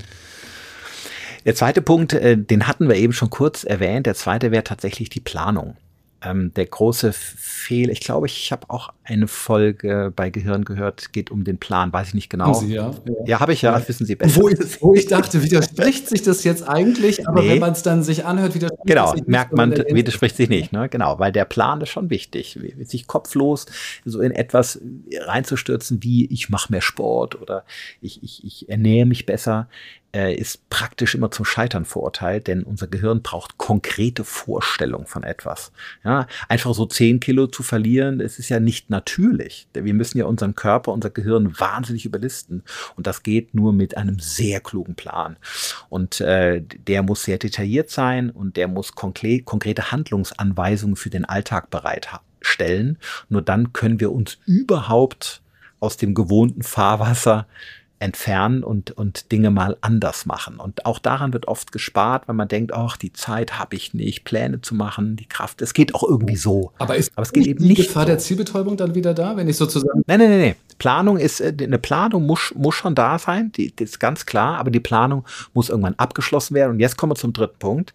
Der 1.45 1.55
zweite 1.55 1.81
Punkt, 1.81 2.13
äh, 2.13 2.37
den 2.37 2.67
hatten 2.67 2.89
wir 2.89 2.97
eben 2.97 3.13
schon 3.13 3.31
kurz 3.31 3.65
erwähnt. 3.65 4.07
Der 4.07 4.15
zweite 4.15 4.51
wäre 4.51 4.65
tatsächlich 4.65 5.09
die 5.09 5.21
Planung 5.21 5.77
ähm, 6.23 6.53
der 6.55 6.67
große 6.67 7.13
Fehler, 7.13 7.93
ich 7.93 8.01
glaube, 8.01 8.27
ich 8.27 8.53
habe 8.53 8.69
auch 8.69 8.93
eine 9.05 9.27
Folge 9.27 10.13
bei 10.15 10.31
Gehirn 10.31 10.65
gehört, 10.65 11.13
geht 11.13 11.31
um 11.31 11.45
den 11.45 11.59
Plan, 11.59 11.93
weiß 11.93 12.09
ich 12.09 12.15
nicht 12.15 12.31
genau. 12.31 12.53
Sie, 12.53 12.75
ja, 12.75 12.91
ja. 12.91 13.15
ja 13.27 13.41
habe 13.41 13.53
ich 13.53 13.63
ja, 13.63 13.79
ja, 13.79 13.89
wissen 13.89 14.07
Sie 14.07 14.17
besser. 14.17 14.41
Wo 14.41 14.49
ich, 14.49 14.83
wo 14.83 14.95
ich 14.95 15.07
dachte, 15.07 15.43
widerspricht 15.43 16.09
sich 16.09 16.23
das 16.23 16.45
jetzt 16.45 16.69
eigentlich, 16.69 17.27
aber 17.27 17.43
nee. 17.43 17.51
wenn 17.51 17.59
man 17.61 17.73
es 17.73 17.83
dann 17.83 18.03
sich 18.03 18.25
anhört, 18.25 18.55
widerspricht 18.55 18.87
genau, 18.87 19.13
sich 19.15 19.27
merkt 19.27 19.55
man, 19.55 19.71
widerspricht 19.73 20.37
sich 20.37 20.49
nicht, 20.49 20.73
ne? 20.73 20.89
genau, 20.89 21.19
weil 21.19 21.33
der 21.33 21.47
Plan 21.47 21.81
ist 21.81 21.89
schon 21.89 22.11
wichtig, 22.11 22.59
sich 22.83 23.07
kopflos 23.07 23.67
so 24.05 24.21
in 24.21 24.33
etwas 24.33 24.81
reinzustürzen, 25.13 26.03
wie 26.03 26.27
ich 26.27 26.51
mache 26.51 26.71
mehr 26.71 26.83
Sport 26.83 27.41
oder 27.41 27.65
ich, 28.01 28.23
ich, 28.23 28.45
ich 28.45 28.69
ernähre 28.69 29.07
mich 29.07 29.25
besser, 29.25 29.69
äh, 30.13 30.35
ist 30.35 30.69
praktisch 30.71 31.15
immer 31.15 31.31
zum 31.31 31.45
Scheitern 31.45 31.85
verurteilt, 31.85 32.47
denn 32.47 32.63
unser 32.63 32.87
Gehirn 32.87 33.23
braucht 33.23 33.59
konkrete 33.59 34.25
Vorstellung 34.25 35.07
von 35.07 35.23
etwas. 35.23 35.73
Ja, 36.05 36.27
einfach 36.49 36.75
so 36.75 36.87
zehn 36.87 37.21
Kilo 37.21 37.47
zu 37.47 37.63
verlieren, 37.63 38.19
das 38.19 38.39
ist 38.39 38.49
ja 38.49 38.61
nicht 38.61 38.91
natürlich. 38.91 39.69
Wir 39.73 39.95
müssen 39.95 40.19
ja 40.19 40.25
unseren 40.25 40.55
Körper, 40.55 40.93
unser 40.93 41.11
Gehirn 41.11 41.59
wahnsinnig 41.59 42.05
überlisten. 42.05 42.63
Und 42.97 43.07
das 43.07 43.23
geht 43.23 43.55
nur 43.55 43.73
mit 43.73 43.97
einem 43.97 44.19
sehr 44.19 44.61
klugen 44.61 44.95
Plan. 44.95 45.37
Und 45.89 46.21
äh, 46.21 46.63
der 46.63 47.03
muss 47.03 47.23
sehr 47.25 47.39
detailliert 47.39 47.91
sein 47.91 48.31
und 48.31 48.57
der 48.57 48.69
muss 48.69 48.95
konkre 48.95 49.41
konkrete 49.41 49.93
Handlungsanweisungen 49.93 50.97
für 50.97 51.11
den 51.11 51.25
Alltag 51.25 51.71
bereitstellen. 51.71 52.99
Nur 53.29 53.43
dann 53.43 53.73
können 53.73 54.01
wir 54.01 54.13
uns 54.13 54.39
überhaupt 54.47 55.43
aus 55.81 55.97
dem 55.97 56.15
gewohnten 56.15 56.63
Fahrwasser 56.63 57.47
entfernen 58.01 58.65
und, 58.65 58.91
und 58.93 59.31
Dinge 59.31 59.51
mal 59.51 59.77
anders 59.83 60.25
machen. 60.25 60.59
Und 60.59 60.87
auch 60.87 60.99
daran 60.99 61.35
wird 61.35 61.47
oft 61.49 61.71
gespart, 61.71 62.27
weil 62.27 62.35
man 62.35 62.49
denkt, 62.49 62.73
ach, 62.73 62.97
die 62.97 63.13
Zeit 63.13 63.59
habe 63.59 63.77
ich 63.77 63.93
nicht, 63.93 64.25
Pläne 64.25 64.63
zu 64.63 64.75
machen, 64.75 65.17
die 65.17 65.27
Kraft. 65.27 65.61
Es 65.61 65.75
geht 65.75 65.95
auch 65.95 66.03
irgendwie 66.03 66.37
so. 66.37 66.73
Aber 66.79 66.97
ist 66.97 67.13
Aber 67.15 67.23
es 67.23 67.33
geht 67.33 67.47
eben 67.47 67.61
die 67.61 67.69
nicht 67.69 67.89
Gefahr 67.89 68.05
so. 68.05 68.09
der 68.09 68.19
Zielbetäubung 68.19 68.79
dann 68.79 68.95
wieder 68.95 69.13
da, 69.13 69.37
wenn 69.37 69.49
ich 69.49 69.57
sozusagen. 69.57 70.03
Nein, 70.07 70.19
nein, 70.19 70.31
nein, 70.31 70.41
nein. 70.41 70.55
Planung 70.79 71.19
ist, 71.19 71.41
äh, 71.41 71.55
eine 71.61 71.79
Planung 71.79 72.25
muss, 72.25 72.55
muss 72.57 72.75
schon 72.75 72.95
da 72.95 73.19
sein, 73.19 73.53
die, 73.53 73.71
die 73.71 73.85
ist 73.85 74.01
ganz 74.01 74.25
klar, 74.25 74.57
aber 74.59 74.71
die 74.71 74.81
Planung 74.81 75.27
muss 75.53 75.69
irgendwann 75.69 75.95
abgeschlossen 75.97 76.55
werden. 76.55 76.73
Und 76.73 76.81
jetzt 76.81 76.97
kommen 76.97 77.13
wir 77.13 77.17
zum 77.17 77.35
dritten 77.35 77.59
Punkt. 77.59 77.95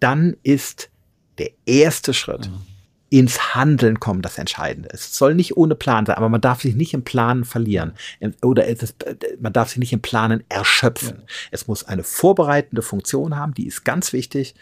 Dann 0.00 0.36
ist 0.42 0.90
der 1.38 1.50
erste 1.64 2.12
Schritt. 2.12 2.50
Mhm 2.50 2.75
ins 3.18 3.54
Handeln 3.54 3.98
kommen 3.98 4.20
das 4.20 4.36
Entscheidende. 4.36 4.90
Es 4.92 5.16
soll 5.16 5.34
nicht 5.34 5.56
ohne 5.56 5.74
Plan 5.74 6.04
sein, 6.04 6.16
aber 6.16 6.28
man 6.28 6.42
darf 6.42 6.60
sich 6.60 6.76
nicht 6.76 6.92
im 6.92 7.02
Planen 7.02 7.46
verlieren 7.46 7.94
oder 8.42 8.68
es, 8.68 8.94
man 9.40 9.54
darf 9.54 9.70
sich 9.70 9.78
nicht 9.78 9.94
im 9.94 10.02
Planen 10.02 10.44
erschöpfen. 10.50 11.20
Ja. 11.20 11.24
Es 11.50 11.66
muss 11.66 11.82
eine 11.82 12.02
vorbereitende 12.02 12.82
Funktion 12.82 13.34
haben, 13.34 13.54
die 13.54 13.66
ist 13.66 13.86
ganz 13.86 14.12
wichtig, 14.12 14.54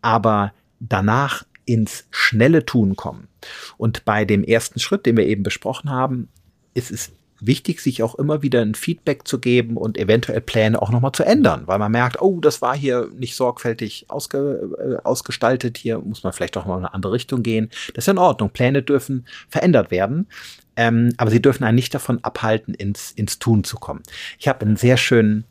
aber 0.00 0.54
danach 0.80 1.44
ins 1.66 2.06
schnelle 2.10 2.64
Tun 2.64 2.96
kommen. 2.96 3.28
Und 3.76 4.06
bei 4.06 4.24
dem 4.24 4.42
ersten 4.42 4.80
Schritt, 4.80 5.04
den 5.04 5.18
wir 5.18 5.26
eben 5.26 5.42
besprochen 5.42 5.90
haben, 5.90 6.28
ist 6.72 6.90
es 6.90 7.12
wichtig, 7.40 7.80
sich 7.80 8.02
auch 8.02 8.14
immer 8.16 8.42
wieder 8.42 8.62
ein 8.62 8.74
Feedback 8.74 9.26
zu 9.26 9.38
geben 9.38 9.76
und 9.76 9.98
eventuell 9.98 10.40
Pläne 10.40 10.80
auch 10.80 10.90
nochmal 10.90 11.12
zu 11.12 11.24
ändern, 11.24 11.62
weil 11.66 11.78
man 11.78 11.92
merkt, 11.92 12.20
oh, 12.20 12.40
das 12.40 12.62
war 12.62 12.76
hier 12.76 13.08
nicht 13.16 13.36
sorgfältig 13.36 14.06
ausge, 14.08 14.70
äh, 14.78 15.06
ausgestaltet, 15.06 15.78
hier 15.78 15.98
muss 15.98 16.22
man 16.22 16.32
vielleicht 16.32 16.56
auch 16.56 16.66
mal 16.66 16.78
in 16.78 16.84
eine 16.84 16.94
andere 16.94 17.12
Richtung 17.12 17.42
gehen. 17.42 17.70
Das 17.94 18.04
ist 18.04 18.08
in 18.08 18.18
Ordnung. 18.18 18.50
Pläne 18.50 18.82
dürfen 18.82 19.26
verändert 19.48 19.90
werden, 19.90 20.26
ähm, 20.76 21.12
aber 21.16 21.30
sie 21.30 21.42
dürfen 21.42 21.64
einen 21.64 21.76
nicht 21.76 21.94
davon 21.94 22.22
abhalten, 22.22 22.74
ins, 22.74 23.12
ins 23.12 23.38
Tun 23.38 23.64
zu 23.64 23.76
kommen. 23.76 24.02
Ich 24.38 24.48
habe 24.48 24.64
einen 24.64 24.76
sehr 24.76 24.96
schönen 24.96 25.44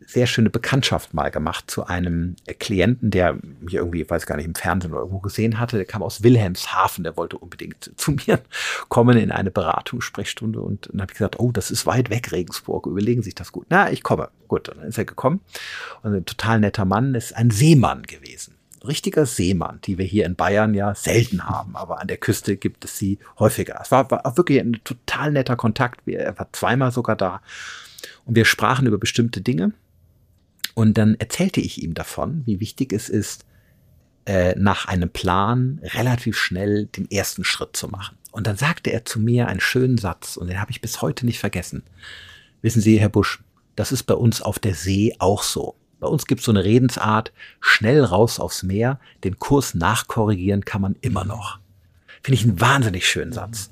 sehr 0.00 0.26
schöne 0.26 0.50
Bekanntschaft 0.50 1.14
mal 1.14 1.30
gemacht 1.30 1.70
zu 1.70 1.86
einem 1.86 2.36
Klienten, 2.58 3.10
der 3.10 3.38
mich 3.60 3.74
irgendwie, 3.74 4.08
weiß 4.08 4.26
gar 4.26 4.36
nicht, 4.36 4.46
im 4.46 4.54
Fernsehen 4.54 4.92
oder 4.92 5.00
irgendwo 5.00 5.20
gesehen 5.20 5.58
hatte. 5.58 5.76
Der 5.76 5.86
kam 5.86 6.02
aus 6.02 6.22
Wilhelmshaven, 6.22 7.04
der 7.04 7.16
wollte 7.16 7.38
unbedingt 7.38 7.92
zu 7.96 8.12
mir 8.12 8.40
kommen 8.88 9.18
in 9.18 9.32
eine 9.32 9.50
Beratungssprechstunde 9.50 10.60
und 10.60 10.88
dann 10.92 11.02
habe 11.02 11.12
ich 11.12 11.18
gesagt, 11.18 11.38
oh, 11.38 11.52
das 11.52 11.70
ist 11.70 11.86
weit 11.86 12.10
weg, 12.10 12.32
Regensburg, 12.32 12.86
überlegen 12.86 13.22
Sie 13.22 13.26
sich 13.26 13.34
das 13.34 13.52
gut. 13.52 13.66
Na, 13.68 13.90
ich 13.90 14.02
komme. 14.02 14.28
Gut, 14.48 14.68
dann 14.68 14.78
ist 14.80 14.98
er 14.98 15.04
gekommen 15.04 15.40
und 16.02 16.14
ein 16.14 16.24
total 16.24 16.60
netter 16.60 16.84
Mann, 16.84 17.14
ist 17.14 17.34
ein 17.34 17.50
Seemann 17.50 18.02
gewesen 18.02 18.56
richtiger 18.86 19.26
Seemann, 19.26 19.80
die 19.84 19.98
wir 19.98 20.04
hier 20.04 20.26
in 20.26 20.36
Bayern 20.36 20.74
ja 20.74 20.94
selten 20.94 21.44
haben, 21.48 21.76
aber 21.76 22.00
an 22.00 22.08
der 22.08 22.16
Küste 22.16 22.56
gibt 22.56 22.84
es 22.84 22.98
sie 22.98 23.18
häufiger. 23.38 23.78
Es 23.82 23.90
war, 23.90 24.10
war 24.10 24.36
wirklich 24.36 24.60
ein 24.60 24.80
total 24.84 25.32
netter 25.32 25.56
Kontakt. 25.56 26.06
Er 26.06 26.38
war 26.38 26.52
zweimal 26.52 26.92
sogar 26.92 27.16
da. 27.16 27.40
Und 28.24 28.36
wir 28.36 28.44
sprachen 28.44 28.86
über 28.86 28.98
bestimmte 28.98 29.40
Dinge. 29.40 29.72
Und 30.76 30.98
dann 30.98 31.14
erzählte 31.14 31.62
ich 31.62 31.82
ihm 31.82 31.94
davon, 31.94 32.42
wie 32.44 32.60
wichtig 32.60 32.92
es 32.92 33.08
ist, 33.08 33.46
äh, 34.26 34.54
nach 34.58 34.84
einem 34.84 35.08
Plan 35.08 35.80
relativ 35.82 36.36
schnell 36.36 36.84
den 36.84 37.10
ersten 37.10 37.44
Schritt 37.44 37.78
zu 37.78 37.88
machen. 37.88 38.18
Und 38.30 38.46
dann 38.46 38.58
sagte 38.58 38.92
er 38.92 39.06
zu 39.06 39.18
mir 39.18 39.48
einen 39.48 39.60
schönen 39.60 39.96
Satz, 39.96 40.36
und 40.36 40.48
den 40.48 40.60
habe 40.60 40.70
ich 40.70 40.82
bis 40.82 41.00
heute 41.00 41.24
nicht 41.24 41.38
vergessen. 41.38 41.82
Wissen 42.60 42.82
Sie, 42.82 43.00
Herr 43.00 43.08
Busch, 43.08 43.42
das 43.74 43.90
ist 43.90 44.02
bei 44.02 44.12
uns 44.12 44.42
auf 44.42 44.58
der 44.58 44.74
See 44.74 45.16
auch 45.18 45.42
so. 45.42 45.76
Bei 45.98 46.08
uns 46.08 46.26
gibt 46.26 46.40
es 46.40 46.44
so 46.44 46.52
eine 46.52 46.64
Redensart, 46.64 47.32
schnell 47.58 48.04
raus 48.04 48.38
aufs 48.38 48.62
Meer, 48.62 49.00
den 49.24 49.38
Kurs 49.38 49.74
nachkorrigieren 49.74 50.66
kann 50.66 50.82
man 50.82 50.96
immer 51.00 51.24
noch. 51.24 51.58
Finde 52.20 52.38
ich 52.38 52.44
einen 52.44 52.60
wahnsinnig 52.60 53.08
schönen 53.08 53.32
Satz. 53.32 53.70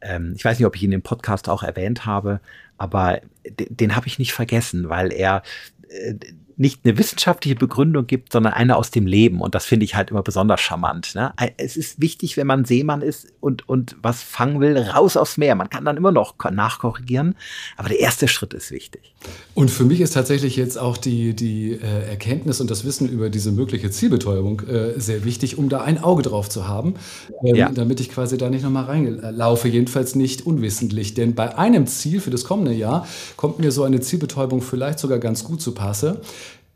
Ähm, 0.00 0.34
ich 0.36 0.44
weiß 0.44 0.58
nicht, 0.58 0.66
ob 0.66 0.74
ich 0.74 0.82
ihn 0.82 0.90
im 0.90 1.02
Podcast 1.02 1.48
auch 1.48 1.62
erwähnt 1.62 2.06
habe, 2.06 2.40
aber 2.76 3.20
den, 3.48 3.76
den 3.76 3.94
habe 3.94 4.08
ich 4.08 4.18
nicht 4.18 4.32
vergessen, 4.32 4.88
weil 4.88 5.12
er 5.12 5.44
äh, 5.90 6.14
nicht 6.60 6.80
eine 6.84 6.98
wissenschaftliche 6.98 7.56
Begründung 7.56 8.06
gibt, 8.06 8.32
sondern 8.32 8.52
eine 8.52 8.76
aus 8.76 8.90
dem 8.90 9.06
Leben. 9.06 9.40
Und 9.40 9.54
das 9.54 9.64
finde 9.64 9.84
ich 9.84 9.94
halt 9.94 10.10
immer 10.10 10.22
besonders 10.22 10.60
charmant. 10.60 11.14
Ne? 11.14 11.32
Es 11.56 11.74
ist 11.74 12.02
wichtig, 12.02 12.36
wenn 12.36 12.46
man 12.46 12.66
Seemann 12.66 13.00
ist 13.00 13.32
und, 13.40 13.66
und 13.66 13.96
was 14.02 14.22
fangen 14.22 14.60
will, 14.60 14.76
raus 14.76 15.16
aufs 15.16 15.38
Meer. 15.38 15.54
Man 15.54 15.70
kann 15.70 15.86
dann 15.86 15.96
immer 15.96 16.12
noch 16.12 16.34
nachkorrigieren, 16.50 17.34
aber 17.78 17.88
der 17.88 18.00
erste 18.00 18.28
Schritt 18.28 18.52
ist 18.52 18.70
wichtig. 18.72 19.14
Und 19.54 19.70
für 19.70 19.84
mich 19.84 20.02
ist 20.02 20.12
tatsächlich 20.12 20.56
jetzt 20.56 20.78
auch 20.78 20.98
die, 20.98 21.34
die 21.34 21.72
äh, 21.72 22.10
Erkenntnis 22.10 22.60
und 22.60 22.70
das 22.70 22.84
Wissen 22.84 23.08
über 23.08 23.30
diese 23.30 23.52
mögliche 23.52 23.90
Zielbetäubung 23.90 24.60
äh, 24.60 25.00
sehr 25.00 25.24
wichtig, 25.24 25.56
um 25.56 25.70
da 25.70 25.80
ein 25.80 26.02
Auge 26.04 26.22
drauf 26.22 26.50
zu 26.50 26.68
haben, 26.68 26.94
ähm, 27.42 27.54
ja. 27.54 27.70
damit 27.70 28.00
ich 28.00 28.10
quasi 28.10 28.36
da 28.36 28.50
nicht 28.50 28.64
nochmal 28.64 28.84
reinlaufe, 28.84 29.68
jedenfalls 29.68 30.14
nicht 30.14 30.44
unwissentlich. 30.44 31.14
Denn 31.14 31.34
bei 31.34 31.56
einem 31.56 31.86
Ziel 31.86 32.20
für 32.20 32.30
das 32.30 32.44
kommende 32.44 32.74
Jahr 32.74 33.08
kommt 33.36 33.60
mir 33.60 33.72
so 33.72 33.82
eine 33.82 34.00
Zielbetäubung 34.00 34.60
vielleicht 34.60 34.98
sogar 34.98 35.18
ganz 35.18 35.42
gut 35.42 35.62
zu 35.62 35.72
passe 35.72 36.20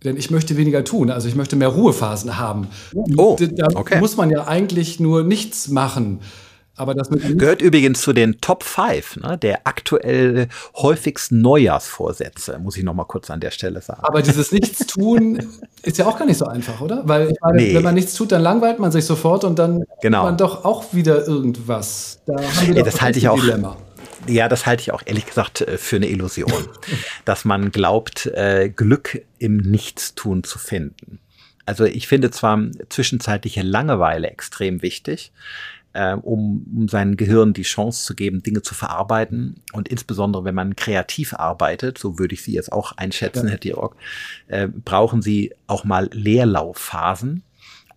denn 0.04 0.16
ich 0.16 0.30
möchte 0.30 0.56
weniger 0.56 0.84
tun. 0.84 1.10
Also 1.10 1.28
ich 1.28 1.34
möchte 1.34 1.56
mehr 1.56 1.68
Ruhephasen 1.68 2.38
haben. 2.38 2.68
Oh, 3.16 3.36
da 3.40 3.68
okay. 3.74 3.98
muss 3.98 4.16
man 4.16 4.30
ja 4.30 4.46
eigentlich 4.46 5.00
nur 5.00 5.24
nichts 5.24 5.68
machen. 5.68 6.20
Aber 6.76 6.94
das 6.94 7.08
gehört 7.08 7.62
übrigens 7.62 8.02
zu 8.02 8.12
den 8.12 8.40
Top 8.40 8.64
5 8.64 9.18
ne, 9.18 9.38
der 9.38 9.60
aktuell 9.64 10.48
häufigsten 10.74 11.40
Neujahrsvorsätze, 11.40 12.58
muss 12.58 12.76
ich 12.76 12.82
noch 12.82 12.94
mal 12.94 13.04
kurz 13.04 13.30
an 13.30 13.38
der 13.38 13.52
Stelle 13.52 13.80
sagen. 13.80 14.00
Aber 14.02 14.22
dieses 14.22 14.50
Nichtstun 14.50 15.38
ist 15.82 15.98
ja 15.98 16.06
auch 16.06 16.18
gar 16.18 16.26
nicht 16.26 16.38
so 16.38 16.46
einfach, 16.46 16.80
oder? 16.80 17.02
Weil 17.04 17.32
meine, 17.40 17.62
nee. 17.62 17.74
wenn 17.74 17.84
man 17.84 17.94
nichts 17.94 18.14
tut, 18.14 18.32
dann 18.32 18.42
langweilt 18.42 18.80
man 18.80 18.90
sich 18.90 19.04
sofort 19.04 19.44
und 19.44 19.56
dann 19.56 19.84
genau. 20.02 20.24
man 20.24 20.36
doch 20.36 20.64
auch 20.64 20.92
wieder 20.92 21.24
irgendwas. 21.28 22.18
Da 22.26 22.34
haben 22.42 22.74
wir 22.74 22.82
das 22.82 23.00
halte 23.00 23.20
ich 23.20 23.28
auch. 23.28 23.38
Dilemma 23.38 23.76
ja, 24.26 24.48
das 24.48 24.66
halte 24.66 24.82
ich 24.82 24.92
auch 24.92 25.02
ehrlich 25.04 25.26
gesagt 25.26 25.60
äh, 25.62 25.78
für 25.78 25.96
eine 25.96 26.08
Illusion, 26.08 26.68
dass 27.24 27.44
man 27.44 27.70
glaubt, 27.70 28.26
äh, 28.26 28.70
Glück 28.74 29.22
im 29.38 29.58
Nichtstun 29.58 30.44
zu 30.44 30.58
finden. 30.58 31.20
Also 31.66 31.84
ich 31.84 32.08
finde 32.08 32.30
zwar 32.30 32.60
zwischenzeitliche 32.88 33.62
Langeweile 33.62 34.28
extrem 34.28 34.82
wichtig, 34.82 35.32
äh, 35.94 36.14
um, 36.14 36.66
um 36.76 36.88
seinem 36.88 37.16
Gehirn 37.16 37.54
die 37.54 37.62
Chance 37.62 38.04
zu 38.04 38.14
geben, 38.14 38.42
Dinge 38.42 38.62
zu 38.62 38.74
verarbeiten. 38.74 39.62
Und 39.72 39.88
insbesondere, 39.88 40.44
wenn 40.44 40.54
man 40.54 40.76
kreativ 40.76 41.32
arbeitet, 41.34 41.96
so 41.96 42.18
würde 42.18 42.34
ich 42.34 42.42
Sie 42.42 42.52
jetzt 42.52 42.72
auch 42.72 42.92
einschätzen, 42.92 43.46
ja. 43.46 43.52
Herr 43.52 43.58
Dirk, 43.58 43.96
äh, 44.48 44.68
brauchen 44.68 45.22
Sie 45.22 45.54
auch 45.66 45.84
mal 45.84 46.10
Leerlaufphasen 46.12 47.44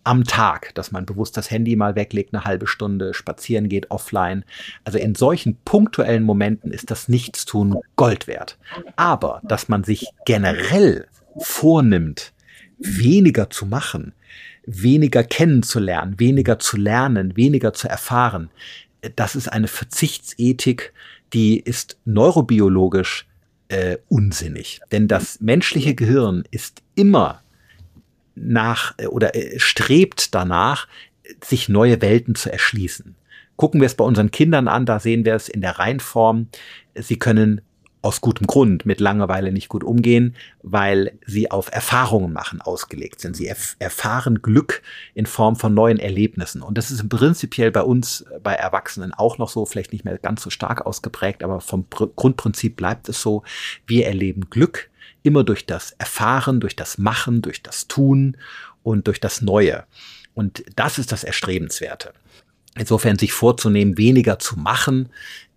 am 0.08 0.24
Tag, 0.24 0.74
dass 0.76 0.91
man 0.91 1.06
bewusst 1.06 1.38
das 1.38 1.52
Handy 1.52 1.76
mal 1.76 1.96
weglegt, 1.96 2.34
eine 2.34 2.46
halbe 2.46 2.65
Stunde 2.65 3.13
spazieren 3.13 3.70
geht, 3.70 3.91
offline. 3.91 4.46
Also 4.84 4.98
in 4.98 5.15
solchen 5.15 5.58
punktuellen 5.65 6.24
Momenten 6.24 6.72
ist 6.72 6.89
das 6.89 7.10
Nichtstun 7.10 7.78
Gold 7.96 8.26
wert. 8.28 8.58
Aber 8.96 9.41
dass 9.43 9.70
man 9.70 9.84
sich 9.84 10.08
generell 10.26 11.08
vornimmt, 11.38 12.34
weniger 12.80 13.50
zu 13.50 13.65
machen, 13.65 14.13
weniger 14.65 15.24
kennenzulernen, 15.24 16.20
weniger 16.20 16.60
zu 16.60 16.78
lernen, 16.78 17.36
weniger 17.36 17.74
zu 17.74 17.88
erfahren, 17.88 18.50
das 19.15 19.36
ist 19.36 19.48
eine 19.48 19.67
Verzichtsethik, 19.67 20.93
die 21.34 21.60
ist 21.60 21.98
neurobiologisch 22.06 23.28
äh, 23.70 23.98
unsinnig. 24.08 24.80
Denn 24.91 25.08
das 25.08 25.41
menschliche 25.41 25.96
Gehirn 25.96 26.43
ist 26.52 26.82
immer 26.96 27.41
nach 28.38 28.93
äh, 28.97 29.08
oder 29.08 29.36
äh, 29.36 29.60
strebt 29.60 30.34
danach, 30.36 30.88
sich 31.43 31.67
neue 31.69 32.02
Welten 32.02 32.36
zu 32.36 32.52
erschließen. 32.52 33.15
Gucken 33.58 33.82
wir 33.82 33.88
es 33.88 33.95
bei 33.95 34.06
unseren 34.06 34.32
Kindern 34.32 34.67
an, 34.67 34.86
da 34.86 35.00
sehen 35.00 35.26
wir 35.26 35.36
es 35.36 35.50
in 35.50 35.62
der 35.62 35.80
Reinform. 35.80 36.47
Sie 36.95 37.17
können 37.17 37.62
aus 38.02 38.21
gutem 38.21 38.47
Grund 38.47 38.86
mit 38.86 39.00
Langeweile 39.00 39.52
nicht 39.52 39.67
gut 39.67 39.84
umgehen, 39.84 40.36
weil 40.62 41.17
sie 41.26 41.50
auf 41.52 41.71
Erfahrungen 41.73 42.32
machen 42.32 42.62
ausgelegt 42.62 43.19
sind. 43.19 43.36
Sie 43.36 43.47
erf 43.47 43.76
erfahren 43.80 44.41
Glück 44.41 44.82
in 45.13 45.26
Form 45.26 45.56
von 45.56 45.73
neuen 45.73 46.00
Erlebnissen. 46.00 46.62
Und 46.62 46.78
das 46.78 46.91
ist 46.91 47.10
prinzipiell 47.10 47.71
bei 47.71 47.82
uns, 47.82 48.21
äh, 48.21 48.39
bei 48.41 48.54
Erwachsenen 48.54 49.13
auch 49.13 49.38
noch 49.38 49.50
so, 49.50 49.65
vielleicht 49.65 49.91
nicht 49.91 50.06
mehr 50.06 50.17
ganz 50.19 50.43
so 50.43 50.50
stark 50.50 50.86
ausgeprägt, 50.86 51.43
aber 51.43 51.60
vom 51.60 51.86
Pr 51.86 52.08
Grundprinzip 52.15 52.78
bleibt 52.78 53.10
es 53.10 53.21
so. 53.21 53.43
Wir 53.88 54.06
erleben 54.06 54.50
Glück 54.50 54.89
immer 55.23 55.43
durch 55.43 55.65
das 55.65 55.91
Erfahren, 55.97 56.60
durch 56.60 56.75
das 56.75 56.97
Machen, 56.97 57.41
durch 57.41 57.63
das 57.63 57.88
Tun 57.88 58.38
und 58.84 59.08
durch 59.08 59.19
das 59.19 59.41
Neue. 59.41 59.84
Und 60.34 60.63
das 60.75 60.99
ist 60.99 61.12
das 61.12 61.23
Erstrebenswerte. 61.23 62.13
Insofern 62.77 63.17
sich 63.17 63.34
vorzunehmen, 63.34 63.97
weniger 63.97 64.39
zu 64.39 64.58
machen 64.58 65.10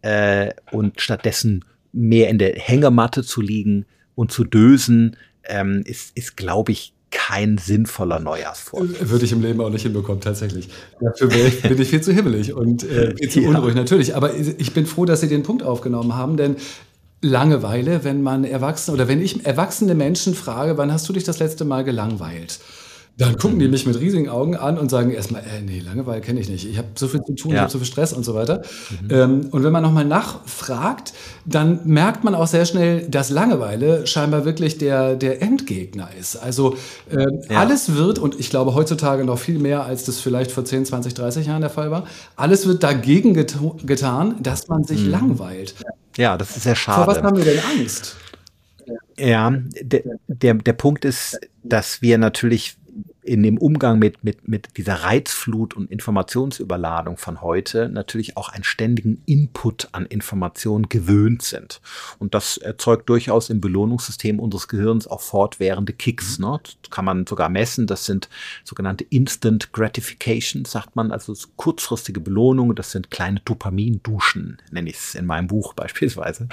äh, 0.02 0.52
und 0.70 1.00
stattdessen 1.00 1.64
mehr 1.92 2.28
in 2.28 2.38
der 2.38 2.54
Hängematte 2.54 3.22
zu 3.22 3.40
liegen 3.40 3.84
und 4.14 4.32
zu 4.32 4.44
dösen, 4.44 5.16
ähm, 5.44 5.82
ist, 5.84 6.16
ist 6.16 6.36
glaube 6.36 6.72
ich, 6.72 6.94
kein 7.10 7.58
sinnvoller 7.58 8.20
Neujahrsvorsatz. 8.20 9.10
Würde 9.10 9.24
ich 9.24 9.32
im 9.32 9.42
Leben 9.42 9.60
auch 9.60 9.70
nicht 9.70 9.82
hinbekommen, 9.82 10.20
tatsächlich. 10.20 10.68
Dafür 11.00 11.28
bin 11.28 11.80
ich 11.80 11.88
viel 11.88 12.00
zu 12.00 12.12
hibbelig 12.12 12.52
und 12.52 12.84
äh, 12.84 13.16
viel 13.16 13.28
zu 13.28 13.40
ja. 13.42 13.48
unruhig, 13.48 13.74
natürlich. 13.74 14.14
Aber 14.14 14.34
ich 14.34 14.72
bin 14.72 14.86
froh, 14.86 15.04
dass 15.04 15.20
Sie 15.20 15.28
den 15.28 15.42
Punkt 15.42 15.62
aufgenommen 15.62 16.14
haben, 16.14 16.36
denn 16.36 16.56
Langeweile, 17.22 18.04
wenn 18.04 18.22
man 18.22 18.44
Erwachsene 18.44 18.94
oder 18.94 19.08
wenn 19.08 19.20
ich 19.20 19.44
erwachsene 19.44 19.94
Menschen 19.94 20.34
frage, 20.34 20.78
wann 20.78 20.92
hast 20.92 21.08
du 21.08 21.12
dich 21.12 21.24
das 21.24 21.38
letzte 21.38 21.64
Mal 21.64 21.84
gelangweilt? 21.84 22.60
Dann 23.20 23.36
gucken 23.36 23.58
die 23.58 23.68
mich 23.68 23.86
mit 23.86 24.00
riesigen 24.00 24.30
Augen 24.30 24.56
an 24.56 24.78
und 24.78 24.90
sagen 24.90 25.10
erstmal, 25.10 25.42
äh, 25.42 25.60
nee, 25.60 25.80
Langeweile 25.80 26.22
kenne 26.22 26.40
ich 26.40 26.48
nicht. 26.48 26.66
Ich 26.66 26.78
habe 26.78 26.88
so 26.94 27.06
viel 27.06 27.22
zu 27.22 27.34
tun, 27.34 27.50
ja. 27.50 27.56
ich 27.56 27.60
habe 27.62 27.70
so 27.70 27.76
viel 27.76 27.86
Stress 27.86 28.14
und 28.14 28.24
so 28.24 28.34
weiter. 28.34 28.62
Mhm. 29.02 29.10
Ähm, 29.10 29.48
und 29.50 29.62
wenn 29.62 29.72
man 29.72 29.82
nochmal 29.82 30.06
nachfragt, 30.06 31.12
dann 31.44 31.80
merkt 31.84 32.24
man 32.24 32.34
auch 32.34 32.46
sehr 32.46 32.64
schnell, 32.64 33.06
dass 33.08 33.28
Langeweile 33.28 34.06
scheinbar 34.06 34.46
wirklich 34.46 34.78
der, 34.78 35.16
der 35.16 35.42
Endgegner 35.42 36.08
ist. 36.18 36.36
Also 36.36 36.76
äh, 37.10 37.26
ja. 37.50 37.58
alles 37.58 37.94
wird, 37.94 38.18
und 38.18 38.40
ich 38.40 38.48
glaube 38.48 38.72
heutzutage 38.72 39.24
noch 39.24 39.38
viel 39.38 39.58
mehr, 39.58 39.84
als 39.84 40.04
das 40.04 40.18
vielleicht 40.18 40.50
vor 40.50 40.64
10, 40.64 40.86
20, 40.86 41.12
30 41.12 41.46
Jahren 41.46 41.60
der 41.60 41.68
Fall 41.68 41.90
war, 41.90 42.06
alles 42.36 42.66
wird 42.66 42.82
dagegen 42.82 43.34
get 43.34 43.58
getan, 43.84 44.36
dass 44.40 44.68
man 44.68 44.84
sich 44.84 45.04
mhm. 45.04 45.10
langweilt. 45.10 45.74
Ja, 46.20 46.36
das 46.36 46.54
ist 46.54 46.64
sehr 46.64 46.76
schade. 46.76 47.04
Vor 47.04 47.06
was 47.06 47.22
haben 47.22 47.38
wir 47.38 47.44
denn 47.44 47.60
Angst? 47.64 48.14
Ja, 49.16 49.50
der, 49.80 50.02
der, 50.26 50.54
der 50.54 50.72
Punkt 50.74 51.06
ist, 51.06 51.40
dass 51.62 52.02
wir 52.02 52.18
natürlich 52.18 52.76
in 53.30 53.44
dem 53.44 53.58
Umgang 53.58 54.00
mit, 54.00 54.24
mit, 54.24 54.48
mit 54.48 54.76
dieser 54.76 54.94
Reizflut 55.04 55.74
und 55.74 55.88
Informationsüberladung 55.88 57.16
von 57.16 57.40
heute 57.40 57.88
natürlich 57.88 58.36
auch 58.36 58.48
einen 58.48 58.64
ständigen 58.64 59.22
Input 59.24 59.88
an 59.92 60.04
Informationen 60.04 60.88
gewöhnt 60.88 61.42
sind. 61.42 61.80
Und 62.18 62.34
das 62.34 62.56
erzeugt 62.56 63.08
durchaus 63.08 63.48
im 63.48 63.60
Belohnungssystem 63.60 64.40
unseres 64.40 64.66
Gehirns 64.66 65.06
auch 65.06 65.20
fortwährende 65.20 65.92
Kicks. 65.92 66.40
Ne? 66.40 66.58
Das 66.60 66.90
kann 66.90 67.04
man 67.04 67.24
sogar 67.24 67.50
messen. 67.50 67.86
Das 67.86 68.04
sind 68.04 68.28
sogenannte 68.64 69.04
Instant 69.04 69.72
Gratifications, 69.72 70.68
sagt 70.68 70.96
man, 70.96 71.12
also 71.12 71.32
kurzfristige 71.54 72.18
Belohnungen. 72.18 72.74
Das 72.74 72.90
sind 72.90 73.12
kleine 73.12 73.38
Dopaminduschen, 73.44 74.58
nenne 74.72 74.90
ich 74.90 74.96
es 74.96 75.14
in 75.14 75.26
meinem 75.26 75.46
Buch 75.46 75.74
beispielsweise. 75.74 76.48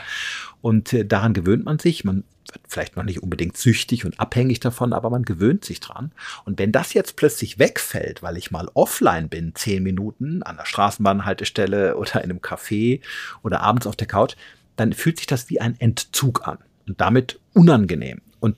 Und 0.61 0.93
äh, 0.93 1.07
daran 1.07 1.33
gewöhnt 1.33 1.65
man 1.65 1.79
sich. 1.79 2.03
Man 2.03 2.23
wird 2.53 2.65
vielleicht 2.67 2.95
noch 2.95 3.03
nicht 3.03 3.21
unbedingt 3.21 3.57
süchtig 3.57 4.05
und 4.05 4.19
abhängig 4.19 4.59
davon, 4.59 4.93
aber 4.93 5.09
man 5.09 5.23
gewöhnt 5.23 5.65
sich 5.65 5.79
dran. 5.79 6.11
Und 6.45 6.59
wenn 6.59 6.71
das 6.71 6.93
jetzt 6.93 7.15
plötzlich 7.15 7.59
wegfällt, 7.59 8.23
weil 8.23 8.37
ich 8.37 8.51
mal 8.51 8.69
offline 8.73 9.29
bin, 9.29 9.53
zehn 9.55 9.83
Minuten 9.83 10.43
an 10.43 10.57
der 10.57 10.65
Straßenbahnhaltestelle 10.65 11.97
oder 11.97 12.23
in 12.23 12.29
einem 12.29 12.39
Café 12.39 13.01
oder 13.43 13.61
abends 13.61 13.87
auf 13.87 13.95
der 13.95 14.07
Couch, 14.07 14.35
dann 14.75 14.93
fühlt 14.93 15.17
sich 15.17 15.27
das 15.27 15.49
wie 15.49 15.59
ein 15.59 15.79
Entzug 15.79 16.47
an 16.47 16.59
und 16.87 17.01
damit 17.01 17.39
unangenehm. 17.53 18.21
Und 18.39 18.55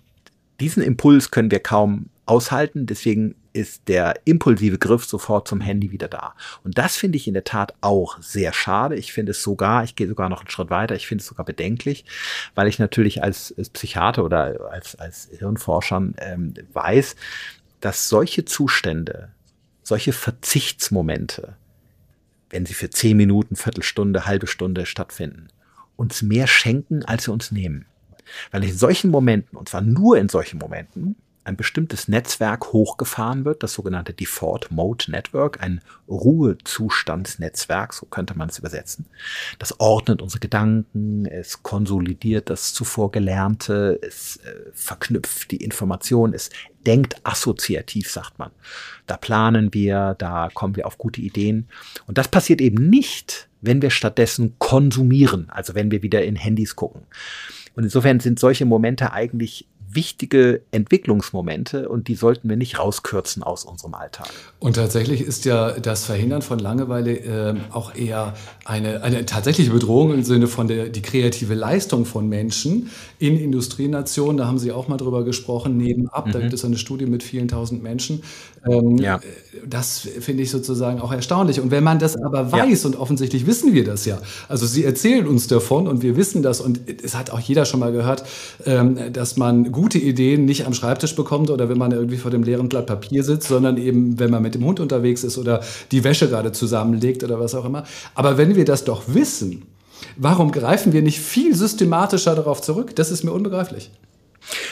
diesen 0.60 0.84
Impuls 0.84 1.32
können 1.32 1.52
wir 1.52 1.60
kaum 1.60 2.10
aushalten. 2.26 2.86
Deswegen 2.86 3.36
ist 3.54 3.88
der 3.88 4.22
impulsive 4.26 4.78
Griff 4.78 5.06
sofort 5.06 5.48
zum 5.48 5.62
Handy 5.62 5.92
wieder 5.92 6.08
da. 6.08 6.36
Und 6.64 6.78
das 6.78 6.96
finde 6.96 7.18
ich 7.18 7.28
in 7.28 7.34
der 7.34 7.44
Tat 7.44 7.74
auch 7.82 8.22
sehr 8.22 8.54
schade. 8.54 8.96
Ich 8.96 9.12
finde 9.12 9.32
es 9.32 9.42
sogar, 9.42 9.84
ich 9.84 9.96
gehe 9.96 10.08
sogar 10.08 10.30
noch 10.30 10.42
einen 10.42 10.50
Schritt 10.50 10.70
weiter, 10.70 10.96
ich 10.96 11.08
finde 11.08 11.22
es 11.22 11.28
sogar 11.28 11.46
bedenklich, 11.46 12.06
weil 12.56 12.68
ich 12.68 12.80
natürlich 12.80 13.24
als, 13.24 13.54
als 13.58 13.70
Psychiater 13.70 14.24
oder 14.24 14.70
als, 14.72 14.96
als 14.96 15.30
Hirnforscher 15.38 16.10
ähm, 16.18 16.54
weiß, 16.74 17.16
dass 17.80 18.10
solche 18.10 18.46
Zustände, 18.46 19.32
solche 19.84 20.14
Verzichtsmomente, 20.14 21.56
wenn 22.50 22.66
sie 22.66 22.74
für 22.74 22.90
zehn 22.90 23.18
Minuten, 23.18 23.56
Viertelstunde, 23.56 24.26
halbe 24.26 24.48
Stunde 24.48 24.86
stattfinden, 24.86 25.48
uns 25.96 26.22
mehr 26.22 26.48
schenken, 26.48 27.04
als 27.06 27.26
sie 27.26 27.32
uns 27.32 27.52
nehmen. 27.52 27.86
Weil 28.52 28.64
in 28.64 28.78
solchen 28.78 29.12
Momenten, 29.12 29.58
und 29.58 29.70
zwar 29.70 29.82
nur 29.82 30.18
in 30.18 30.30
solchen 30.30 30.60
Momenten, 30.60 31.16
ein 31.50 31.58
bestimmtes 31.58 32.08
Netzwerk 32.08 32.72
hochgefahren 32.72 33.44
wird, 33.44 33.64
das 33.64 33.74
sogenannte 33.74 34.14
Default 34.14 34.72
Mode 34.72 35.10
Network, 35.10 35.62
ein 35.62 35.82
Ruhezustandsnetzwerk, 36.08 37.94
so 37.94 38.06
könnte 38.06 38.38
man 38.38 38.50
es 38.50 38.60
übersetzen. 38.60 39.08
Das 39.58 39.80
ordnet 39.80 40.22
unsere 40.22 40.40
Gedanken, 40.40 41.26
es 41.26 41.64
konsolidiert 41.64 42.50
das 42.52 42.74
zuvor 42.74 43.12
Gelernte, 43.12 44.00
es 44.02 44.38
äh, 44.38 44.72
verknüpft 44.74 45.52
die 45.52 45.58
Information, 45.64 46.34
es 46.34 46.52
denkt 46.86 47.16
assoziativ, 47.24 48.12
sagt 48.12 48.38
man. 48.38 48.52
Da 49.08 49.18
planen 49.18 49.74
wir, 49.74 50.16
da 50.20 50.50
kommen 50.54 50.76
wir 50.76 50.86
auf 50.86 50.98
gute 51.00 51.20
Ideen. 51.20 51.68
Und 52.06 52.18
das 52.20 52.28
passiert 52.28 52.62
eben 52.62 52.90
nicht, 52.90 53.50
wenn 53.62 53.82
wir 53.82 53.90
stattdessen 53.90 54.56
konsumieren, 54.60 55.50
also 55.50 55.74
wenn 55.74 55.90
wir 55.90 56.04
wieder 56.04 56.24
in 56.24 56.36
Handys 56.36 56.76
gucken. 56.76 57.02
Und 57.76 57.84
insofern 57.84 58.20
sind 58.20 58.40
solche 58.40 58.66
Momente 58.66 59.14
eigentlich 59.14 59.68
wichtige 59.92 60.62
Entwicklungsmomente 60.72 61.90
und 61.90 62.08
die 62.08 62.16
sollten 62.16 62.50
wir 62.50 62.58
nicht 62.58 62.80
rauskürzen 62.80 63.44
aus 63.44 63.66
unserem 63.66 63.94
Alltag. 63.94 64.30
Und 64.60 64.76
tatsächlich 64.76 65.22
ist 65.22 65.46
ja 65.46 65.72
das 65.72 66.06
Verhindern 66.06 66.42
von 66.42 66.60
Langeweile 66.60 67.12
äh, 67.12 67.56
auch 67.72 67.96
eher 67.96 68.36
eine, 68.66 69.02
eine 69.04 69.26
tatsächliche 69.26 69.72
Bedrohung 69.72 70.14
im 70.14 70.24
Sinne 70.24 70.48
von 70.48 70.68
der 70.68 70.90
die 70.90 71.02
kreative 71.02 71.54
Leistung 71.54 72.06
von 72.06 72.28
Menschen 72.30 72.90
in 73.18 73.40
Industrienationen. 73.40 74.38
Da 74.38 74.48
haben 74.48 74.60
Sie 74.60 74.72
auch 74.72 74.88
mal 74.88 74.98
drüber 74.98 75.24
gesprochen, 75.24 75.78
nebenab. 75.78 76.28
Mhm. 76.28 76.32
Da 76.32 76.40
gibt 76.40 76.54
es 76.54 76.66
eine 76.66 76.78
Studie 76.78 77.06
mit 77.06 77.24
vielen 77.24 77.48
tausend 77.48 77.82
Menschen. 77.82 78.24
Ähm, 78.68 78.98
ja. 78.98 79.20
Das 79.66 80.00
finde 80.00 80.44
ich 80.44 80.52
sozusagen 80.52 81.00
auch 81.02 81.12
erstaunlich. 81.12 81.60
Und 81.60 81.72
wenn 81.72 81.84
man 81.84 82.00
das 82.00 82.16
aber 82.16 82.52
weiß, 82.52 82.84
ja. 82.84 82.88
und 82.88 82.96
offensichtlich 82.96 83.46
wissen 83.46 83.74
wir 83.74 83.84
das 83.84 84.06
ja, 84.06 84.20
also 84.48 84.66
Sie 84.66 84.84
erzählen 84.84 85.28
uns 85.28 85.48
davon 85.48 85.88
und 85.88 86.02
wir 86.02 86.18
wissen 86.18 86.42
das 86.42 86.62
und 86.62 86.82
es 87.04 87.16
hat 87.16 87.30
auch 87.30 87.40
jeder 87.40 87.66
schon 87.66 87.80
mal 87.80 87.92
gehört, 87.92 88.24
ähm, 88.66 88.98
dass 89.14 89.38
man 89.38 89.72
gute 89.72 89.98
Ideen 89.98 90.46
nicht 90.46 90.66
am 90.66 90.74
Schreibtisch 90.74 91.16
bekommt 91.16 91.50
oder 91.50 91.70
wenn 91.70 91.78
man 91.78 91.92
irgendwie 91.92 92.18
vor 92.18 92.32
dem 92.32 92.44
leeren 92.44 92.70
Blatt 92.70 92.88
Papier 92.88 93.24
sitzt, 93.24 93.48
sondern 93.48 93.78
eben, 93.78 94.20
wenn 94.20 94.32
man 94.32 94.42
mit 94.42 94.56
dem 94.56 94.66
Hund 94.66 94.80
unterwegs 94.80 95.24
ist 95.24 95.38
oder 95.38 95.62
die 95.92 96.04
Wäsche 96.04 96.28
gerade 96.30 96.52
zusammenlegt 96.52 97.24
oder 97.24 97.40
was 97.40 97.56
auch 97.56 97.66
immer. 97.66 97.84
Aber 98.16 98.38
wenn 98.38 98.56
wir 98.56 98.66
das 98.66 98.84
doch 98.84 99.04
wissen, 99.08 99.64
warum 100.18 100.52
greifen 100.52 100.94
wir 100.94 101.02
nicht 101.02 101.20
viel 101.20 101.56
systematischer 101.56 102.36
darauf 102.36 102.62
zurück? 102.62 102.96
Das 102.96 103.12
ist 103.12 103.24
mir 103.24 103.32
unbegreiflich. 103.32 103.92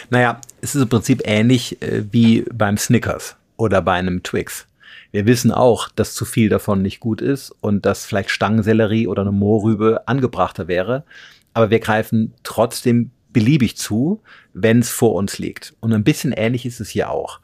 Naja, 0.09 0.39
es 0.61 0.75
ist 0.75 0.81
im 0.81 0.89
Prinzip 0.89 1.21
ähnlich 1.25 1.81
äh, 1.81 2.03
wie 2.11 2.45
beim 2.53 2.77
Snickers 2.77 3.35
oder 3.57 3.81
bei 3.81 3.93
einem 3.93 4.23
Twix. 4.23 4.67
Wir 5.11 5.25
wissen 5.25 5.51
auch, 5.51 5.89
dass 5.89 6.13
zu 6.13 6.25
viel 6.25 6.49
davon 6.49 6.81
nicht 6.81 6.99
gut 6.99 7.21
ist 7.21 7.51
und 7.61 7.85
dass 7.85 8.05
vielleicht 8.05 8.29
Stangensellerie 8.29 9.07
oder 9.07 9.23
eine 9.23 9.31
Mohrrübe 9.31 10.07
angebrachter 10.07 10.67
wäre. 10.67 11.03
Aber 11.53 11.69
wir 11.69 11.79
greifen 11.79 12.33
trotzdem 12.43 13.11
beliebig 13.31 13.77
zu, 13.77 14.21
wenn 14.53 14.79
es 14.79 14.89
vor 14.89 15.15
uns 15.15 15.37
liegt. 15.37 15.75
Und 15.79 15.93
ein 15.93 16.03
bisschen 16.03 16.31
ähnlich 16.31 16.65
ist 16.65 16.79
es 16.79 16.89
hier 16.89 17.09
auch. 17.09 17.39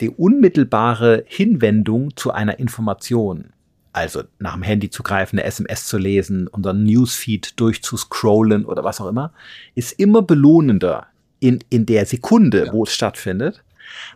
Die 0.00 0.10
unmittelbare 0.10 1.24
Hinwendung 1.26 2.16
zu 2.16 2.30
einer 2.30 2.58
Information, 2.58 3.50
also 3.92 4.22
nach 4.38 4.54
dem 4.54 4.62
Handy 4.62 4.90
zu 4.90 5.02
greifen, 5.02 5.38
eine 5.38 5.46
SMS 5.46 5.86
zu 5.86 5.98
lesen, 5.98 6.46
unseren 6.46 6.84
Newsfeed 6.84 7.58
durchzuscrollen 7.58 8.64
oder 8.64 8.84
was 8.84 9.00
auch 9.00 9.08
immer, 9.08 9.32
ist 9.74 9.92
immer 9.92 10.22
belohnender 10.22 11.06
in, 11.40 11.60
in 11.70 11.86
der 11.86 12.06
Sekunde, 12.06 12.66
ja. 12.66 12.72
wo 12.72 12.84
es 12.84 12.94
stattfindet, 12.94 13.64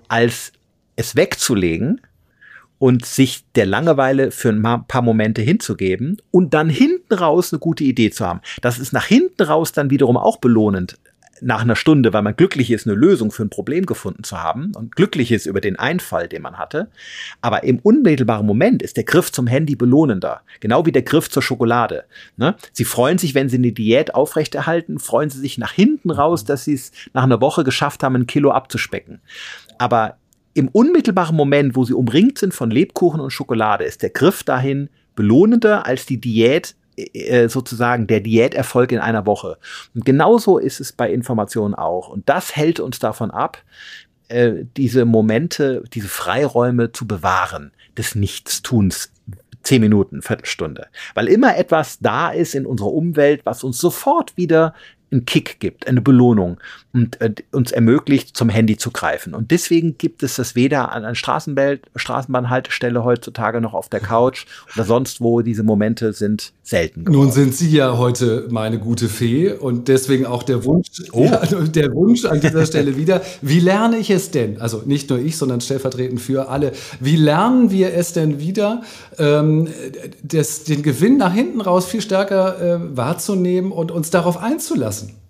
als 0.09 0.53
es 0.97 1.17
wegzulegen 1.17 2.01
und 2.79 3.07
sich 3.07 3.45
der 3.55 3.67
Langeweile 3.67 4.31
für 4.31 4.49
ein 4.49 4.63
paar 4.63 5.03
Momente 5.03 5.41
hinzugeben 5.41 6.17
und 6.31 6.53
dann 6.53 6.69
hinten 6.69 7.15
raus 7.15 7.53
eine 7.53 7.61
gute 7.61 7.85
Idee 7.85 8.11
zu 8.11 8.27
haben. 8.27 8.41
Das 8.61 8.79
ist 8.79 8.93
nach 8.93 9.07
hinten 9.07 9.43
raus 9.43 9.73
dann 9.73 9.91
wiederum 9.91 10.17
auch 10.17 10.39
belohnend, 10.39 10.99
nach 11.43 11.63
einer 11.63 11.77
Stunde, 11.77 12.13
weil 12.13 12.23
man 12.23 12.37
glücklich 12.37 12.71
ist, 12.71 12.87
eine 12.87 12.97
Lösung 12.97 13.31
für 13.31 13.43
ein 13.43 13.51
Problem 13.51 13.85
gefunden 13.85 14.25
zu 14.25 14.43
haben 14.43 14.73
und 14.77 14.97
glücklich 14.97 15.33
ist 15.33 15.47
über 15.47 15.61
den 15.61 15.77
Einfall, 15.79 16.29
den 16.29 16.43
man 16.43 16.59
hatte. 16.59 16.89
Aber 17.41 17.65
im 17.65 17.79
unmittelbaren 17.81 18.47
Moment 18.47 18.83
ist 18.83 18.97
der 18.97 19.05
Griff 19.05 19.33
zum 19.33 19.47
Handy 19.47 19.75
belohnender. 19.75 20.43
Genau 20.61 20.87
wie 20.87 20.93
der 20.93 21.03
Griff 21.03 21.29
zur 21.29 21.43
Schokolade. 21.43 22.05
Ne? 22.37 22.55
Sie 22.73 22.85
freuen 22.85 23.19
sich, 23.19 23.35
wenn 23.35 23.49
sie 23.49 23.59
eine 23.59 23.73
Diät 23.73 24.15
aufrechterhalten, 24.15 24.99
freuen 24.99 25.31
sie 25.31 25.41
sich 25.41 25.59
nach 25.59 25.73
hinten 25.73 26.11
raus, 26.11 26.45
dass 26.45 26.65
sie 26.65 26.75
es 26.75 26.93
nach 27.13 27.25
einer 27.25 27.41
Woche 27.41 27.65
geschafft 27.65 28.03
haben, 28.03 28.17
ein 28.17 28.27
Kilo 28.27 28.53
abzuspecken. 28.53 29.21
Aber 29.79 30.17
im 30.55 30.69
unmittelbaren 30.69 31.37
Moment, 31.37 31.77
wo 31.77 31.85
sie 31.85 31.95
umringt 31.95 32.39
sind 32.39 32.55
von 32.55 32.71
Lebkuchen 32.71 33.21
und 33.21 33.31
Schokolade, 33.31 33.85
ist 33.85 34.03
der 34.03 34.11
Griff 34.11 34.43
dahin 34.43 34.89
belohnender 35.15 35.87
als 35.87 36.07
die 36.07 36.21
Diät 36.21 36.75
äh, 36.97 37.49
sozusagen 37.49 38.07
der 38.07 38.21
Diäterfolg 38.21 38.93
in 38.93 38.99
einer 38.99 39.25
Woche. 39.25 39.59
Und 39.95 40.05
genauso 40.05 40.59
ist 40.59 40.81
es 40.81 40.93
bei 40.93 41.11
Informationen 41.11 41.75
auch. 41.75 42.09
Und 42.09 42.29
das 42.29 42.55
hält 42.55 42.81
uns 42.81 42.99
davon 42.99 43.31
ab, 43.31 43.63
äh, 44.29 44.65
diese 44.77 45.05
Momente, 45.05 45.85
diese 45.93 46.09
Freiräume 46.09 46.93
zu 46.93 47.07
bewahren, 47.07 47.73
des 47.97 48.15
Nichtstuns. 48.15 49.11
Zehn 49.63 49.81
Minuten, 49.81 50.23
Viertelstunde. 50.23 50.89
Weil 51.15 51.29
immer 51.29 51.57
etwas 51.57 52.01
da 52.01 52.31
ist 52.31 52.55
in 52.55 52.67
unserer 52.67 52.93
Umwelt, 52.93 53.43
was 53.45 53.63
uns 53.63 53.79
sofort 53.79 54.37
wieder 54.37 54.75
einen 55.13 55.25
Kick 55.25 55.61
gibt, 55.61 55.87
eine 55.87 56.01
Belohnung 56.01 56.59
und 56.93 57.21
äh, 57.21 57.35
uns 57.53 57.73
ermöglicht, 57.73 58.37
zum 58.37 58.49
Handy 58.49 58.77
zu 58.77 58.91
greifen. 58.91 59.35
Und 59.35 59.51
deswegen 59.51 59.97
gibt 59.97 60.23
es 60.23 60.37
das 60.37 60.55
weder 60.55 60.93
an 60.93 61.05
einer 61.05 61.15
Straßenbahnhaltestelle 61.15 63.03
heutzutage 63.03 63.61
noch 63.61 63.73
auf 63.73 63.89
der 63.89 64.01
Couch 64.01 64.47
oder 64.75 64.85
sonst 64.85 65.21
wo. 65.21 65.41
Diese 65.41 65.63
Momente 65.63 66.13
sind 66.13 66.53
selten. 66.63 67.05
Geworden. 67.05 67.25
Nun 67.25 67.33
sind 67.33 67.55
Sie 67.55 67.71
ja 67.71 67.97
heute 67.97 68.47
meine 68.51 68.79
gute 68.79 69.09
Fee 69.09 69.53
und 69.53 69.89
deswegen 69.89 70.27
auch 70.27 70.43
der 70.43 70.65
Wunsch, 70.65 70.89
oh. 71.13 71.25
ja, 71.25 71.39
der 71.47 71.95
Wunsch 71.95 72.25
an 72.27 72.41
dieser 72.41 72.67
Stelle 72.67 72.97
wieder. 72.97 73.23
Wie 73.41 73.61
lerne 73.61 73.97
ich 73.97 74.11
es 74.11 74.31
denn? 74.31 74.61
Also 74.61 74.83
nicht 74.85 75.09
nur 75.09 75.19
ich, 75.19 75.37
sondern 75.39 75.61
stellvertretend 75.63 76.21
für 76.21 76.49
alle. 76.49 76.73
Wie 77.01 77.17
lernen 77.17 77.71
wir 77.71 77.95
es 77.95 78.13
denn 78.13 78.39
wieder, 78.39 78.83
ähm, 79.19 79.69
das, 80.23 80.65
den 80.65 80.83
Gewinn 80.83 81.17
nach 81.17 81.33
hinten 81.33 81.63
raus 81.63 81.87
viel 81.87 82.03
stärker 82.03 82.61
äh, 82.61 82.97
wahrzunehmen 82.97 83.73
und 83.73 83.91
uns 83.91 84.11
darauf 84.11 84.37
einzulassen? 84.37 85.22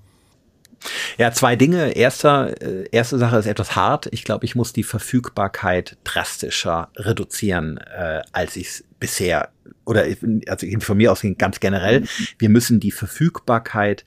Ja, 1.18 1.33
zwei 1.33 1.57
Dinge. 1.57 1.93
Erster, 1.93 2.61
äh, 2.61 2.89
erste 2.91 3.18
Sache 3.18 3.37
ist 3.37 3.47
etwas 3.47 3.76
hart. 3.76 4.09
Ich 4.12 4.24
glaube, 4.24 4.45
ich 4.45 4.55
muss 4.55 4.72
die 4.72 4.83
Verfügbarkeit 4.83 5.97
drastischer 6.05 6.91
reduzieren, 6.97 7.78
äh, 7.78 8.22
als 8.33 8.57
ich 8.57 8.68
es 8.68 8.85
bisher 8.99 9.51
oder 9.85 10.05
also 10.47 10.66
von 10.80 10.97
mir 10.97 11.12
aus 11.12 11.24
ganz 11.39 11.61
generell. 11.61 12.05
Wir 12.39 12.49
müssen 12.49 12.80
die 12.80 12.93
Verfügbarkeit 12.93 14.05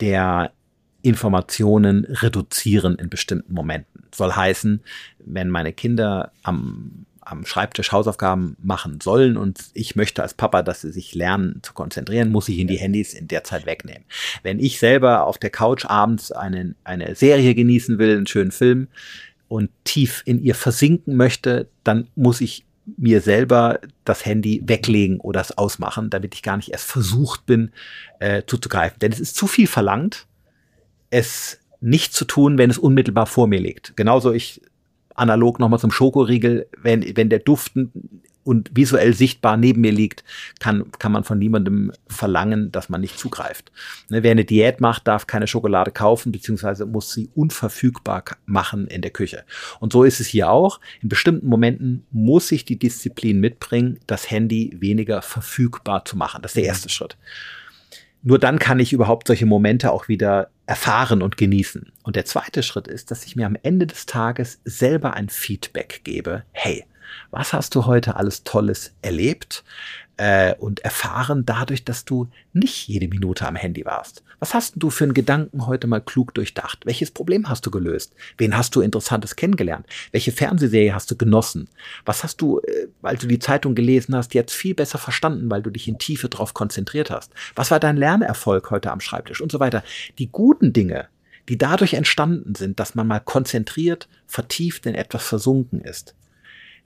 der 0.00 0.52
Informationen 1.02 2.04
reduzieren 2.04 2.96
in 2.96 3.08
bestimmten 3.08 3.54
Momenten. 3.54 4.04
Soll 4.12 4.32
heißen, 4.32 4.82
wenn 5.24 5.50
meine 5.50 5.72
Kinder 5.72 6.32
am 6.42 7.06
am 7.26 7.44
Schreibtisch 7.44 7.92
Hausaufgaben 7.92 8.56
machen 8.62 9.00
sollen 9.00 9.36
und 9.36 9.60
ich 9.74 9.96
möchte 9.96 10.22
als 10.22 10.34
Papa, 10.34 10.62
dass 10.62 10.82
sie 10.82 10.92
sich 10.92 11.14
lernen 11.14 11.60
zu 11.62 11.74
konzentrieren, 11.74 12.30
muss 12.30 12.48
ich 12.48 12.58
ihnen 12.58 12.68
die 12.68 12.78
Handys 12.78 13.14
in 13.14 13.26
der 13.26 13.42
Zeit 13.42 13.66
wegnehmen. 13.66 14.04
Wenn 14.42 14.60
ich 14.60 14.78
selber 14.78 15.26
auf 15.26 15.36
der 15.36 15.50
Couch 15.50 15.84
abends 15.84 16.30
eine, 16.30 16.74
eine 16.84 17.14
Serie 17.16 17.54
genießen 17.54 17.98
will, 17.98 18.16
einen 18.16 18.28
schönen 18.28 18.52
Film 18.52 18.88
und 19.48 19.70
tief 19.84 20.22
in 20.24 20.42
ihr 20.42 20.54
versinken 20.54 21.16
möchte, 21.16 21.68
dann 21.82 22.06
muss 22.14 22.40
ich 22.40 22.64
mir 22.96 23.20
selber 23.20 23.80
das 24.04 24.24
Handy 24.24 24.62
weglegen 24.64 25.18
oder 25.18 25.40
es 25.40 25.58
ausmachen, 25.58 26.10
damit 26.10 26.34
ich 26.34 26.42
gar 26.42 26.56
nicht 26.56 26.70
erst 26.70 26.86
versucht 26.86 27.44
bin, 27.44 27.72
äh, 28.20 28.42
zuzugreifen. 28.46 29.00
Denn 29.00 29.10
es 29.10 29.18
ist 29.18 29.34
zu 29.34 29.48
viel 29.48 29.66
verlangt, 29.66 30.26
es 31.10 31.58
nicht 31.80 32.14
zu 32.14 32.24
tun, 32.24 32.56
wenn 32.56 32.70
es 32.70 32.78
unmittelbar 32.78 33.26
vor 33.26 33.48
mir 33.48 33.60
liegt. 33.60 33.96
Genauso 33.96 34.32
ich 34.32 34.62
analog 35.16 35.58
nochmal 35.58 35.80
zum 35.80 35.90
Schokoriegel, 35.90 36.66
wenn, 36.82 37.16
wenn 37.16 37.28
der 37.28 37.40
Duft 37.40 37.72
und 38.46 38.70
visuell 38.74 39.12
sichtbar 39.12 39.56
neben 39.56 39.80
mir 39.80 39.90
liegt, 39.90 40.22
kann, 40.60 40.92
kann 41.00 41.10
man 41.10 41.24
von 41.24 41.38
niemandem 41.38 41.90
verlangen, 42.06 42.70
dass 42.70 42.88
man 42.88 43.00
nicht 43.00 43.18
zugreift. 43.18 43.72
Ne, 44.08 44.22
wer 44.22 44.30
eine 44.30 44.44
Diät 44.44 44.80
macht, 44.80 45.08
darf 45.08 45.26
keine 45.26 45.48
Schokolade 45.48 45.90
kaufen, 45.90 46.30
beziehungsweise 46.30 46.86
muss 46.86 47.12
sie 47.12 47.28
unverfügbar 47.34 48.22
machen 48.44 48.86
in 48.86 49.02
der 49.02 49.10
Küche. 49.10 49.44
Und 49.80 49.92
so 49.92 50.04
ist 50.04 50.20
es 50.20 50.28
hier 50.28 50.48
auch. 50.48 50.80
In 51.02 51.08
bestimmten 51.08 51.48
Momenten 51.48 52.06
muss 52.12 52.52
ich 52.52 52.64
die 52.64 52.78
Disziplin 52.78 53.40
mitbringen, 53.40 53.98
das 54.06 54.30
Handy 54.30 54.76
weniger 54.78 55.22
verfügbar 55.22 56.04
zu 56.04 56.16
machen. 56.16 56.40
Das 56.40 56.52
ist 56.52 56.56
der 56.56 56.62
mhm. 56.62 56.68
erste 56.68 56.88
Schritt. 56.88 57.16
Nur 58.22 58.38
dann 58.38 58.60
kann 58.60 58.78
ich 58.78 58.92
überhaupt 58.92 59.26
solche 59.26 59.46
Momente 59.46 59.90
auch 59.90 60.06
wieder 60.06 60.50
erfahren 60.66 61.22
und 61.22 61.36
genießen. 61.36 61.92
Und 62.02 62.16
der 62.16 62.24
zweite 62.24 62.62
Schritt 62.62 62.88
ist, 62.88 63.10
dass 63.10 63.24
ich 63.24 63.36
mir 63.36 63.46
am 63.46 63.56
Ende 63.62 63.86
des 63.86 64.06
Tages 64.06 64.60
selber 64.64 65.14
ein 65.14 65.28
Feedback 65.28 66.00
gebe. 66.04 66.44
Hey, 66.52 66.84
was 67.30 67.52
hast 67.52 67.74
du 67.74 67.86
heute 67.86 68.16
alles 68.16 68.44
Tolles 68.44 68.94
erlebt? 69.02 69.64
äh, 70.16 70.54
und 70.58 70.80
erfahren 70.80 71.44
dadurch, 71.44 71.84
dass 71.84 72.04
du 72.04 72.28
nicht 72.52 72.88
jede 72.88 73.08
Minute 73.08 73.46
am 73.46 73.56
Handy 73.56 73.84
warst. 73.84 74.22
Was 74.38 74.54
hast 74.54 74.74
du 74.76 74.90
für 74.90 75.04
einen 75.04 75.14
Gedanken 75.14 75.66
heute 75.66 75.86
mal 75.86 76.00
klug 76.00 76.34
durchdacht? 76.34 76.84
Welches 76.84 77.10
Problem 77.10 77.48
hast 77.48 77.64
du 77.66 77.70
gelöst? 77.70 78.14
Wen 78.36 78.56
hast 78.56 78.74
du 78.74 78.80
Interessantes 78.80 79.36
kennengelernt? 79.36 79.86
Welche 80.12 80.32
Fernsehserie 80.32 80.94
hast 80.94 81.10
du 81.10 81.16
genossen? 81.16 81.68
Was 82.04 82.22
hast 82.22 82.40
du, 82.40 82.60
äh, 82.60 82.88
weil 83.00 83.16
du 83.16 83.26
die 83.26 83.38
Zeitung 83.38 83.74
gelesen 83.74 84.14
hast, 84.14 84.34
jetzt 84.34 84.54
viel 84.54 84.74
besser 84.74 84.98
verstanden, 84.98 85.50
weil 85.50 85.62
du 85.62 85.70
dich 85.70 85.88
in 85.88 85.98
Tiefe 85.98 86.28
darauf 86.28 86.54
konzentriert 86.54 87.10
hast? 87.10 87.32
Was 87.54 87.70
war 87.70 87.80
dein 87.80 87.96
Lernerfolg 87.96 88.70
heute 88.70 88.90
am 88.90 89.00
Schreibtisch 89.00 89.40
und 89.40 89.52
so 89.52 89.60
weiter? 89.60 89.82
Die 90.18 90.30
guten 90.30 90.72
Dinge, 90.72 91.08
die 91.48 91.58
dadurch 91.58 91.94
entstanden 91.94 92.54
sind, 92.54 92.80
dass 92.80 92.94
man 92.94 93.06
mal 93.06 93.20
konzentriert, 93.20 94.08
vertieft 94.26 94.86
in 94.86 94.94
etwas 94.94 95.26
versunken 95.26 95.80
ist. 95.80 96.14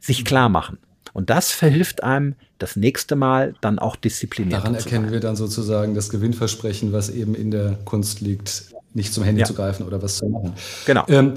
Sich 0.01 0.25
klar 0.25 0.49
machen. 0.49 0.79
Und 1.13 1.31
das 1.31 1.51
verhilft 1.51 2.03
einem 2.03 2.35
das 2.59 2.77
nächste 2.77 3.17
Mal 3.17 3.55
dann 3.61 3.79
auch 3.79 3.97
diszipliniert. 3.97 4.61
Daran 4.61 4.75
erkennen 4.75 5.07
sein. 5.07 5.13
wir 5.13 5.21
dann 5.21 5.37
sozusagen 5.37 5.95
das 5.95 6.11
Gewinnversprechen, 6.11 6.93
was 6.93 7.09
eben 7.09 7.35
in 7.35 7.51
der 7.51 7.79
Kunst 7.85 8.21
liegt, 8.21 8.67
nicht 8.95 9.13
zum 9.13 9.25
Handy 9.25 9.41
ja. 9.41 9.47
zu 9.47 9.55
greifen 9.55 9.87
oder 9.87 10.03
was 10.03 10.19
zu 10.19 10.29
machen. 10.29 10.55
Genau. 10.87 11.05
Ähm, 11.09 11.35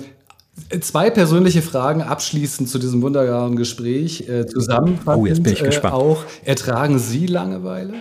Zwei 0.81 1.09
persönliche 1.09 1.63
Fragen 1.63 2.03
abschließend 2.03 2.69
zu 2.69 2.77
diesem 2.77 3.01
wunderbaren 3.01 3.55
Gespräch. 3.55 4.29
Äh, 4.29 4.45
zusammenfassend 4.45 5.23
oh, 5.23 5.25
jetzt 5.25 5.41
bin 5.41 5.53
ich 5.53 5.63
gespannt. 5.63 5.95
Äh, 5.95 5.97
auch, 5.97 6.23
ertragen 6.45 6.99
Sie 6.99 7.25
Langeweile? 7.25 7.95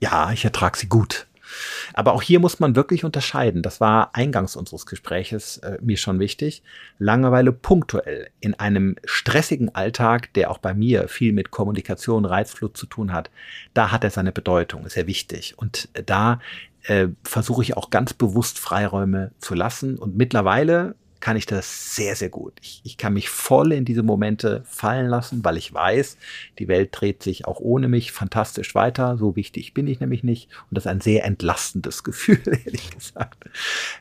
Ja, 0.00 0.32
ich 0.32 0.44
ertrage 0.44 0.76
sie 0.76 0.88
gut. 0.88 1.28
Aber 1.94 2.12
auch 2.12 2.22
hier 2.22 2.40
muss 2.40 2.60
man 2.60 2.76
wirklich 2.76 3.04
unterscheiden. 3.04 3.62
Das 3.62 3.80
war 3.80 4.14
eingangs 4.14 4.56
unseres 4.56 4.86
Gespräches 4.86 5.58
äh, 5.58 5.78
mir 5.80 5.96
schon 5.96 6.18
wichtig. 6.18 6.62
Langeweile 6.98 7.52
punktuell 7.52 8.30
in 8.40 8.54
einem 8.54 8.96
stressigen 9.04 9.74
Alltag, 9.74 10.32
der 10.34 10.50
auch 10.50 10.58
bei 10.58 10.74
mir 10.74 11.08
viel 11.08 11.32
mit 11.32 11.50
Kommunikation, 11.50 12.24
Reizflut 12.24 12.76
zu 12.76 12.86
tun 12.86 13.12
hat, 13.12 13.30
da 13.74 13.90
hat 13.90 14.04
er 14.04 14.10
seine 14.10 14.32
Bedeutung, 14.32 14.84
ist 14.86 14.96
er 14.96 15.06
wichtig. 15.06 15.54
Und 15.56 15.88
da 16.06 16.40
äh, 16.84 17.08
versuche 17.24 17.62
ich 17.62 17.76
auch 17.76 17.90
ganz 17.90 18.14
bewusst 18.14 18.58
Freiräume 18.58 19.32
zu 19.38 19.54
lassen. 19.54 19.98
Und 19.98 20.16
mittlerweile 20.16 20.94
kann 21.20 21.36
ich 21.36 21.46
das 21.46 21.94
sehr, 21.94 22.16
sehr 22.16 22.30
gut. 22.30 22.54
Ich, 22.62 22.80
ich 22.84 22.96
kann 22.96 23.12
mich 23.12 23.28
voll 23.28 23.72
in 23.72 23.84
diese 23.84 24.02
Momente 24.02 24.62
fallen 24.64 25.06
lassen, 25.06 25.44
weil 25.44 25.58
ich 25.58 25.72
weiß, 25.72 26.16
die 26.58 26.66
Welt 26.66 26.88
dreht 26.92 27.22
sich 27.22 27.46
auch 27.46 27.60
ohne 27.60 27.88
mich 27.88 28.10
fantastisch 28.12 28.74
weiter. 28.74 29.18
So 29.18 29.36
wichtig 29.36 29.74
bin 29.74 29.86
ich 29.86 30.00
nämlich 30.00 30.24
nicht. 30.24 30.48
Und 30.68 30.76
das 30.76 30.84
ist 30.84 30.90
ein 30.90 31.00
sehr 31.00 31.24
entlastendes 31.24 32.02
Gefühl, 32.04 32.40
ehrlich 32.46 32.90
gesagt. 32.90 33.44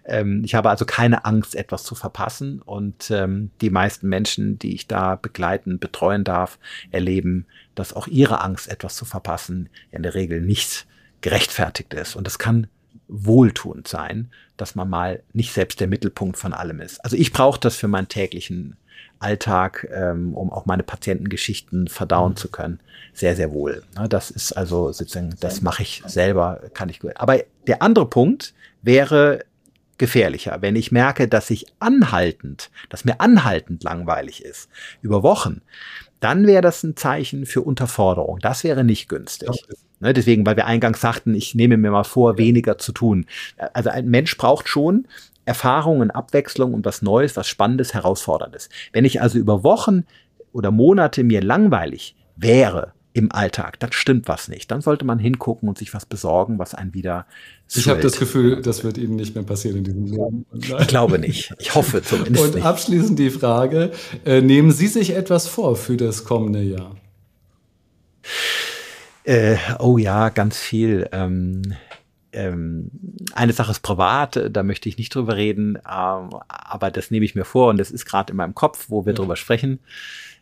Ähm, 0.06 0.44
ich 0.46 0.56
habe 0.56 0.70
also 0.70 0.86
keine 0.86 1.26
Angst, 1.26 1.56
etwas 1.56 1.84
zu 1.84 1.94
verpassen. 1.94 2.62
Und 2.62 3.12
ähm, 3.12 3.52
die 3.62 3.70
meisten 3.70 4.08
Menschen, 4.08 4.58
die 4.58 4.74
ich 4.74 4.88
da 4.88 5.16
begleiten, 5.16 5.80
betreuen 5.80 6.24
darf, 6.24 6.58
erleben, 6.92 7.46
dass 7.76 7.94
auch 7.94 8.08
ihre 8.08 8.42
Angst, 8.42 8.70
etwas 8.70 8.96
zu 8.96 9.06
verpassen, 9.06 9.70
in 9.92 10.04
der 10.04 10.16
Regel 10.16 10.42
nicht 10.42 10.88
gerechtfertigt 11.22 11.94
ist. 11.94 12.16
Und 12.16 12.26
das 12.26 12.40
kann 12.40 12.68
wohltuend 13.10 13.88
sein, 13.88 14.30
dass 14.62 14.76
man 14.76 14.90
mal 14.90 15.24
nicht 15.34 15.54
selbst 15.54 15.80
der 15.80 15.88
Mittelpunkt 15.88 16.38
von 16.38 16.54
allem 16.54 16.80
ist. 16.82 17.04
Also 17.04 17.16
ich 17.16 17.32
brauche 17.32 17.60
das 17.60 17.76
für 17.76 17.88
meinen 17.88 18.08
täglichen 18.08 18.76
Alltag, 19.20 19.88
ähm, 19.92 20.34
um 20.34 20.52
auch 20.52 20.66
meine 20.66 20.84
Patientengeschichten 20.84 21.88
verdauen 21.88 22.32
mhm. 22.32 22.38
zu 22.38 22.50
können, 22.50 22.80
sehr, 23.14 23.36
sehr 23.36 23.52
wohl. 23.52 23.84
Das 24.10 24.32
ist 24.32 24.54
also 24.54 24.92
sozusagen, 24.92 25.36
das 25.40 25.62
mache 25.62 25.84
ich 25.84 26.04
selber, 26.06 26.62
kann 26.74 26.90
ich 26.90 27.00
gut. 27.00 27.14
Aber 27.16 27.40
der 27.68 27.82
andere 27.82 28.06
Punkt 28.08 28.54
wäre 28.82 29.44
gefährlicher, 29.98 30.58
wenn 30.62 30.78
ich 30.78 30.92
merke, 30.92 31.28
dass 31.28 31.50
ich 31.50 31.66
anhaltend, 31.80 32.72
dass 32.88 33.04
mir 33.04 33.20
anhaltend 33.20 33.84
langweilig 33.84 34.44
ist, 34.44 34.70
über 35.02 35.24
Wochen, 35.24 35.62
dann 36.20 36.48
wäre 36.48 36.62
das 36.62 36.84
ein 36.84 36.96
Zeichen 36.96 37.46
für 37.46 37.62
Unterforderung. 37.62 38.40
Das 38.40 38.64
wäre 38.64 38.84
nicht 38.84 39.10
günstig. 39.10 39.50
Ne, 40.02 40.14
deswegen, 40.14 40.46
weil 40.46 40.56
wir 40.56 40.66
eingangs 40.66 41.02
sagten, 41.02 41.36
ich 41.36 41.56
nehme 41.56 41.78
mir 41.78 41.92
mal 41.92 42.04
vor, 42.04 42.38
weniger 42.38 42.78
zu 42.78 42.92
tun. 42.94 43.26
Also 43.74 43.90
ein 43.90 44.08
Mensch 44.08 44.38
braucht 44.38 44.70
schon 44.70 45.08
Erfahrungen, 45.46 46.12
Abwechslung 46.12 46.74
und 46.74 46.86
was 46.86 47.02
Neues, 47.02 47.36
was 47.36 47.48
Spannendes, 47.48 47.94
Herausforderndes. 47.94 48.70
Wenn 48.94 49.04
ich 49.04 49.22
also 49.22 49.40
über 49.40 49.64
Wochen 49.64 50.06
oder 50.54 50.72
Monate 50.72 51.24
mir 51.24 51.42
langweilig 51.42 52.16
wäre 52.36 52.94
im 53.20 53.32
Alltag, 53.32 53.80
dann 53.80 53.92
stimmt 53.92 54.28
was 54.28 54.48
nicht. 54.48 54.72
Dann 54.72 54.82
sollte 54.82 55.06
man 55.06 55.20
hingucken 55.20 55.70
und 55.70 55.78
sich 55.78 55.94
was 55.94 56.06
besorgen, 56.06 56.58
was 56.58 56.74
einen 56.74 56.94
wieder. 56.94 57.26
Ich 57.74 57.88
habe 57.88 58.02
das 58.02 58.18
Gefühl, 58.18 58.62
das 58.62 58.84
wird 58.84 58.98
Ihnen 58.98 59.16
nicht 59.16 59.36
mehr 59.36 59.44
passieren 59.44 59.78
in 59.78 59.84
diesem 59.84 60.06
Leben. 60.06 60.46
Ich 60.54 60.88
glaube 60.88 61.20
nicht. 61.20 61.54
Ich 61.60 61.76
hoffe 61.76 62.02
zumindest. 62.02 62.44
Und 62.44 62.56
nicht. 62.56 62.66
abschließend 62.66 63.20
die 63.20 63.30
Frage: 63.30 63.92
äh, 64.26 64.42
Nehmen 64.42 64.72
Sie 64.72 64.88
sich 64.88 65.16
etwas 65.16 65.48
vor 65.48 65.76
für 65.76 65.98
das 65.98 66.24
kommende 66.24 66.62
Jahr? 66.62 66.96
Äh, 69.24 69.58
oh 69.78 69.98
ja, 69.98 70.30
ganz 70.30 70.58
viel. 70.58 71.08
Ähm, 71.12 71.62
ähm, 72.32 72.92
eine 73.34 73.54
Sache 73.54 73.72
ist 73.72 73.82
privat, 73.82 74.50
da 74.52 74.64
möchte 74.64 74.88
ich 74.88 74.98
nicht 74.98 75.14
drüber 75.14 75.36
reden, 75.36 75.78
ähm, 75.78 76.30
aber 76.48 76.92
das 76.92 77.12
nehme 77.12 77.26
ich 77.26 77.36
mir 77.36 77.46
vor 77.46 77.70
und 77.70 77.78
das 77.78 77.92
ist 77.92 78.06
gerade 78.06 78.32
in 78.32 78.38
meinem 78.38 78.56
Kopf, 78.56 78.86
wo 78.90 79.06
wir 79.06 79.14
ja. 79.14 79.18
drüber 79.18 79.36
sprechen. 79.36 79.80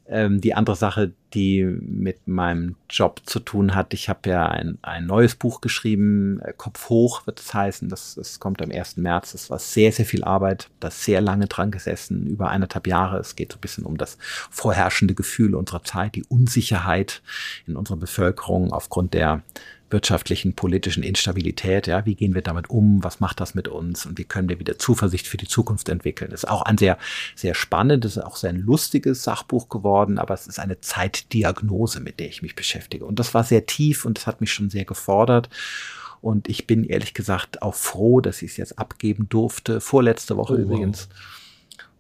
Ähm, 0.10 0.39
die 0.39 0.53
andere 0.53 0.78
Sache, 0.78 1.12
die 1.34 1.64
mit 1.66 2.28
meinem 2.28 2.76
Job 2.89 3.22
zu 3.26 3.39
tun 3.39 3.76
hat, 3.76 3.93
ich 3.93 4.08
habe 4.08 4.30
ja 4.30 4.47
ein, 4.47 4.78
ein 4.82 5.05
neues 5.05 5.36
Buch 5.36 5.60
geschrieben, 5.60 6.39
äh, 6.41 6.53
Kopf 6.55 6.88
hoch 6.88 7.28
wird 7.28 7.41
es 7.41 7.53
heißen, 7.53 7.89
das, 7.89 8.16
das 8.16 8.39
kommt 8.39 8.62
am 8.62 8.72
1. 8.72 8.97
März, 8.97 9.34
das 9.34 9.49
war 9.49 9.60
sehr, 9.60 9.91
sehr 9.91 10.05
viel 10.05 10.24
Arbeit, 10.24 10.70
das 10.80 11.03
sehr 11.03 11.20
lange 11.20 11.47
dran 11.47 11.72
gesessen, 11.72 12.26
über 12.26 12.49
eineinhalb 12.49 12.88
Jahre. 12.88 13.18
Es 13.18 13.36
geht 13.36 13.51
so 13.51 13.58
ein 13.58 13.62
bisschen 13.62 13.86
um 13.86 13.97
das 13.97 14.18
vorherrschende 14.49 15.14
Gefühl 15.14 15.55
unserer 15.55 15.84
Zeit, 15.84 16.16
die 16.16 16.24
Unsicherheit 16.24 17.22
in 17.66 17.76
unserer 17.76 17.97
Bevölkerung 17.97 18.72
aufgrund 18.72 19.14
der 19.14 19.43
wirtschaftlichen, 19.89 20.53
politischen 20.53 21.03
Instabilität. 21.03 21.88
Ja, 21.88 22.05
wie 22.05 22.15
gehen 22.15 22.35
wir 22.35 22.41
damit 22.41 22.69
um? 22.69 23.03
Was 23.03 23.19
macht 23.19 23.39
das 23.39 23.55
mit 23.55 23.67
uns? 23.67 24.05
Und 24.05 24.17
wie 24.17 24.25
können 24.25 24.49
wir 24.49 24.59
wieder 24.59 24.77
Zuversicht 24.77 25.27
für 25.27 25.38
die 25.38 25.47
Zukunft 25.47 25.89
entwickeln? 25.89 26.31
Das 26.31 26.43
ist 26.43 26.49
auch 26.49 26.63
ein 26.63 26.77
sehr, 26.77 26.97
sehr 27.35 27.53
spannendes, 27.53 28.17
auch 28.17 28.35
sehr 28.35 28.53
lustiges 28.53 29.23
Sachbuch 29.23 29.69
geworden, 29.69 30.17
aber 30.17 30.33
es 30.33 30.47
ist 30.47 30.59
eine 30.59 30.81
Zeitdiagnose, 30.81 31.99
mit 31.99 32.19
der 32.19 32.27
ich 32.27 32.41
mich 32.41 32.55
beschäftige. 32.55 33.05
Und 33.05 33.19
das 33.19 33.33
war 33.33 33.43
sehr 33.43 33.65
tief 33.65 34.05
und 34.05 34.17
das 34.17 34.27
hat 34.27 34.41
mich 34.41 34.51
schon 34.51 34.69
sehr 34.69 34.85
gefordert. 34.85 35.49
Und 36.21 36.49
ich 36.49 36.67
bin 36.67 36.83
ehrlich 36.83 37.13
gesagt 37.13 37.61
auch 37.61 37.75
froh, 37.75 38.21
dass 38.21 38.41
ich 38.41 38.51
es 38.51 38.57
jetzt 38.57 38.79
abgeben 38.79 39.29
durfte. 39.29 39.79
Vorletzte 39.79 40.35
Woche 40.35 40.55
oh, 40.55 40.57
übrigens. 40.57 41.07
Wow. 41.09 41.17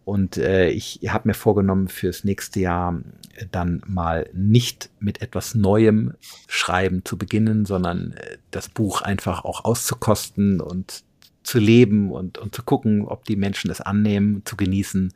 Und 0.07 0.37
äh, 0.37 0.69
ich 0.69 1.01
habe 1.09 1.27
mir 1.27 1.33
vorgenommen, 1.33 1.89
fürs 1.89 2.23
nächste 2.23 2.61
Jahr 2.61 3.01
äh, 3.35 3.45
dann 3.51 3.81
mal 3.85 4.29
nicht 4.31 4.89
mit 5.01 5.21
etwas 5.21 5.53
Neuem 5.53 6.13
schreiben 6.47 7.03
zu 7.03 7.17
beginnen, 7.17 7.65
sondern 7.65 8.13
äh, 8.13 8.37
das 8.49 8.69
Buch 8.69 9.01
einfach 9.01 9.43
auch 9.43 9.65
auszukosten 9.65 10.61
und 10.61 11.03
zu 11.43 11.59
leben 11.59 12.13
und, 12.13 12.37
und 12.37 12.55
zu 12.55 12.63
gucken, 12.63 13.05
ob 13.05 13.25
die 13.25 13.35
Menschen 13.35 13.69
es 13.69 13.81
annehmen, 13.81 14.43
zu 14.45 14.55
genießen 14.55 15.13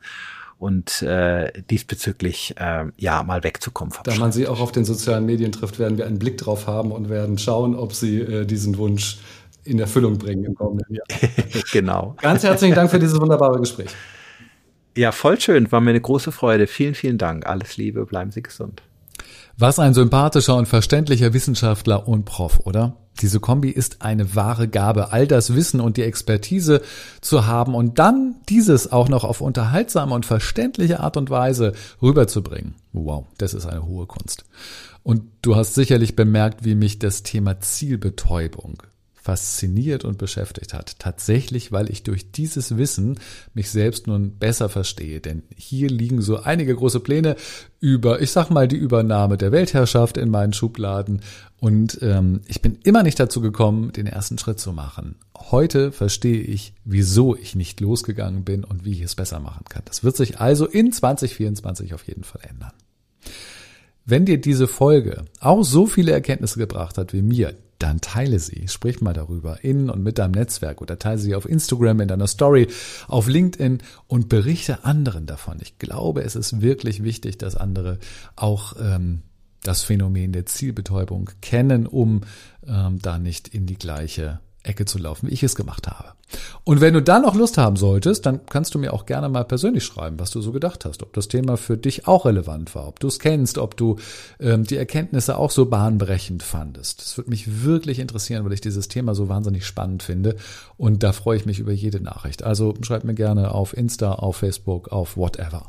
und 0.58 1.00
äh, 1.00 1.62
diesbezüglich 1.70 2.56
äh, 2.58 2.84
ja 2.98 3.22
mal 3.22 3.44
wegzukommen. 3.44 3.94
Da 4.04 4.14
man 4.16 4.30
sie 4.30 4.46
auch 4.46 4.60
auf 4.60 4.72
den 4.72 4.84
sozialen 4.84 5.24
Medien 5.24 5.52
trifft, 5.52 5.78
werden 5.78 5.96
wir 5.96 6.04
einen 6.04 6.18
Blick 6.18 6.36
drauf 6.36 6.66
haben 6.66 6.92
und 6.92 7.08
werden 7.08 7.38
schauen, 7.38 7.76
ob 7.76 7.94
sie 7.94 8.20
äh, 8.20 8.44
diesen 8.44 8.76
Wunsch 8.76 9.20
in 9.64 9.78
Erfüllung 9.78 10.18
bringen 10.18 10.44
im 10.44 10.54
kommenden 10.54 10.96
Jahr. 10.96 11.06
genau. 11.72 12.14
Ganz 12.20 12.42
herzlichen 12.42 12.74
Dank 12.74 12.90
für 12.90 12.98
dieses 12.98 13.18
wunderbare 13.18 13.58
Gespräch. 13.58 13.88
Ja, 14.96 15.12
voll 15.12 15.40
schön. 15.40 15.70
War 15.72 15.80
mir 15.80 15.90
eine 15.90 16.00
große 16.00 16.32
Freude. 16.32 16.66
Vielen, 16.66 16.94
vielen 16.94 17.18
Dank. 17.18 17.46
Alles 17.46 17.76
Liebe. 17.76 18.04
Bleiben 18.04 18.30
Sie 18.30 18.42
gesund. 18.42 18.82
Was 19.56 19.78
ein 19.78 19.94
sympathischer 19.94 20.56
und 20.56 20.66
verständlicher 20.66 21.32
Wissenschaftler 21.32 22.08
und 22.08 22.24
Prof, 22.24 22.60
oder? 22.64 22.96
Diese 23.20 23.40
Kombi 23.40 23.68
ist 23.68 24.00
eine 24.00 24.34
wahre 24.34 24.68
Gabe, 24.68 25.12
all 25.12 25.26
das 25.26 25.54
Wissen 25.54 25.80
und 25.80 25.98
die 25.98 26.02
Expertise 26.02 26.80
zu 27.20 27.46
haben 27.46 27.74
und 27.74 27.98
dann 27.98 28.36
dieses 28.48 28.90
auch 28.90 29.08
noch 29.08 29.24
auf 29.24 29.42
unterhaltsame 29.42 30.14
und 30.14 30.24
verständliche 30.24 31.00
Art 31.00 31.18
und 31.18 31.28
Weise 31.28 31.74
rüberzubringen. 32.00 32.74
Wow, 32.92 33.26
das 33.36 33.52
ist 33.52 33.66
eine 33.66 33.84
hohe 33.84 34.06
Kunst. 34.06 34.44
Und 35.02 35.24
du 35.42 35.56
hast 35.56 35.74
sicherlich 35.74 36.16
bemerkt, 36.16 36.64
wie 36.64 36.74
mich 36.74 36.98
das 36.98 37.22
Thema 37.22 37.60
Zielbetäubung 37.60 38.82
fasziniert 39.22 40.04
und 40.04 40.18
beschäftigt 40.18 40.74
hat. 40.74 40.98
Tatsächlich, 40.98 41.70
weil 41.70 41.88
ich 41.88 42.02
durch 42.02 42.32
dieses 42.32 42.76
Wissen 42.76 43.20
mich 43.54 43.70
selbst 43.70 44.08
nun 44.08 44.36
besser 44.38 44.68
verstehe. 44.68 45.20
Denn 45.20 45.44
hier 45.56 45.88
liegen 45.88 46.20
so 46.20 46.40
einige 46.40 46.74
große 46.74 46.98
Pläne 46.98 47.36
über, 47.78 48.20
ich 48.20 48.32
sag 48.32 48.50
mal, 48.50 48.66
die 48.66 48.76
Übernahme 48.76 49.36
der 49.38 49.52
Weltherrschaft 49.52 50.16
in 50.16 50.28
meinen 50.28 50.52
Schubladen. 50.52 51.20
Und 51.60 52.00
ähm, 52.02 52.40
ich 52.48 52.62
bin 52.62 52.78
immer 52.82 53.04
nicht 53.04 53.20
dazu 53.20 53.40
gekommen, 53.40 53.92
den 53.92 54.08
ersten 54.08 54.38
Schritt 54.38 54.58
zu 54.58 54.72
machen. 54.72 55.14
Heute 55.38 55.92
verstehe 55.92 56.42
ich, 56.42 56.74
wieso 56.84 57.36
ich 57.36 57.54
nicht 57.54 57.80
losgegangen 57.80 58.42
bin 58.42 58.64
und 58.64 58.84
wie 58.84 58.92
ich 58.92 59.02
es 59.02 59.14
besser 59.14 59.38
machen 59.38 59.66
kann. 59.68 59.82
Das 59.84 60.02
wird 60.02 60.16
sich 60.16 60.40
also 60.40 60.66
in 60.66 60.90
2024 60.90 61.94
auf 61.94 62.08
jeden 62.08 62.24
Fall 62.24 62.42
ändern. 62.50 62.72
Wenn 64.04 64.24
dir 64.24 64.40
diese 64.40 64.66
Folge 64.66 65.26
auch 65.38 65.62
so 65.62 65.86
viele 65.86 66.10
Erkenntnisse 66.10 66.58
gebracht 66.58 66.98
hat 66.98 67.12
wie 67.12 67.22
mir, 67.22 67.54
dann 67.82 68.00
teile 68.00 68.38
sie. 68.38 68.68
Sprich 68.68 69.00
mal 69.00 69.12
darüber 69.12 69.64
in 69.64 69.90
und 69.90 70.02
mit 70.02 70.18
deinem 70.18 70.32
Netzwerk 70.32 70.80
oder 70.80 70.98
teile 70.98 71.18
sie 71.18 71.34
auf 71.34 71.48
Instagram 71.48 72.00
in 72.00 72.08
deiner 72.08 72.26
Story, 72.26 72.68
auf 73.08 73.28
LinkedIn 73.28 73.78
und 74.06 74.28
berichte 74.28 74.84
anderen 74.84 75.26
davon. 75.26 75.58
Ich 75.60 75.78
glaube, 75.78 76.22
es 76.22 76.36
ist 76.36 76.60
wirklich 76.60 77.02
wichtig, 77.02 77.38
dass 77.38 77.56
andere 77.56 77.98
auch 78.36 78.74
ähm, 78.80 79.22
das 79.62 79.82
Phänomen 79.82 80.32
der 80.32 80.46
Zielbetäubung 80.46 81.30
kennen, 81.40 81.86
um 81.86 82.22
ähm, 82.66 82.98
da 83.00 83.18
nicht 83.18 83.48
in 83.48 83.66
die 83.66 83.78
gleiche 83.78 84.40
Ecke 84.64 84.84
zu 84.84 84.98
laufen, 84.98 85.28
wie 85.28 85.34
ich 85.34 85.42
es 85.42 85.54
gemacht 85.54 85.88
habe. 85.88 86.12
Und 86.64 86.80
wenn 86.80 86.94
du 86.94 87.02
dann 87.02 87.22
noch 87.22 87.34
Lust 87.34 87.58
haben 87.58 87.76
solltest, 87.76 88.24
dann 88.26 88.46
kannst 88.46 88.74
du 88.74 88.78
mir 88.78 88.92
auch 88.92 89.06
gerne 89.06 89.28
mal 89.28 89.44
persönlich 89.44 89.84
schreiben, 89.84 90.18
was 90.18 90.30
du 90.30 90.40
so 90.40 90.52
gedacht 90.52 90.84
hast, 90.84 91.02
ob 91.02 91.12
das 91.12 91.28
Thema 91.28 91.56
für 91.56 91.76
dich 91.76 92.06
auch 92.06 92.24
relevant 92.24 92.74
war, 92.74 92.86
ob 92.88 93.00
du 93.00 93.08
es 93.08 93.18
kennst, 93.18 93.58
ob 93.58 93.76
du 93.76 93.96
ähm, 94.40 94.64
die 94.64 94.76
Erkenntnisse 94.76 95.36
auch 95.36 95.50
so 95.50 95.66
bahnbrechend 95.66 96.42
fandest. 96.42 97.00
Das 97.00 97.18
würde 97.18 97.30
mich 97.30 97.64
wirklich 97.64 97.98
interessieren, 97.98 98.44
weil 98.44 98.52
ich 98.52 98.60
dieses 98.60 98.88
Thema 98.88 99.14
so 99.14 99.28
wahnsinnig 99.28 99.66
spannend 99.66 100.02
finde 100.02 100.36
und 100.76 101.02
da 101.02 101.12
freue 101.12 101.36
ich 101.36 101.46
mich 101.46 101.58
über 101.58 101.72
jede 101.72 102.00
Nachricht. 102.00 102.42
Also 102.42 102.74
schreib 102.82 103.04
mir 103.04 103.14
gerne 103.14 103.52
auf 103.52 103.76
Insta, 103.76 104.12
auf 104.12 104.36
Facebook, 104.36 104.88
auf 104.88 105.16
whatever. 105.16 105.66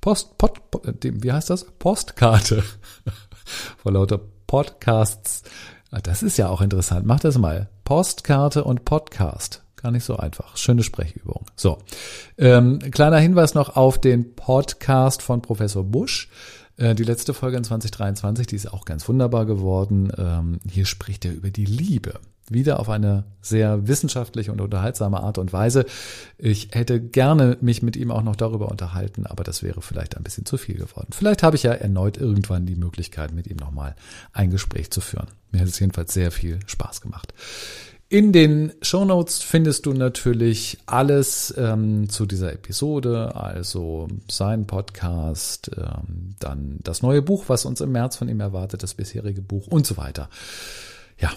Post, 0.00 0.38
Pod, 0.38 0.54
wie 1.02 1.32
heißt 1.32 1.50
das? 1.50 1.64
Postkarte 1.78 2.64
vor 3.76 3.92
lauter 3.92 4.20
Podcasts. 4.46 5.42
Ah, 5.90 6.00
das 6.00 6.22
ist 6.22 6.36
ja 6.36 6.48
auch 6.48 6.60
interessant. 6.60 7.04
Mach 7.04 7.18
das 7.18 7.36
mal. 7.36 7.68
Postkarte 7.84 8.62
und 8.62 8.84
Podcast. 8.84 9.62
Gar 9.74 9.90
nicht 9.90 10.04
so 10.04 10.16
einfach. 10.16 10.56
Schöne 10.56 10.84
Sprechübung. 10.84 11.46
So. 11.56 11.78
Ähm, 12.38 12.78
kleiner 12.78 13.18
Hinweis 13.18 13.54
noch 13.54 13.74
auf 13.76 14.00
den 14.00 14.36
Podcast 14.36 15.20
von 15.22 15.42
Professor 15.42 15.82
Busch. 15.82 16.28
Äh, 16.76 16.94
die 16.94 17.02
letzte 17.02 17.34
Folge 17.34 17.56
in 17.56 17.64
2023, 17.64 18.46
die 18.46 18.56
ist 18.56 18.72
auch 18.72 18.84
ganz 18.84 19.08
wunderbar 19.08 19.46
geworden. 19.46 20.12
Ähm, 20.16 20.60
hier 20.70 20.86
spricht 20.86 21.24
er 21.24 21.32
über 21.32 21.50
die 21.50 21.64
Liebe 21.64 22.20
wieder 22.50 22.80
auf 22.80 22.88
eine 22.88 23.24
sehr 23.40 23.88
wissenschaftliche 23.88 24.52
und 24.52 24.60
unterhaltsame 24.60 25.20
Art 25.20 25.38
und 25.38 25.52
Weise. 25.52 25.86
Ich 26.36 26.68
hätte 26.72 27.00
gerne 27.00 27.56
mich 27.60 27.82
mit 27.82 27.96
ihm 27.96 28.10
auch 28.10 28.22
noch 28.22 28.36
darüber 28.36 28.68
unterhalten, 28.68 29.26
aber 29.26 29.44
das 29.44 29.62
wäre 29.62 29.80
vielleicht 29.80 30.16
ein 30.16 30.22
bisschen 30.22 30.44
zu 30.44 30.58
viel 30.58 30.76
geworden. 30.76 31.08
Vielleicht 31.12 31.42
habe 31.42 31.56
ich 31.56 31.62
ja 31.62 31.72
erneut 31.72 32.16
irgendwann 32.16 32.66
die 32.66 32.76
Möglichkeit, 32.76 33.32
mit 33.32 33.46
ihm 33.46 33.56
nochmal 33.56 33.94
ein 34.32 34.50
Gespräch 34.50 34.90
zu 34.90 35.00
führen. 35.00 35.28
Mir 35.52 35.60
hat 35.60 35.68
es 35.68 35.78
jedenfalls 35.78 36.12
sehr 36.12 36.30
viel 36.30 36.60
Spaß 36.66 37.00
gemacht. 37.00 37.32
In 38.12 38.32
den 38.32 38.72
Show 38.82 39.04
Notes 39.04 39.40
findest 39.40 39.86
du 39.86 39.92
natürlich 39.92 40.78
alles 40.86 41.54
ähm, 41.56 42.08
zu 42.08 42.26
dieser 42.26 42.52
Episode, 42.52 43.36
also 43.36 44.08
sein 44.28 44.66
Podcast, 44.66 45.70
ähm, 45.76 46.34
dann 46.40 46.80
das 46.82 47.02
neue 47.02 47.22
Buch, 47.22 47.44
was 47.46 47.64
uns 47.64 47.80
im 47.80 47.92
März 47.92 48.16
von 48.16 48.28
ihm 48.28 48.40
erwartet, 48.40 48.82
das 48.82 48.94
bisherige 48.94 49.42
Buch 49.42 49.68
und 49.68 49.86
so 49.86 49.96
weiter. 49.96 50.28
Ja, 51.20 51.30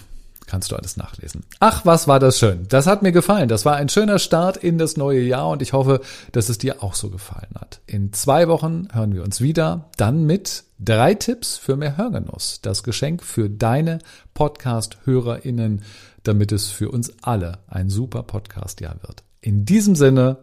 kannst 0.46 0.72
du 0.72 0.76
alles 0.76 0.98
nachlesen. 0.98 1.44
Ach, 1.60 1.86
was 1.86 2.08
war 2.08 2.20
das 2.20 2.40
schön. 2.40 2.68
Das 2.70 2.88
hat 2.88 3.02
mir 3.02 3.12
gefallen. 3.12 3.50
Das 3.50 3.66
war 3.66 3.76
ein 3.76 3.90
schöner 3.90 4.20
Start 4.20 4.58
in 4.58 4.78
das 4.78 4.98
neue 4.98 5.22
Jahr 5.22 5.50
und 5.50 5.62
ich 5.62 5.74
hoffe, 5.74 6.02
dass 6.32 6.50
es 6.50 6.58
dir 6.58 6.84
auch 6.84 6.96
so 6.96 7.10
gefallen 7.10 7.54
hat. 7.60 7.82
In 7.86 8.14
zwei 8.14 8.48
Wochen 8.48 8.88
hören 8.92 9.14
wir 9.14 9.24
uns 9.24 9.42
wieder, 9.42 9.90
dann 9.98 10.26
mit 10.26 10.64
drei 10.80 11.14
Tipps 11.14 11.58
für 11.58 11.76
mehr 11.76 11.98
Hörgenuss. 11.98 12.60
Das 12.62 12.84
Geschenk 12.84 13.24
für 13.24 13.50
deine 13.50 14.00
Podcast-HörerInnen, 14.34 15.84
damit 16.24 16.52
es 16.52 16.70
für 16.70 16.90
uns 16.90 17.12
alle 17.22 17.60
ein 17.68 17.90
super 17.90 18.24
Podcast-Jahr 18.24 18.98
wird. 19.02 19.24
In 19.42 19.66
diesem 19.66 19.96
Sinne, 19.96 20.38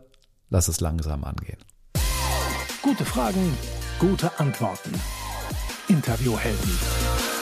lass 0.48 0.68
es 0.68 0.80
langsam 0.80 1.24
angehen. 1.24 1.59
Gute 2.82 3.05
Fragen, 3.05 3.53
gute 3.98 4.38
Antworten. 4.38 4.92
Interviewhelden. 5.88 7.39